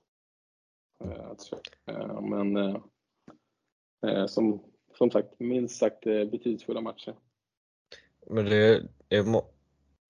Men 2.22 2.82
som, 4.28 4.64
som 4.98 5.12
sagt, 5.12 5.40
minst 5.40 5.78
sagt 5.80 6.04
betydelsefulla 6.04 6.82
matcher. 6.82 7.16
Men 8.28 8.46
det, 8.46 8.84
det, 9.08 9.44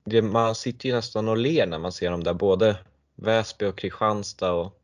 det, 0.05 0.22
man 0.22 0.55
sitter 0.55 0.89
ju 0.89 0.95
nästan 0.95 1.28
och 1.28 1.38
ler 1.38 1.68
när 1.68 1.80
man 1.80 1.91
ser 1.91 2.12
dem 2.12 2.24
där, 2.24 2.34
både 2.34 2.78
Väsby 3.16 3.66
och 3.66 3.78
Kristianstad 3.78 4.53
och 4.53 4.80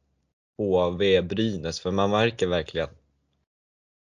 HV, 0.58 1.22
Brynäs, 1.22 1.80
för 1.80 1.91
man 1.91 2.10
märker 2.10 2.47
verkligen 2.47 2.89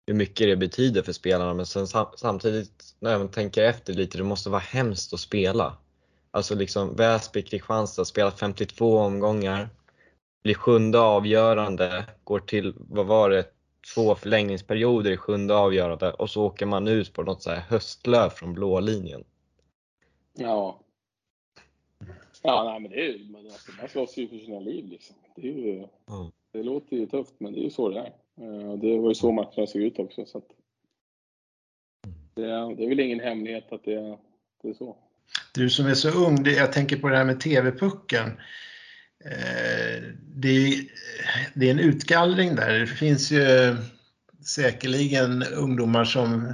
hur 0.07 0.13
mycket 0.13 0.47
det 0.47 0.55
betyder 0.55 1.01
för 1.01 1.13
spelarna. 1.13 1.53
Men 1.53 1.65
sen 1.65 1.87
samtidigt 2.15 2.95
när 2.99 3.17
man 3.17 3.31
tänker 3.31 3.63
efter 3.63 3.93
lite, 3.93 4.17
det 4.17 4.23
måste 4.23 4.49
vara 4.49 4.61
hemskt 4.61 5.13
att 5.13 5.19
spela. 5.19 5.77
Alltså 6.31 6.55
liksom 6.55 6.95
Väsby, 6.95 7.41
Kristianstad 7.41 8.05
spelar 8.05 8.31
52 8.31 8.97
omgångar, 8.97 9.69
blir 10.43 10.53
sjunde 10.53 10.99
avgörande, 10.99 12.05
går 12.23 12.39
till, 12.39 12.73
vad 12.77 13.05
var 13.05 13.29
det, 13.29 13.45
två 13.95 14.15
förlängningsperioder 14.15 15.11
i 15.11 15.17
sjunde 15.17 15.55
avgörande 15.55 16.13
och 16.13 16.29
så 16.29 16.45
åker 16.45 16.65
man 16.65 16.87
ut 16.87 17.13
på 17.13 17.23
något 17.23 17.43
så 17.43 17.49
här 17.49 17.59
höstlöv 17.59 18.29
från 18.29 18.53
blå 18.53 18.79
linjen. 18.79 19.23
Ja. 20.33 20.79
Ja, 22.43 22.63
nej, 22.63 22.79
men 22.79 22.91
det 22.91 22.97
är 22.97 23.17
ju, 23.17 23.31
man, 23.31 23.45
alltså, 23.45 23.71
man 23.71 23.89
slåss 23.89 24.17
ju 24.17 24.27
för 24.27 24.37
sina 24.37 24.59
liv 24.59 24.87
liksom. 24.87 25.15
Det, 25.35 25.41
är 25.41 25.53
ju, 25.53 25.73
mm 26.09 26.31
det 26.51 26.63
låter 26.63 26.95
ju 26.95 27.05
tufft, 27.05 27.33
men 27.37 27.53
det 27.53 27.59
är 27.59 27.63
ju 27.63 27.69
så 27.69 27.89
det 27.89 27.99
är. 27.99 28.13
Eh, 28.41 28.73
det 28.73 28.97
var 28.97 29.09
ju 29.09 29.15
så 29.15 29.31
matcherna 29.31 29.67
såg 29.67 29.81
ut 29.81 29.99
också. 29.99 30.25
Så 30.25 30.41
det, 32.33 32.45
det 32.75 32.83
är 32.83 32.89
väl 32.89 32.99
ingen 32.99 33.19
hemlighet 33.19 33.71
att 33.71 33.83
det, 33.83 34.17
det 34.61 34.69
är 34.69 34.73
så. 34.73 34.97
Du 35.53 35.69
som 35.69 35.85
är 35.85 35.93
så 35.93 36.09
ung, 36.09 36.45
jag 36.45 36.73
tänker 36.73 36.97
på 36.97 37.09
det 37.09 37.17
här 37.17 37.25
med 37.25 37.39
TV-pucken. 37.39 38.27
Eh, 39.25 40.03
det 40.35 40.49
är, 40.49 40.73
det 41.53 41.67
är 41.67 41.71
en 41.71 41.79
utgallring 41.79 42.55
där. 42.55 42.79
Det 42.79 42.87
finns 42.87 43.31
ju 43.31 43.41
eh, 43.41 43.75
säkerligen 44.45 45.43
ungdomar 45.43 46.05
som 46.05 46.53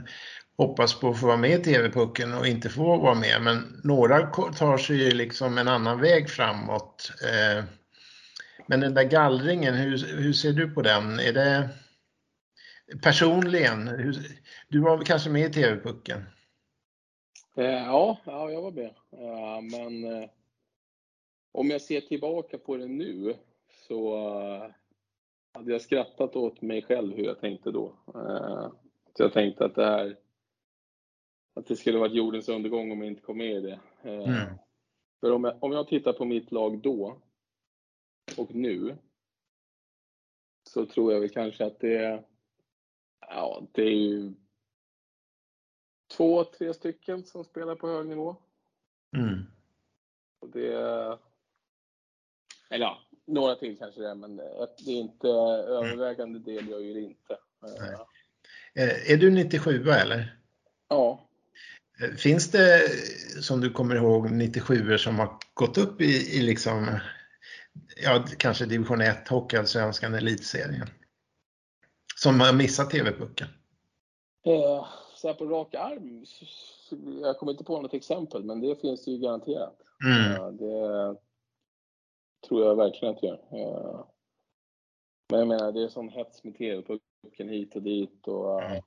hoppas 0.58 1.00
på 1.00 1.10
att 1.10 1.20
få 1.20 1.28
vara 1.28 1.38
med 1.38 1.60
i 1.60 1.64
TV-pucken 1.64 2.34
och 2.34 2.48
inte 2.48 2.70
får 2.70 2.98
vara 2.98 3.16
med. 3.16 3.42
Men 3.42 3.82
några 3.84 4.28
tar 4.28 4.78
sig 4.78 5.04
ju 5.04 5.12
liksom 5.12 5.58
en 5.58 5.68
annan 5.68 6.02
väg 6.02 6.30
framåt. 6.30 7.12
Eh, 7.24 7.64
Eh, 8.68 8.70
men 8.70 8.80
den 8.80 8.94
där 8.94 9.04
gallringen, 9.04 9.74
hur, 9.74 10.22
hur 10.22 10.34
ser 10.34 10.54
du 10.54 10.74
på 10.74 10.82
den? 10.82 11.20
Är 11.20 11.34
det 11.34 11.70
personligen? 13.04 13.88
Hur, 13.88 14.16
du 14.70 14.80
var 14.80 15.04
kanske 15.04 15.30
med 15.30 15.50
i 15.50 15.54
TV-pucken? 15.54 16.24
Eh, 17.56 17.66
ja, 17.66 18.18
ja, 18.26 18.52
jag 18.52 18.62
var 18.62 18.72
med. 18.72 18.94
Men 19.72 20.30
om 21.52 21.70
jag 21.70 21.82
ser 21.82 22.02
tillbaka 22.02 22.58
på 22.58 22.78
det 22.78 22.88
nu 22.88 23.34
så 23.88 24.18
hade 25.54 25.72
jag 25.72 25.82
skrattat 25.82 26.36
åt 26.36 26.62
mig 26.62 26.82
själv 26.82 27.16
hur 27.16 27.24
jag 27.24 27.40
tänkte 27.40 27.72
då. 27.72 27.94
Så 29.18 29.24
jag 29.24 29.34
tänkte 29.34 29.66
att 29.66 29.76
det 29.76 29.86
här 29.86 30.18
att 31.58 31.68
det 31.68 31.76
skulle 31.76 32.00
varit 32.00 32.14
jordens 32.14 32.50
undergång 32.50 32.92
om 32.92 33.02
jag 33.02 33.08
inte 33.08 33.22
kom 33.22 33.38
med 33.38 33.56
i 33.56 33.62
det. 33.62 33.80
Mm. 34.04 34.48
För 35.20 35.32
om 35.32 35.44
jag, 35.44 35.64
om 35.64 35.72
jag 35.72 35.88
tittar 35.88 36.14
på 36.14 36.26
mitt 36.26 36.52
lag 36.52 36.82
då 36.82 37.22
och 38.38 38.56
nu 38.56 38.98
så 40.64 40.86
tror 40.86 41.14
jag 41.14 41.20
väl 41.20 41.30
kanske 41.30 41.66
att 41.66 41.80
det, 41.80 42.24
ja, 43.20 43.68
det 43.72 43.82
är 43.82 43.96
ju 43.96 44.34
två, 46.18 46.44
tre 46.44 46.74
stycken 46.74 47.24
som 47.24 47.44
spelar 47.44 47.76
på 47.76 47.88
hög 47.88 48.08
nivå. 48.08 48.36
Mm. 49.18 49.46
Och 50.40 50.50
det, 50.50 50.74
eller 52.70 52.86
ja, 52.86 53.02
några 53.26 53.56
till 53.56 53.78
kanske 53.78 54.02
det 54.02 54.10
är, 54.10 54.16
men 54.16 54.36
det 54.36 54.44
är 54.86 54.90
inte 54.90 55.28
övervägande 55.28 56.40
del 56.40 56.70
gör 56.70 56.80
ju 56.80 56.94
det 56.94 57.02
inte. 57.02 57.38
Nej. 57.62 57.96
Eh, 58.74 59.12
är 59.12 59.18
du 59.18 59.32
97 59.32 59.90
eller? 59.90 60.38
Ja. 60.88 61.30
Eh, 62.02 62.16
finns 62.16 62.52
det, 62.52 62.82
som 63.42 63.62
du 63.62 63.72
kommer 63.72 63.96
ihåg, 63.96 64.32
97 64.32 64.98
som 64.98 65.20
har 65.20 65.38
gått 65.54 65.78
upp 65.78 66.02
i, 66.02 66.38
i 66.38 66.42
liksom, 66.42 67.00
ja, 68.04 68.26
kanske 68.38 68.66
division 68.66 69.02
1, 69.02 69.28
Hockeyallsvenskan, 69.28 70.14
Elitserien? 70.14 70.88
Som 72.16 72.40
har 72.40 72.54
missat 72.54 72.90
TV-pucken? 72.90 73.48
Eh, 74.46 74.88
så 75.16 75.28
här 75.28 75.34
på 75.34 75.46
rak 75.46 75.76
arm, 75.76 76.26
jag 77.22 77.38
kommer 77.38 77.52
inte 77.52 77.64
på 77.64 77.82
något 77.82 77.94
exempel, 77.94 78.44
men 78.44 78.62
det 78.62 78.82
finns 78.82 79.06
det 79.06 79.12
ju 79.12 79.18
garanterat. 79.18 79.82
Mm. 80.06 80.58
Det, 80.58 81.16
tror 82.48 82.66
jag 82.66 82.76
verkligen 82.76 83.16
att 83.16 83.22
det 83.22 83.28
gör. 83.28 83.40
Eh, 83.52 84.06
men 85.30 85.40
jag 85.40 85.48
menar, 85.48 85.72
det 85.72 85.84
är 85.84 85.90
sån 85.90 86.10
hets 86.10 86.44
med 86.44 86.58
TV-pucken 86.58 87.50
hit 87.50 87.76
och 87.76 87.82
dit 87.82 88.28
och 88.28 88.64
mm. 88.64 88.84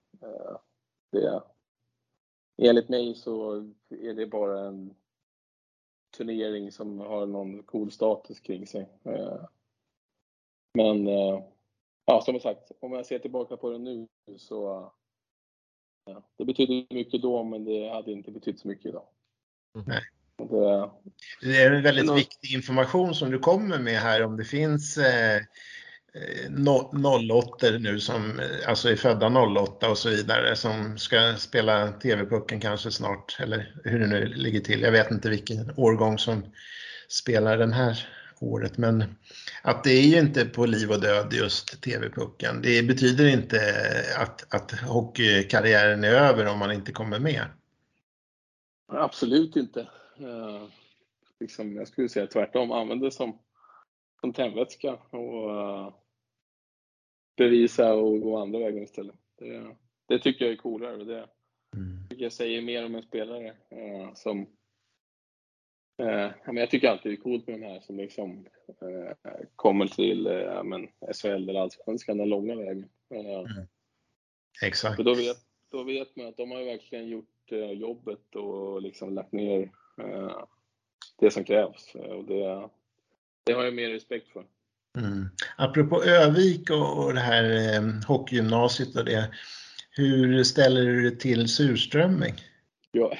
det, 1.13 1.43
enligt 2.63 2.89
mig 2.89 3.15
så 3.15 3.57
är 3.89 4.15
det 4.15 4.27
bara 4.27 4.61
en 4.61 4.95
turnering 6.11 6.73
som 6.73 6.99
har 6.99 7.27
någon 7.27 7.63
cool 7.63 7.91
status 7.91 8.41
kring 8.41 8.67
sig. 8.67 8.89
Eh, 9.05 9.45
men 10.75 11.07
ja, 12.05 12.23
som 12.25 12.41
sagt, 12.41 12.73
om 12.81 12.93
jag 12.93 13.07
ser 13.07 13.19
tillbaka 13.19 13.57
på 13.57 13.71
det 13.71 13.79
nu 13.79 14.09
så 14.37 14.93
ja, 16.05 16.23
det 16.37 16.45
betydde 16.45 16.95
mycket 16.95 17.23
då, 17.23 17.45
men 17.45 17.65
det 17.65 17.89
hade 17.89 18.13
inte 18.13 18.31
betytt 18.31 18.61
så 18.61 18.69
mycket 18.69 18.87
idag. 18.87 19.07
Nej. 19.87 20.03
Det 21.41 21.63
är 21.63 21.73
en 21.73 21.83
väldigt 21.83 22.17
viktig 22.17 22.53
information 22.55 23.15
som 23.15 23.31
du 23.31 23.39
kommer 23.39 23.79
med 23.79 23.99
här 23.99 24.25
om 24.25 24.37
det 24.37 24.45
finns 24.45 24.99
eh, 24.99 25.41
08 27.29 27.69
eh, 27.69 27.81
nu 27.81 28.01
som 28.01 28.41
alltså 28.67 28.91
är 28.91 28.97
födda 28.97 29.29
08 29.29 29.91
och 29.91 29.99
så 29.99 30.09
vidare 30.09 30.57
som 30.57 30.99
ska 30.99 31.35
spela 31.37 31.93
TV-pucken 31.93 32.61
kanske 32.61 32.91
snart 32.91 33.37
eller 33.41 33.75
hur 33.85 33.99
det 33.99 34.07
nu 34.07 34.25
ligger 34.27 34.61
till. 34.61 34.81
Jag 34.81 34.93
vet 34.93 35.11
inte 35.11 35.31
vilken 35.31 35.73
årgång 35.77 36.19
som 36.19 36.45
spelar 37.09 37.59
den 37.59 37.73
här 37.73 38.09
året 38.41 38.79
men 38.79 39.05
att 39.63 39.85
det 39.85 39.91
är 39.91 40.03
ju 40.03 40.19
inte 40.19 40.45
på 40.45 40.67
liv 40.67 40.91
och 40.91 41.01
död 41.01 41.33
just 41.33 41.83
TV-pucken. 41.83 42.63
Det 42.63 42.83
betyder 42.83 43.27
inte 43.27 43.61
att, 44.19 44.55
att 44.55 44.73
hockeykarriären 44.73 46.05
är 46.05 46.13
över 46.15 46.47
om 46.47 46.59
man 46.59 46.73
inte 46.73 46.93
kommer 46.93 47.19
med. 47.19 47.45
Absolut 48.89 49.57
inte. 49.57 49.81
Eh, 50.19 50.69
liksom, 51.41 51.77
jag 51.77 51.89
skulle 51.89 52.09
säga 52.09 52.27
tvärtom, 52.27 52.73
använd 52.73 53.03
det 53.03 53.11
som, 53.11 53.39
som 54.21 54.33
tändvätska 54.33 54.93
och 54.93 55.51
uh, 55.51 55.93
bevisa 57.41 57.95
och 57.95 58.21
gå 58.21 58.39
andra 58.39 58.59
vägen 58.59 58.83
istället. 58.83 59.15
Det, 59.39 59.77
det 60.09 60.19
tycker 60.19 60.45
jag 60.45 60.53
är 60.53 60.57
coolare. 60.57 61.05
Det 61.05 61.29
mm. 61.77 62.09
tycker 62.11 62.23
jag 62.23 62.33
säger 62.33 62.63
mer 62.63 62.87
om 62.87 62.95
en 62.95 63.03
spelare 63.03 63.49
uh, 63.49 64.15
som 64.15 64.47
uh, 66.03 66.31
jag 66.47 66.71
tycker 66.71 66.89
alltid 66.89 67.13
det 67.13 67.17
är 67.17 67.23
coolt 67.23 67.47
med 67.47 67.61
de 67.61 67.67
här 67.67 67.81
som 67.81 67.97
liksom 67.97 68.47
uh, 68.83 69.11
kommer 69.57 69.87
till 69.87 70.27
uh, 70.27 70.63
men 70.63 70.89
SHL 71.15 71.27
eller 71.27 71.61
Allsvenskan 71.61 72.19
den 72.19 72.29
långa 72.29 72.57
vägen. 72.57 72.89
Mm. 73.15 73.47
Exakt. 74.65 74.97
För 74.97 75.05
då 75.05 75.15
vet, 75.15 75.37
då 75.71 75.83
vet 75.83 76.17
man 76.17 76.27
att 76.27 76.37
de 76.37 76.51
har 76.51 76.65
verkligen 76.65 77.09
gjort 77.09 77.27
jobbet 77.75 78.37
och 78.37 78.83
liksom 78.83 79.15
lagt 79.15 79.33
ner 79.33 79.71
Eh, 80.01 80.45
det 81.19 81.31
som 81.31 81.45
krävs. 81.45 81.95
Eh, 81.95 82.11
och 82.11 82.25
det, 82.25 82.69
det 83.45 83.53
har 83.53 83.65
jag 83.65 83.75
mer 83.75 83.91
respekt 83.91 84.29
för. 84.29 84.47
Mm. 84.99 85.29
Apropå 85.57 86.03
Övik 86.03 86.71
och, 86.71 87.05
och 87.05 87.15
det 87.15 87.21
här 87.21 87.75
eh, 87.75 87.83
hockeygymnasiet 88.07 88.97
och 88.97 89.05
det. 89.05 89.31
Hur 89.91 90.45
ställer 90.45 90.87
du 90.87 91.03
dig 91.03 91.19
till 91.19 91.49
surströmming? 91.49 92.35
Ja, 92.91 93.17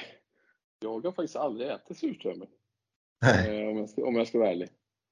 Jag 0.79 1.05
har 1.05 1.11
faktiskt 1.11 1.35
aldrig 1.35 1.69
ätit 1.69 1.97
surströmming. 1.97 2.49
Eh, 3.23 3.67
om, 3.69 3.77
jag 3.77 3.89
ska, 3.89 4.05
om 4.05 4.15
jag 4.15 4.27
ska 4.27 4.39
vara 4.39 4.51
ärlig. 4.51 4.69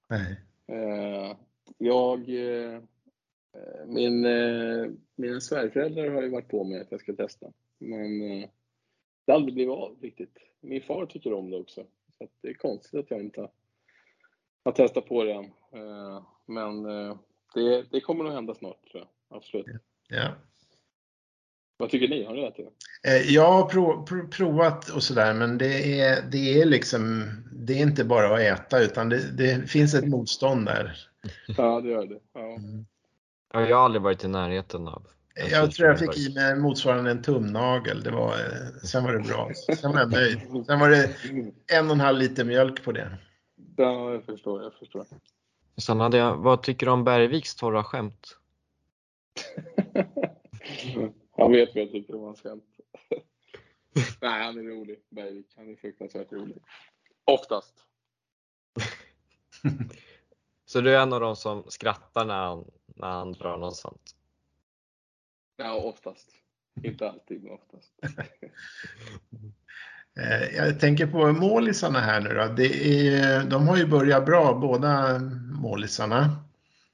Nej. 0.09 0.41
Eh, 0.67 1.35
jag, 1.77 2.19
eh, 2.29 2.81
min, 3.87 4.25
eh, 4.25 4.87
mina 5.15 5.39
svärföräldrar 5.41 6.09
har 6.09 6.21
ju 6.21 6.29
varit 6.29 6.47
på 6.47 6.63
mig 6.63 6.81
att 6.81 6.91
jag 6.91 7.01
ska 7.01 7.13
testa. 7.13 7.47
Men 7.77 8.21
eh, 8.21 8.49
det 9.25 9.31
har 9.31 9.35
aldrig 9.35 9.53
blivit 9.53 9.73
av 9.73 9.97
riktigt. 10.01 10.37
Min 10.61 10.81
far 10.81 11.05
tycker 11.05 11.33
om 11.33 11.49
det 11.49 11.57
också. 11.57 11.85
Så 12.17 12.27
det 12.41 12.49
är 12.49 12.53
konstigt 12.53 12.99
att 12.99 13.11
jag 13.11 13.19
inte 13.19 13.41
har, 13.41 13.51
har 14.65 14.71
testat 14.71 15.05
på 15.05 15.23
det 15.23 15.33
än. 15.33 15.51
Eh, 15.73 16.23
men 16.45 16.85
eh, 16.85 17.17
det, 17.53 17.83
det 17.91 18.01
kommer 18.01 18.23
nog 18.23 18.33
hända 18.33 18.55
snart 18.55 18.91
tror 18.91 19.03
jag. 19.03 19.37
Absolut. 19.37 19.65
Ja. 20.07 20.29
Vad 21.77 21.89
tycker 21.89 22.07
ni? 22.07 22.25
Har 22.25 22.33
ni 22.33 22.41
det? 22.41 23.09
Eh, 23.09 23.33
Jag 23.33 23.51
har 23.51 23.65
prov, 23.69 24.05
prov, 24.05 24.29
provat 24.29 24.89
och 24.89 25.03
sådär 25.03 25.33
men 25.33 25.57
det 25.57 25.99
är, 26.01 26.21
det 26.31 26.61
är 26.61 26.65
liksom, 26.65 27.31
det 27.51 27.73
är 27.73 27.81
inte 27.81 28.05
bara 28.05 28.33
att 28.33 28.39
äta 28.39 28.79
utan 28.83 29.09
det, 29.09 29.31
det 29.31 29.69
finns 29.69 29.93
ett 29.93 30.07
motstånd 30.07 30.65
där. 30.65 30.97
Ja, 31.57 31.81
det 31.81 31.89
gör 31.89 32.05
det. 32.05 32.19
Ja. 32.33 32.39
Mm. 32.55 32.85
Ja, 33.53 33.61
jag 33.69 33.77
har 33.77 33.85
aldrig 33.85 34.01
varit 34.01 34.23
i 34.23 34.27
närheten 34.27 34.87
av 34.87 35.07
en 35.35 35.49
Jag 35.49 35.71
tror 35.71 35.89
jag 35.89 35.99
fick 35.99 36.17
i 36.17 36.33
mig 36.33 36.55
motsvarande 36.55 37.11
en 37.11 37.21
tumnagel. 37.21 38.03
Det 38.03 38.11
var, 38.11 38.35
sen 38.85 39.03
var 39.03 39.13
det 39.13 39.19
bra. 39.19 39.49
Sen 39.77 39.91
var 39.91 39.99
jag 39.99 40.11
nöjd. 40.11 40.39
Sen 40.65 40.79
var 40.79 40.89
det 40.89 41.15
en 41.73 41.85
och 41.85 41.93
en 41.93 41.99
halv 41.99 42.19
liter 42.19 42.43
mjölk 42.45 42.83
på 42.83 42.91
det. 42.91 43.17
Ja, 43.75 44.11
jag 44.13 44.23
förstår. 44.23 44.63
Jag 44.63 44.73
förstår. 44.73 45.05
Sen 45.81 45.99
hade 45.99 46.17
jag, 46.17 46.37
vad 46.37 46.63
tycker 46.63 46.85
du 46.85 46.91
om 46.91 47.03
Bergviks 47.03 47.55
torra 47.55 47.83
skämt? 47.83 48.37
Han 51.37 51.51
vet 51.51 51.75
vad 51.75 51.83
jag 51.83 51.91
tycker 51.91 52.15
om 52.15 52.23
hans 52.23 52.41
skämt. 52.41 52.63
Nej, 54.21 54.43
han 54.43 54.57
är 54.57 54.63
rolig. 54.63 55.03
Bergvik. 55.09 55.53
Han 55.55 55.69
är 55.69 55.75
fruktansvärt 55.75 56.31
rolig. 56.31 56.63
Oftast. 57.25 57.85
Så 60.65 60.81
du 60.81 60.95
är 60.95 61.01
en 61.01 61.13
av 61.13 61.19
de 61.19 61.35
som 61.35 61.63
skrattar 61.67 62.25
när 62.25 62.45
han, 62.45 62.71
när 62.85 63.07
han 63.07 63.31
drar 63.31 63.57
något 63.57 63.75
sånt? 63.75 64.15
Ja, 65.57 65.75
oftast. 65.75 66.31
Inte 66.83 67.09
alltid, 67.09 67.43
men 67.43 67.51
oftast. 67.51 67.93
Eh, 70.21 70.55
jag 70.55 70.79
tänker 70.79 71.07
på 71.07 71.31
målisarna 71.31 71.99
här 71.99 72.21
nu 72.21 72.29
då. 72.29 72.53
Det 72.57 72.87
är, 72.87 73.43
de 73.43 73.67
har 73.67 73.77
ju 73.77 73.85
börjat 73.85 74.25
bra 74.25 74.53
båda 74.53 75.19
målisarna. 75.61 76.35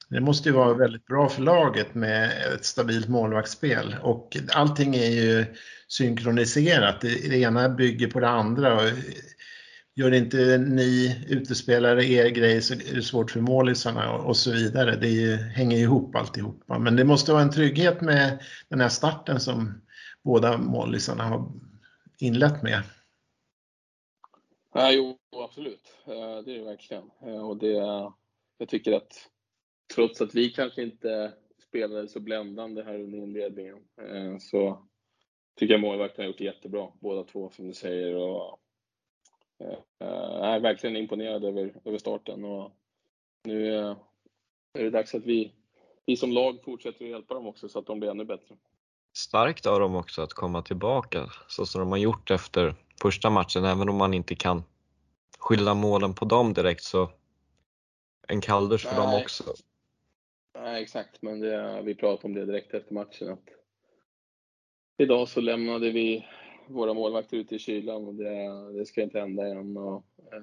Det 0.08 0.20
måste 0.20 0.48
ju 0.48 0.54
vara 0.54 0.74
väldigt 0.74 1.06
bra 1.06 1.28
för 1.28 1.42
laget 1.42 1.94
med 1.94 2.30
ett 2.54 2.64
stabilt 2.64 3.08
målvaktsspel 3.08 3.96
och 4.02 4.36
allting 4.52 4.94
är 4.94 5.10
ju 5.10 5.44
synkroniserat. 5.88 7.00
Det, 7.00 7.08
det 7.08 7.38
ena 7.38 7.68
bygger 7.68 8.06
på 8.06 8.20
det 8.20 8.28
andra. 8.28 8.74
Och 8.74 8.90
gör 9.94 10.14
inte 10.14 10.58
ni 10.58 11.24
utespelare 11.28 12.04
er 12.04 12.28
grej 12.28 12.62
så 12.62 12.74
är 12.74 12.94
det 12.94 13.02
svårt 13.02 13.30
för 13.30 13.40
målisarna 13.40 14.12
och, 14.12 14.26
och 14.26 14.36
så 14.36 14.50
vidare. 14.50 14.96
Det 14.96 15.08
är 15.08 15.20
ju, 15.20 15.36
hänger 15.36 15.78
ihop 15.78 16.16
alltihopa. 16.16 16.78
Men 16.78 16.96
det 16.96 17.04
måste 17.04 17.32
vara 17.32 17.42
en 17.42 17.50
trygghet 17.50 18.00
med 18.00 18.38
den 18.68 18.80
här 18.80 18.88
starten 18.88 19.40
som 19.40 19.82
båda 20.24 20.58
målisarna 20.58 21.24
har 21.24 21.52
inlett 22.18 22.62
med. 22.62 22.82
Ja, 24.78 24.92
jo, 24.92 25.18
absolut. 25.30 25.96
Eh, 26.06 26.44
det 26.44 26.52
är 26.52 26.58
det 26.58 26.64
verkligen. 26.64 27.10
Eh, 27.22 27.48
och 27.48 27.56
det, 27.56 27.72
jag 28.58 28.68
tycker 28.68 28.92
att 28.92 29.30
trots 29.94 30.20
att 30.20 30.34
vi 30.34 30.50
kanske 30.50 30.82
inte 30.82 31.32
spelade 31.68 32.08
så 32.08 32.20
bländande 32.20 32.82
här 32.82 33.00
under 33.00 33.18
inledningen 33.18 33.76
eh, 34.00 34.38
så 34.38 34.86
tycker 35.58 35.74
jag 35.74 35.80
målvakten 35.80 36.22
har 36.22 36.26
gjort 36.26 36.38
det 36.38 36.44
jättebra, 36.44 36.88
båda 37.00 37.24
två 37.24 37.50
som 37.50 37.66
du 37.66 37.74
säger. 37.74 38.16
Och, 38.16 38.60
jag 39.98 40.54
är 40.54 40.60
verkligen 40.60 40.96
imponerad 40.96 41.44
över, 41.44 41.80
över 41.84 41.98
starten 41.98 42.44
och 42.44 42.72
nu 43.44 43.76
är 44.72 44.84
det 44.84 44.90
dags 44.90 45.14
att 45.14 45.24
vi, 45.24 45.52
vi 46.06 46.16
som 46.16 46.32
lag 46.32 46.64
fortsätter 46.64 47.04
att 47.04 47.10
hjälpa 47.10 47.34
dem 47.34 47.46
också 47.46 47.68
så 47.68 47.78
att 47.78 47.86
de 47.86 48.00
blir 48.00 48.10
ännu 48.10 48.24
bättre. 48.24 48.56
Starkt 49.16 49.66
av 49.66 49.80
dem 49.80 49.96
också 49.96 50.22
att 50.22 50.32
komma 50.32 50.62
tillbaka 50.62 51.26
så 51.48 51.66
som 51.66 51.80
de 51.80 51.90
har 51.90 51.98
gjort 51.98 52.30
efter 52.30 52.74
första 53.02 53.30
matchen, 53.30 53.64
även 53.64 53.88
om 53.88 53.96
man 53.96 54.14
inte 54.14 54.34
kan 54.34 54.62
skylla 55.38 55.74
målen 55.74 56.14
på 56.14 56.24
dem 56.24 56.52
direkt 56.52 56.82
så 56.82 57.10
en 58.28 58.40
kalldusch 58.40 58.86
för 58.88 58.96
dem 58.96 59.10
Nej. 59.10 59.22
också. 59.22 59.44
Nej, 60.58 60.82
exakt, 60.82 61.22
men 61.22 61.40
det, 61.40 61.82
vi 61.82 61.94
pratade 61.94 62.26
om 62.26 62.34
det 62.34 62.46
direkt 62.46 62.74
efter 62.74 62.94
matchen. 62.94 63.28
Att 63.32 63.48
idag 64.98 65.28
så 65.28 65.40
lämnade 65.40 65.90
vi 65.90 66.26
våra 66.68 66.94
målvakter 66.94 67.36
ute 67.36 67.54
i 67.54 67.58
kylan 67.58 68.04
och 68.06 68.14
det, 68.14 68.78
det 68.78 68.86
ska 68.86 69.02
inte 69.02 69.20
hända 69.20 69.46
igen. 69.46 69.76
Och, 69.76 70.06
eh, 70.32 70.42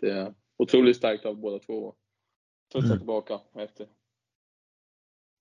det 0.00 0.10
är 0.10 0.34
otroligt 0.56 0.96
starkt 0.96 1.24
av 1.24 1.36
båda 1.36 1.58
två. 1.58 1.94
Studsa 2.68 2.86
Mm. 2.86 2.98
tillbaka 2.98 3.40
efter. 3.54 3.86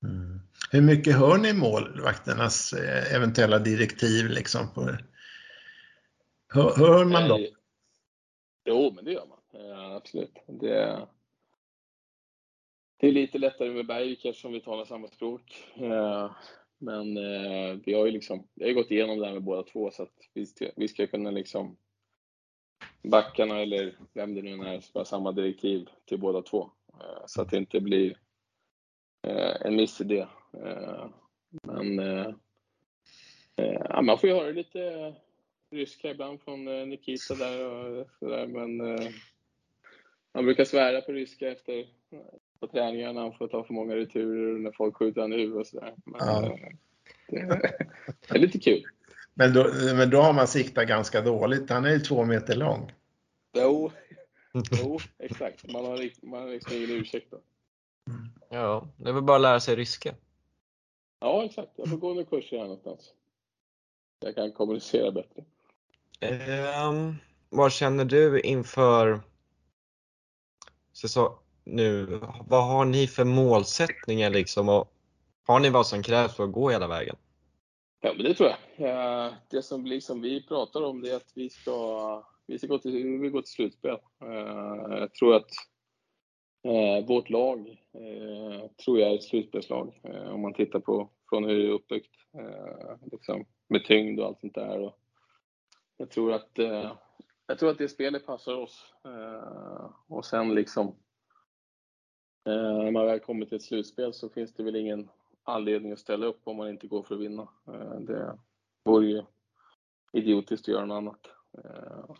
Mm. 0.03 0.39
Hur 0.71 0.81
mycket 0.81 1.15
hör 1.15 1.37
ni 1.37 1.53
målvakternas 1.53 2.73
eh, 2.73 3.15
eventuella 3.15 3.59
direktiv 3.59 4.25
liksom? 4.25 4.73
På, 4.73 4.97
hör, 6.49 6.75
hör 6.75 7.05
man 7.05 7.29
dem? 7.29 7.45
Jo, 8.65 8.91
men 8.95 9.05
det 9.05 9.11
gör 9.11 9.25
man. 9.25 9.39
Eh, 9.61 9.95
absolut. 9.95 10.39
Det, 10.47 11.07
det 12.97 13.07
är 13.07 13.11
lite 13.11 13.37
lättare 13.37 13.69
med 13.69 13.87
Bergvik 13.87 14.25
eftersom 14.25 14.53
vi 14.53 14.61
talar 14.61 14.85
samma 14.85 15.07
språk. 15.07 15.67
Eh, 15.75 16.31
men 16.77 17.17
eh, 17.17 17.77
vi 17.85 17.93
har 17.93 18.05
ju 18.05 18.11
liksom, 18.11 18.47
vi 18.53 18.67
har 18.67 18.73
gått 18.73 18.91
igenom 18.91 19.19
det 19.19 19.25
här 19.25 19.33
med 19.33 19.43
båda 19.43 19.63
två 19.63 19.91
så 19.91 20.03
att 20.03 20.15
vi 20.33 20.45
ska, 20.45 20.71
vi 20.75 20.87
ska 20.87 21.07
kunna 21.07 21.31
liksom 21.31 21.77
backarna 23.03 23.59
eller 23.59 23.97
vem 24.13 24.35
det 24.35 24.41
nu 24.41 24.67
är, 24.67 24.79
ska 24.79 24.99
ha 24.99 25.05
samma 25.05 25.31
direktiv 25.31 25.89
till 26.05 26.19
båda 26.19 26.41
två. 26.41 26.71
Så 27.25 27.41
att 27.41 27.49
det 27.49 27.57
inte 27.57 27.79
blir 27.79 28.17
en 29.61 29.75
miss 29.75 30.01
i. 30.01 30.19
Eh, 30.53 31.09
men 31.63 31.99
ja, 33.89 34.01
man 34.01 34.17
får 34.17 34.29
ju 34.29 34.35
höra 34.35 34.51
lite 34.51 35.15
ryska 35.71 36.09
ibland 36.11 36.41
från 36.41 36.67
eh, 36.67 36.85
Nikita 36.87 37.35
där 37.35 37.65
och 37.65 38.07
sådär, 38.19 38.47
men 38.47 38.81
eh, 38.97 39.11
han 40.33 40.45
brukar 40.45 40.65
svära 40.65 41.01
på 41.01 41.11
ryska 41.11 41.51
efter 41.51 41.87
på 42.59 42.67
träningarna 42.67 43.13
när 43.13 43.21
han 43.21 43.33
får 43.33 43.47
ta 43.47 43.63
för 43.63 43.73
många 43.73 43.95
returer 43.95 44.53
och 44.53 44.59
när 44.61 44.71
folk 44.71 44.95
skjuter 44.95 45.21
han 45.21 45.33
i 45.33 45.37
huvudet 45.37 45.59
och 45.61 45.67
sådär. 45.67 45.93
Men, 46.05 46.19
Ja. 46.27 46.45
eh, 46.45 46.51
det, 47.27 47.37
det 48.27 48.35
är 48.35 48.39
lite 48.39 48.59
kul. 48.59 48.83
Men 49.33 49.53
då, 49.53 49.63
men 49.95 50.09
då 50.09 50.17
har 50.21 50.33
man 50.33 50.47
siktat 50.47 50.87
ganska 50.87 51.21
dåligt. 51.21 51.69
Han 51.69 51.85
är 51.85 51.89
ju 51.93 51.99
två 51.99 52.25
meter 52.25 52.55
lång. 52.55 52.91
Jo, 53.53 53.91
jo 54.81 54.99
exakt. 55.17 55.71
Man 55.71 55.85
har, 55.85 56.25
man 56.25 56.41
har 56.41 56.49
liksom 56.49 56.75
ingen 56.77 56.89
ursäkt 56.91 57.31
då. 57.31 57.41
Ja, 58.49 58.87
det 58.97 59.09
är 59.09 59.13
väl 59.13 59.23
bara 59.23 59.35
att 59.35 59.41
lära 59.41 59.59
sig 59.59 59.75
ryska. 59.75 60.15
Ja, 61.19 61.45
exakt. 61.45 61.71
Jag 61.75 61.89
får 61.89 61.97
gå 61.97 62.09
några 62.13 62.25
kurser 62.25 62.57
här 62.57 62.63
någonstans. 62.63 63.13
Jag 64.19 64.35
kan 64.35 64.51
kommunicera 64.51 65.11
bättre. 65.11 65.43
Um, 66.21 67.15
vad 67.49 67.71
känner 67.71 68.05
du 68.05 68.41
inför 68.41 69.21
säsong 70.93 71.33
nu? 71.63 72.19
Vad 72.47 72.67
har 72.67 72.85
ni 72.85 73.07
för 73.07 73.25
målsättningar 73.25 74.29
liksom? 74.29 74.69
Och 74.69 74.93
har 75.47 75.59
ni 75.59 75.69
vad 75.69 75.87
som 75.87 76.03
krävs 76.03 76.35
för 76.35 76.43
att 76.43 76.51
gå 76.51 76.69
hela 76.69 76.87
vägen? 76.87 77.15
Ja, 78.01 78.13
men 78.15 78.23
det 78.25 78.33
tror 78.33 78.49
jag. 78.49 78.89
Eh, 78.89 79.33
Det 79.49 79.61
som 79.61 79.85
liksom 79.85 80.21
vi 80.21 80.47
pratar 80.47 80.83
om 80.83 81.01
det 81.01 81.11
är 81.11 81.15
att 81.15 81.31
vi 81.35 81.49
ska, 81.49 82.23
vi 82.47 82.57
ska 82.57 82.67
gå 82.67 82.79
till, 82.79 82.91
vi 82.91 83.17
vill 83.17 83.31
gå 83.31 83.41
till 83.41 83.51
slutspel. 83.51 83.97
Eh, 84.21 84.97
Jag 84.99 85.13
tror 85.13 85.35
att 85.35 85.49
eh, 86.63 87.07
vårt 87.07 87.29
lag 87.29 87.59
eh, 87.93 88.69
tror 88.85 88.99
jag 88.99 89.11
är 89.11 89.15
ett 89.15 89.23
slutspelslag 89.23 89.99
eh, 90.03 90.29
om 90.33 90.41
man 90.41 90.53
tittar 90.53 90.79
på 90.79 91.09
från 91.29 91.43
hur 91.43 91.57
det 91.57 91.67
är 91.67 91.71
uppbyggt. 91.71 92.15
Eh, 92.39 93.09
liksom, 93.11 93.45
med 93.69 93.85
tyngd 93.85 94.19
och 94.19 94.25
allt 94.25 94.39
sånt 94.39 94.55
där. 94.55 94.79
Och 94.79 94.99
jag, 95.99 96.09
tror 96.09 96.33
att, 96.33 96.59
eh, 96.59 96.91
jag 97.47 97.59
tror 97.59 97.69
att 97.69 97.77
det 97.77 97.89
spelet 97.89 98.25
passar 98.25 98.53
oss. 98.55 98.93
Eh, 99.05 99.89
Och 100.07 100.25
sen 100.25 100.55
liksom 100.55 100.87
eh, 102.45 102.53
när 102.53 102.91
man 102.91 103.05
väl 103.05 103.19
kommer 103.19 103.45
till 103.45 103.55
ett 103.55 103.63
slutspel 103.63 104.13
så 104.13 104.29
finns 104.29 104.53
det 104.53 104.63
väl 104.63 104.75
ingen 104.75 105.09
anledning 105.43 105.91
att 105.91 105.99
ställa 105.99 106.25
upp 106.25 106.41
om 106.43 106.57
man 106.57 106.69
inte 106.69 106.87
går 106.87 107.03
för 107.03 107.15
att 107.15 107.21
vinna. 107.21 107.47
Eh, 107.67 107.99
det 107.99 108.39
vore 108.83 109.07
ju 109.07 109.23
idiotiskt 110.13 110.63
att 110.63 110.73
göra 110.73 110.85
något 110.85 110.97
annat. 110.97 111.27
Eh, 111.65 112.15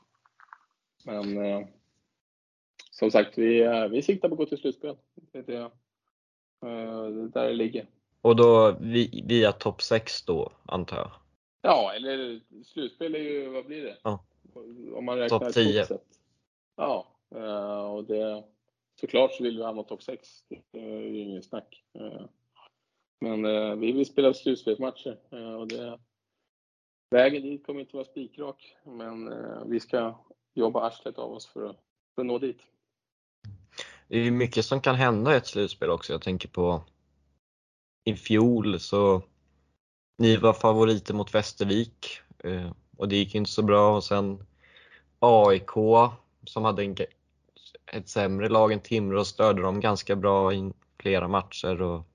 men 1.06 1.46
eh, 1.46 1.68
som 2.92 3.12
sagt, 3.12 3.38
vi, 3.38 3.88
vi 3.92 4.02
siktar 4.02 4.30
på 4.30 4.34
att 4.34 4.40
gå 4.40 4.46
till 4.46 4.58
slutspel. 4.58 4.98
Det 5.16 5.38
är 5.40 5.44
det, 5.44 5.72
det 7.12 7.28
där 7.30 7.48
det 7.48 7.54
ligger. 7.54 7.88
Och 8.22 8.36
då 8.36 8.78
via 9.24 9.52
topp 9.52 9.82
6 9.82 10.26
då, 10.26 10.52
antar 10.66 10.98
jag? 10.98 11.12
Ja, 11.62 11.94
eller 11.94 12.42
slutspel 12.64 13.16
är 13.16 13.20
ju, 13.20 13.50
vad 13.50 13.66
blir 13.66 13.84
det? 13.84 13.98
Ja. 14.04 14.26
Om 14.94 15.06
man 15.06 15.18
räknar 15.18 15.40
Topp 15.40 15.54
10. 15.54 15.84
totalt 15.84 15.88
sett. 15.88 16.20
Ja, 16.76 17.08
eh, 17.36 17.92
och 17.92 18.04
det, 18.04 18.44
såklart 19.00 19.34
så 19.34 19.44
vill 19.44 19.58
vi 19.58 19.64
hamna 19.64 19.84
topp 19.84 20.04
6. 20.04 20.44
Det 20.72 20.80
är 20.80 21.00
ju 21.00 21.20
ingen 21.20 21.44
snack. 21.44 21.84
Eh, 21.94 22.26
Men 23.22 23.46
eh, 23.46 23.76
vi 23.76 23.92
vill 23.92 24.06
spela 24.06 24.34
slutspelsmatcher 24.34 25.18
och 25.58 25.68
det, 25.68 26.00
vägen 27.10 27.42
dit 27.42 27.66
kommer 27.66 27.80
inte 27.80 27.96
vara 27.96 28.06
spikrak, 28.06 28.76
men 28.84 29.34
vi 29.70 29.80
ska 29.80 30.16
jobba 30.54 30.88
arslet 30.88 31.18
av 31.18 31.32
oss 31.32 31.48
för 31.48 31.70
att, 31.70 31.78
för 32.16 32.22
att 32.22 32.26
nå 32.26 32.38
dit. 32.38 32.62
Det 34.08 34.18
är 34.18 34.24
ju 34.24 34.32
mycket 34.32 34.66
som 34.66 34.82
kan 34.82 34.96
hända 34.96 35.34
i 35.34 35.38
ett 35.38 35.48
slutspel 35.48 35.90
också. 35.90 36.14
Jag 36.14 36.22
tänker 36.22 36.50
på 36.50 36.84
i 38.04 38.16
fjol 38.16 38.80
så 38.80 39.22
ni 40.20 40.38
var 40.38 40.54
favoriter 40.54 41.14
mot 41.14 41.36
Västervik 41.36 42.22
eh, 42.44 42.72
och 42.98 43.10
det 43.10 43.16
gick 43.16 43.36
inte 43.36 43.52
så 43.52 43.62
bra 43.62 43.96
och 43.96 44.04
sen 44.04 44.46
AIK 45.20 45.72
som 46.46 46.66
hade 46.66 46.84
en, 46.84 46.96
ett 47.94 48.10
sämre 48.10 48.50
lag 48.50 48.72
än 48.72 48.80
Timrå 48.80 49.26
stödde 49.26 49.62
dem 49.62 49.80
ganska 49.80 50.16
bra 50.16 50.54
i 50.54 50.72
flera 51.00 51.28
matcher 51.28 51.82
och 51.82 52.08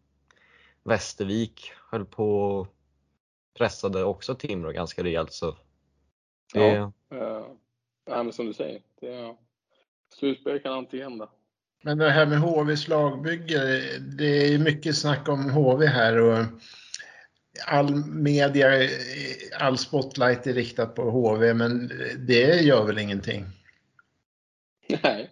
Västervik 0.83 1.73
höll 1.91 2.05
på 2.05 2.41
och 2.41 2.67
pressade 3.59 4.05
också 4.05 4.35
Timrå 4.35 4.71
ganska 4.71 5.05
rejält. 5.05 5.33
Så 5.33 5.57
det... 6.53 6.61
Ja, 6.61 6.93
eh, 8.07 8.31
som 8.31 8.47
du 8.47 8.53
säger, 8.53 8.83
det, 9.01 9.37
slutspel 10.15 10.61
kan 10.61 10.73
alltid 10.73 11.03
hända. 11.03 11.29
Men 11.83 11.99
det 11.99 12.11
här 12.11 12.27
med 12.27 12.39
HVs 12.39 12.89
lagbygge, 12.89 13.59
det 14.01 14.55
är 14.55 14.59
mycket 14.59 14.97
snack 14.97 15.29
om 15.29 15.51
HV 15.51 15.87
här 15.87 16.21
och 16.21 16.47
all 17.67 17.95
media, 18.07 18.89
all 19.59 19.79
spotlight 19.79 20.47
är 20.47 20.55
riktat 20.55 20.95
på 20.95 21.11
HV, 21.11 21.55
men 21.55 21.93
det 22.19 22.63
gör 22.63 22.85
väl 22.85 22.99
ingenting? 22.99 23.47
Nej, 25.03 25.31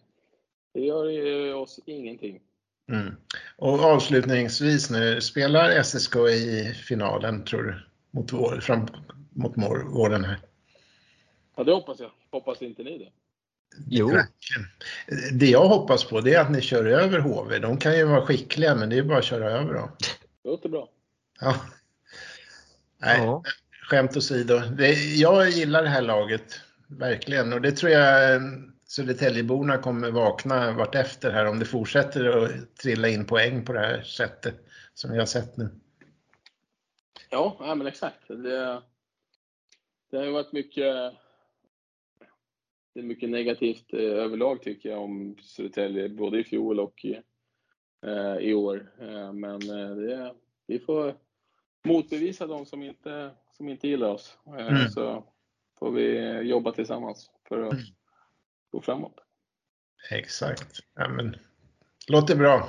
det 0.74 0.80
gör 0.80 1.54
oss 1.54 1.80
ingenting. 1.86 2.40
Mm. 2.88 3.16
Och 3.56 3.84
avslutningsvis 3.84 4.90
nu, 4.90 5.20
spelar 5.20 5.82
SSK 5.82 6.16
i 6.16 6.74
finalen 6.86 7.44
tror 7.44 7.62
du? 7.62 7.74
Mot, 8.10 8.32
vår, 8.32 8.60
fram, 8.60 8.86
mot 9.30 9.52
våren 9.56 10.24
här? 10.24 10.40
Ja, 11.56 11.64
det 11.64 11.72
hoppas 11.72 12.00
jag. 12.00 12.10
Hoppas 12.30 12.62
inte 12.62 12.82
ni 12.82 12.98
det? 12.98 13.08
Jo. 13.88 14.10
Det 15.32 15.46
jag 15.46 15.68
hoppas 15.68 16.04
på 16.04 16.20
det 16.20 16.34
är 16.34 16.40
att 16.40 16.50
ni 16.50 16.60
kör 16.60 16.84
över 16.84 17.18
HV. 17.18 17.58
De 17.58 17.78
kan 17.78 17.96
ju 17.96 18.04
vara 18.04 18.26
skickliga 18.26 18.74
men 18.74 18.88
det 18.88 18.98
är 18.98 19.02
bara 19.02 19.18
att 19.18 19.24
köra 19.24 19.50
över 19.50 19.74
dem. 19.74 19.88
Det 20.42 20.48
låter 20.48 20.68
bra. 20.68 20.88
Ja. 21.40 21.56
Nej, 23.02 23.20
ja. 23.20 23.42
skämt 23.82 24.16
åsido. 24.16 24.58
Det, 24.58 24.92
jag 25.14 25.48
gillar 25.48 25.82
det 25.82 25.88
här 25.88 26.02
laget, 26.02 26.60
verkligen. 26.88 27.52
Och 27.52 27.60
det 27.60 27.72
tror 27.72 27.92
jag 27.92 28.42
Södertäljeborna 28.86 29.78
kommer 29.78 30.10
vakna 30.10 30.72
vartefter 30.72 31.30
här 31.30 31.46
om 31.46 31.58
det 31.58 31.64
fortsätter 31.64 32.44
att 32.44 32.76
trilla 32.76 33.08
in 33.08 33.26
poäng 33.26 33.64
på 33.64 33.72
det 33.72 33.80
här 33.80 34.02
sättet 34.02 34.54
som 34.94 35.12
vi 35.12 35.18
har 35.18 35.26
sett 35.26 35.56
nu. 35.56 35.68
Ja, 37.30 37.56
ja 37.60 37.74
men 37.74 37.86
exakt. 37.86 38.28
Det, 38.28 38.82
det 40.10 40.16
har 40.16 40.24
ju 40.24 40.30
varit 40.30 40.52
mycket, 40.52 41.12
det 42.94 43.00
är 43.00 43.04
mycket 43.04 43.30
negativt 43.30 43.92
eh, 43.92 44.00
överlag 44.00 44.62
tycker 44.62 44.88
jag 44.88 45.02
om 45.02 45.36
Södertälje, 45.42 46.08
både 46.08 46.38
i 46.38 46.44
fjol 46.44 46.80
och 46.80 47.06
eh, 48.06 48.36
i 48.36 48.54
år. 48.54 48.92
Eh, 49.00 49.32
men 49.32 49.70
eh, 49.70 49.96
det, 49.96 50.34
vi 50.66 50.78
får 50.78 51.14
motbevisa 51.84 52.46
de 52.46 52.66
som 52.66 52.82
inte, 52.82 53.30
som 53.56 53.68
inte 53.68 53.88
gillar 53.88 54.08
oss. 54.08 54.38
Eh, 54.46 54.66
mm. 54.66 54.88
Så 54.88 55.24
får 55.78 55.90
vi 55.90 56.38
jobba 56.40 56.72
tillsammans 56.72 57.30
för 57.48 57.62
att 57.62 57.72
mm. 57.72 57.84
gå 58.70 58.80
framåt. 58.80 59.14
Exakt. 60.10 60.80
Ja, 60.94 61.08
men, 61.08 61.36
låter 62.08 62.36
bra. 62.36 62.68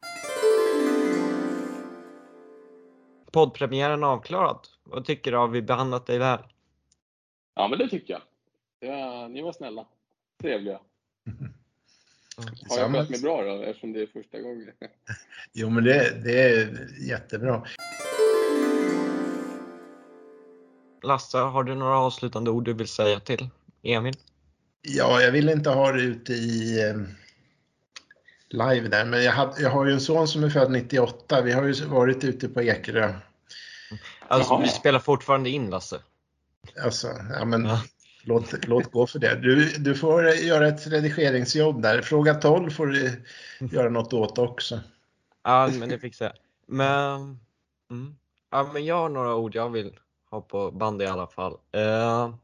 Poddpremiären 3.31 4.03
avklarad. 4.03 4.67
Vad 4.83 5.05
tycker 5.05 5.31
du? 5.31 5.37
Har 5.37 5.47
vi 5.47 5.61
behandlat 5.61 6.05
dig 6.05 6.19
väl? 6.19 6.39
Ja, 7.55 7.67
men 7.67 7.79
det 7.79 7.89
tycker 7.89 8.13
jag. 8.13 8.21
Ja, 8.89 9.27
ni 9.27 9.41
var 9.41 9.51
snälla. 9.51 9.85
Trevliga. 10.41 10.79
Mm. 11.27 11.53
Har 12.69 12.79
jag 12.79 12.91
skött 12.91 13.09
mig 13.09 13.21
bra 13.21 13.43
då, 13.43 13.61
eftersom 13.61 13.93
det 13.93 14.01
är 14.01 14.07
första 14.07 14.39
gången? 14.39 14.71
Jo, 15.53 15.69
men 15.69 15.83
det, 15.83 16.23
det 16.23 16.41
är 16.41 16.87
jättebra. 17.09 17.63
Lasse, 21.03 21.37
har 21.37 21.63
du 21.63 21.75
några 21.75 21.97
avslutande 21.97 22.51
ord 22.51 22.65
du 22.65 22.73
vill 22.73 22.87
säga 22.87 23.19
till 23.19 23.49
Emil? 23.83 24.17
Ja, 24.81 25.21
jag 25.21 25.31
vill 25.31 25.49
inte 25.49 25.69
ha 25.69 25.91
det 25.91 26.01
ute 26.01 26.33
i 26.33 26.81
eh, 26.89 26.95
live 28.49 28.87
där, 28.87 29.05
men 29.05 29.23
jag, 29.23 29.31
had, 29.31 29.55
jag 29.59 29.69
har 29.69 29.85
ju 29.85 29.93
en 29.93 30.01
son 30.01 30.27
som 30.27 30.43
är 30.43 30.49
född 30.49 30.71
98. 30.71 31.41
Vi 31.41 31.51
har 31.51 31.63
ju 31.63 31.85
varit 31.85 32.23
ute 32.23 32.49
på 32.49 32.61
Ekerö. 32.61 33.13
Alltså, 34.27 34.57
vi 34.57 34.67
spelar 34.67 34.99
fortfarande 34.99 35.49
in 35.49 35.69
Lasse. 35.69 35.99
Alltså, 36.83 37.07
ja 37.39 37.45
men 37.45 37.65
ja. 37.65 37.81
Låt, 38.25 38.67
låt 38.67 38.91
gå 38.91 39.07
för 39.07 39.19
det. 39.19 39.35
Du, 39.35 39.77
du 39.77 39.95
får 39.95 40.29
göra 40.29 40.67
ett 40.67 40.87
redigeringsjobb 40.87 41.81
där. 41.81 42.01
Fråga 42.01 42.33
12 42.33 42.69
får 42.69 42.87
du 42.87 43.23
göra 43.59 43.89
något 43.89 44.13
åt 44.13 44.37
också. 44.37 44.79
Ja, 45.43 45.69
men 45.79 45.89
det 45.89 45.99
fixar 45.99 46.25
jag. 46.25 46.35
Men, 46.67 47.39
mm. 47.91 48.15
ja, 48.51 48.69
men 48.73 48.85
jag 48.85 48.95
har 48.95 49.09
några 49.09 49.35
ord 49.35 49.55
jag 49.55 49.69
vill 49.69 49.99
ha 50.33 50.41
på 50.41 50.71
band 50.71 51.01
i 51.01 51.05
alla 51.05 51.27
fall. 51.27 51.57
Eh, 51.71 52.35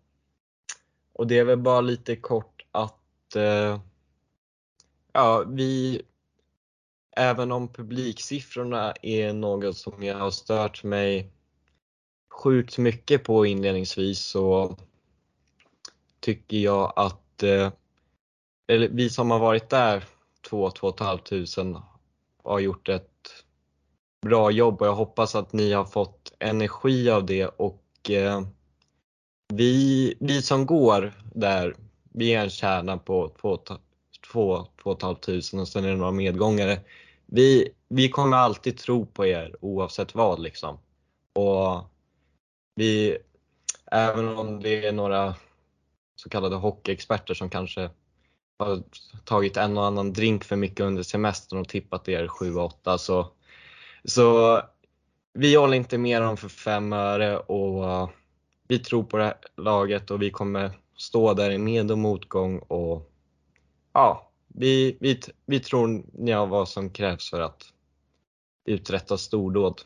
och 1.13 1.27
det 1.27 1.39
är 1.39 1.43
väl 1.43 1.57
bara 1.57 1.81
lite 1.81 2.15
kort 2.15 2.65
att 2.71 3.35
eh, 3.35 3.79
ja, 5.13 5.43
vi, 5.47 6.01
även 7.17 7.51
om 7.51 7.67
publiksiffrorna 7.67 8.93
är 9.01 9.33
något 9.33 9.77
som 9.77 10.03
jag 10.03 10.17
har 10.17 10.31
stört 10.31 10.83
mig 10.83 11.31
sjukt 12.31 12.77
mycket 12.77 13.23
på 13.23 13.45
inledningsvis 13.45 14.19
så 14.19 14.77
tycker 16.19 16.57
jag 16.57 16.93
att 16.95 17.43
eh, 17.43 17.71
eller 18.67 18.89
vi 18.89 19.09
som 19.09 19.31
har 19.31 19.39
varit 19.39 19.69
där 19.69 20.03
2-2 20.49 20.97
500 21.55 21.83
har 22.43 22.59
gjort 22.59 22.89
ett 22.89 23.18
bra 24.21 24.51
jobb 24.51 24.81
och 24.81 24.87
jag 24.87 24.95
hoppas 24.95 25.35
att 25.35 25.53
ni 25.53 25.71
har 25.71 25.85
fått 25.85 26.33
energi 26.39 27.09
av 27.09 27.25
det 27.25 27.45
och 27.45 28.09
eh, 28.09 28.41
vi, 29.53 30.13
vi 30.19 30.41
som 30.41 30.65
går 30.65 31.13
där, 31.33 31.75
vi 32.13 32.33
är 32.33 32.43
en 32.43 32.49
kärna 32.49 32.97
på 32.97 33.31
2 34.31 34.67
500 34.83 35.61
och 35.61 35.67
sen 35.67 35.85
är 35.85 35.89
det 35.89 35.95
några 35.95 36.11
medgångare. 36.11 36.79
Vi, 37.25 37.69
vi 37.89 38.09
kommer 38.09 38.37
alltid 38.37 38.77
tro 38.77 39.05
på 39.05 39.25
er 39.25 39.55
oavsett 39.61 40.15
vad 40.15 40.39
liksom. 40.39 40.79
Och 41.33 41.83
vi, 42.75 43.17
även 43.91 44.37
om 44.37 44.61
det 44.61 44.85
är 44.85 44.91
några 44.91 45.35
så 46.15 46.29
kallade 46.29 46.55
hockeyexperter 46.55 47.33
som 47.33 47.49
kanske 47.49 47.89
har 48.59 48.83
tagit 49.25 49.57
en 49.57 49.77
och 49.77 49.85
annan 49.85 50.13
drink 50.13 50.43
för 50.43 50.55
mycket 50.55 50.79
under 50.79 51.03
semestern 51.03 51.59
och 51.59 51.67
tippat 51.67 52.09
er 52.09 52.27
7-8 52.27 52.97
så, 52.97 53.31
så 54.03 54.61
vi 55.33 55.55
håller 55.55 55.77
inte 55.77 55.97
med 55.97 56.21
dem 56.21 56.37
för 56.37 56.49
fem 56.49 56.93
öre 56.93 57.37
och 57.37 57.83
uh, 57.83 58.09
vi 58.67 58.79
tror 58.79 59.03
på 59.03 59.17
det 59.17 59.23
här 59.23 59.37
laget 59.57 60.11
och 60.11 60.21
vi 60.21 60.29
kommer 60.29 60.71
stå 60.97 61.33
där 61.33 61.51
i 61.51 61.57
med 61.57 61.91
och 61.91 61.97
motgång 61.97 62.59
och 62.59 63.11
ja, 63.93 64.31
vi, 64.47 64.97
vi, 64.99 65.19
vi 65.45 65.59
tror 65.59 66.03
ni 66.13 66.31
har 66.31 66.47
vad 66.47 66.69
som 66.69 66.89
krävs 66.89 67.29
för 67.29 67.41
att 67.41 67.73
uträtta 68.65 69.17
stordåd. 69.17 69.81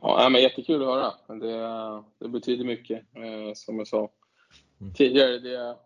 Ja, 0.00 0.28
men 0.28 0.42
jättekul 0.42 0.82
att 0.82 0.88
höra. 0.88 1.38
Det, 1.38 2.04
det 2.18 2.28
betyder 2.28 2.64
mycket, 2.64 2.98
eh, 3.14 3.54
som 3.54 3.78
jag 3.78 3.88
sa 3.88 4.10
mm. 4.80 4.94
tidigare. 4.94 5.38
Det, 5.38 5.76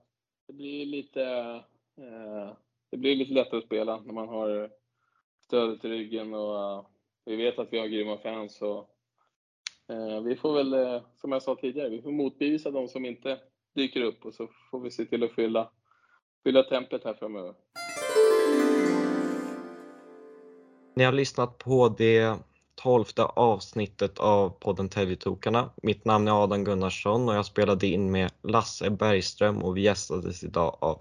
det, 0.46 0.52
blir 0.52 0.86
lite, 0.86 1.22
eh, 1.96 2.52
det 2.90 2.96
blir 2.96 3.16
lite 3.16 3.32
lättare 3.32 3.58
att 3.58 3.66
spela 3.66 4.00
när 4.00 4.12
man 4.12 4.28
har 4.28 4.70
stödet 5.50 5.84
i 5.84 5.88
ryggen 5.88 6.34
och 6.34 6.58
eh, 6.58 6.84
vi 7.24 7.36
vet 7.36 7.58
att 7.58 7.68
vi 7.70 7.78
har 7.78 7.86
grymma 7.86 8.18
fans 8.18 8.62
och 8.62 8.78
eh, 9.88 10.20
vi 10.20 10.36
får 10.36 10.54
väl, 10.54 10.74
eh, 10.74 11.02
som 11.16 11.32
jag 11.32 11.42
sa 11.42 11.54
tidigare, 11.54 11.88
vi 11.88 12.02
får 12.02 12.12
motbevisa 12.12 12.70
de 12.70 12.88
som 12.88 13.04
inte 13.04 13.38
dyker 13.74 14.02
upp 14.02 14.24
och 14.24 14.34
så 14.34 14.48
får 14.70 14.80
vi 14.80 14.90
se 14.90 15.04
till 15.04 15.24
att 15.24 15.32
fylla, 15.32 15.70
fylla 16.44 16.62
templet 16.62 17.04
här 17.04 17.14
framöver. 17.14 17.54
Ni 20.94 21.04
har 21.04 21.12
lyssnat 21.12 21.58
på 21.58 21.88
det 21.98 22.36
tolfte 22.74 23.24
avsnittet 23.24 24.18
av 24.18 24.48
podden 24.48 24.88
Täljetokarna. 24.88 25.70
Mitt 25.82 26.04
namn 26.04 26.28
är 26.28 26.44
Adam 26.44 26.64
Gunnarsson 26.64 27.28
och 27.28 27.34
jag 27.34 27.46
spelade 27.46 27.86
in 27.86 28.10
med 28.10 28.32
Lasse 28.42 28.90
Bergström 28.90 29.62
och 29.62 29.76
vi 29.76 29.80
gästades 29.80 30.44
idag 30.44 30.76
av 30.80 31.00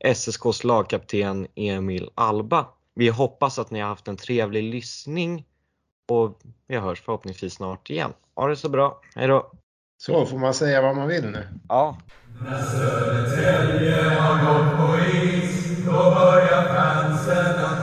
SSKs 0.00 0.64
lagkapten 0.64 1.46
Emil 1.54 2.10
Alba. 2.14 2.66
Vi 2.98 3.08
hoppas 3.08 3.58
att 3.58 3.70
ni 3.70 3.80
har 3.80 3.88
haft 3.88 4.08
en 4.08 4.16
trevlig 4.16 4.62
lyssning 4.62 5.46
och 6.10 6.38
vi 6.66 6.76
hörs 6.76 7.02
förhoppningsvis 7.02 7.54
snart 7.54 7.90
igen. 7.90 8.12
Ha 8.34 8.48
det 8.48 8.56
så 8.56 8.68
bra, 8.68 9.00
hejdå! 9.14 9.52
Så, 10.02 10.26
får 10.26 10.38
man 10.38 10.54
säga 10.54 10.82
vad 10.82 10.96
man 10.96 11.08
vill 11.08 11.24
nu? 11.24 11.48
Ja. 11.68 11.98
När 12.40 12.62
Södertälje 12.62 14.02
har 14.02 14.34
gått 14.46 14.76
på 14.76 15.16
is, 15.16 15.84
då 15.86 15.92
börjar 15.92 16.74
fansen 16.74 17.64
att 17.64 17.77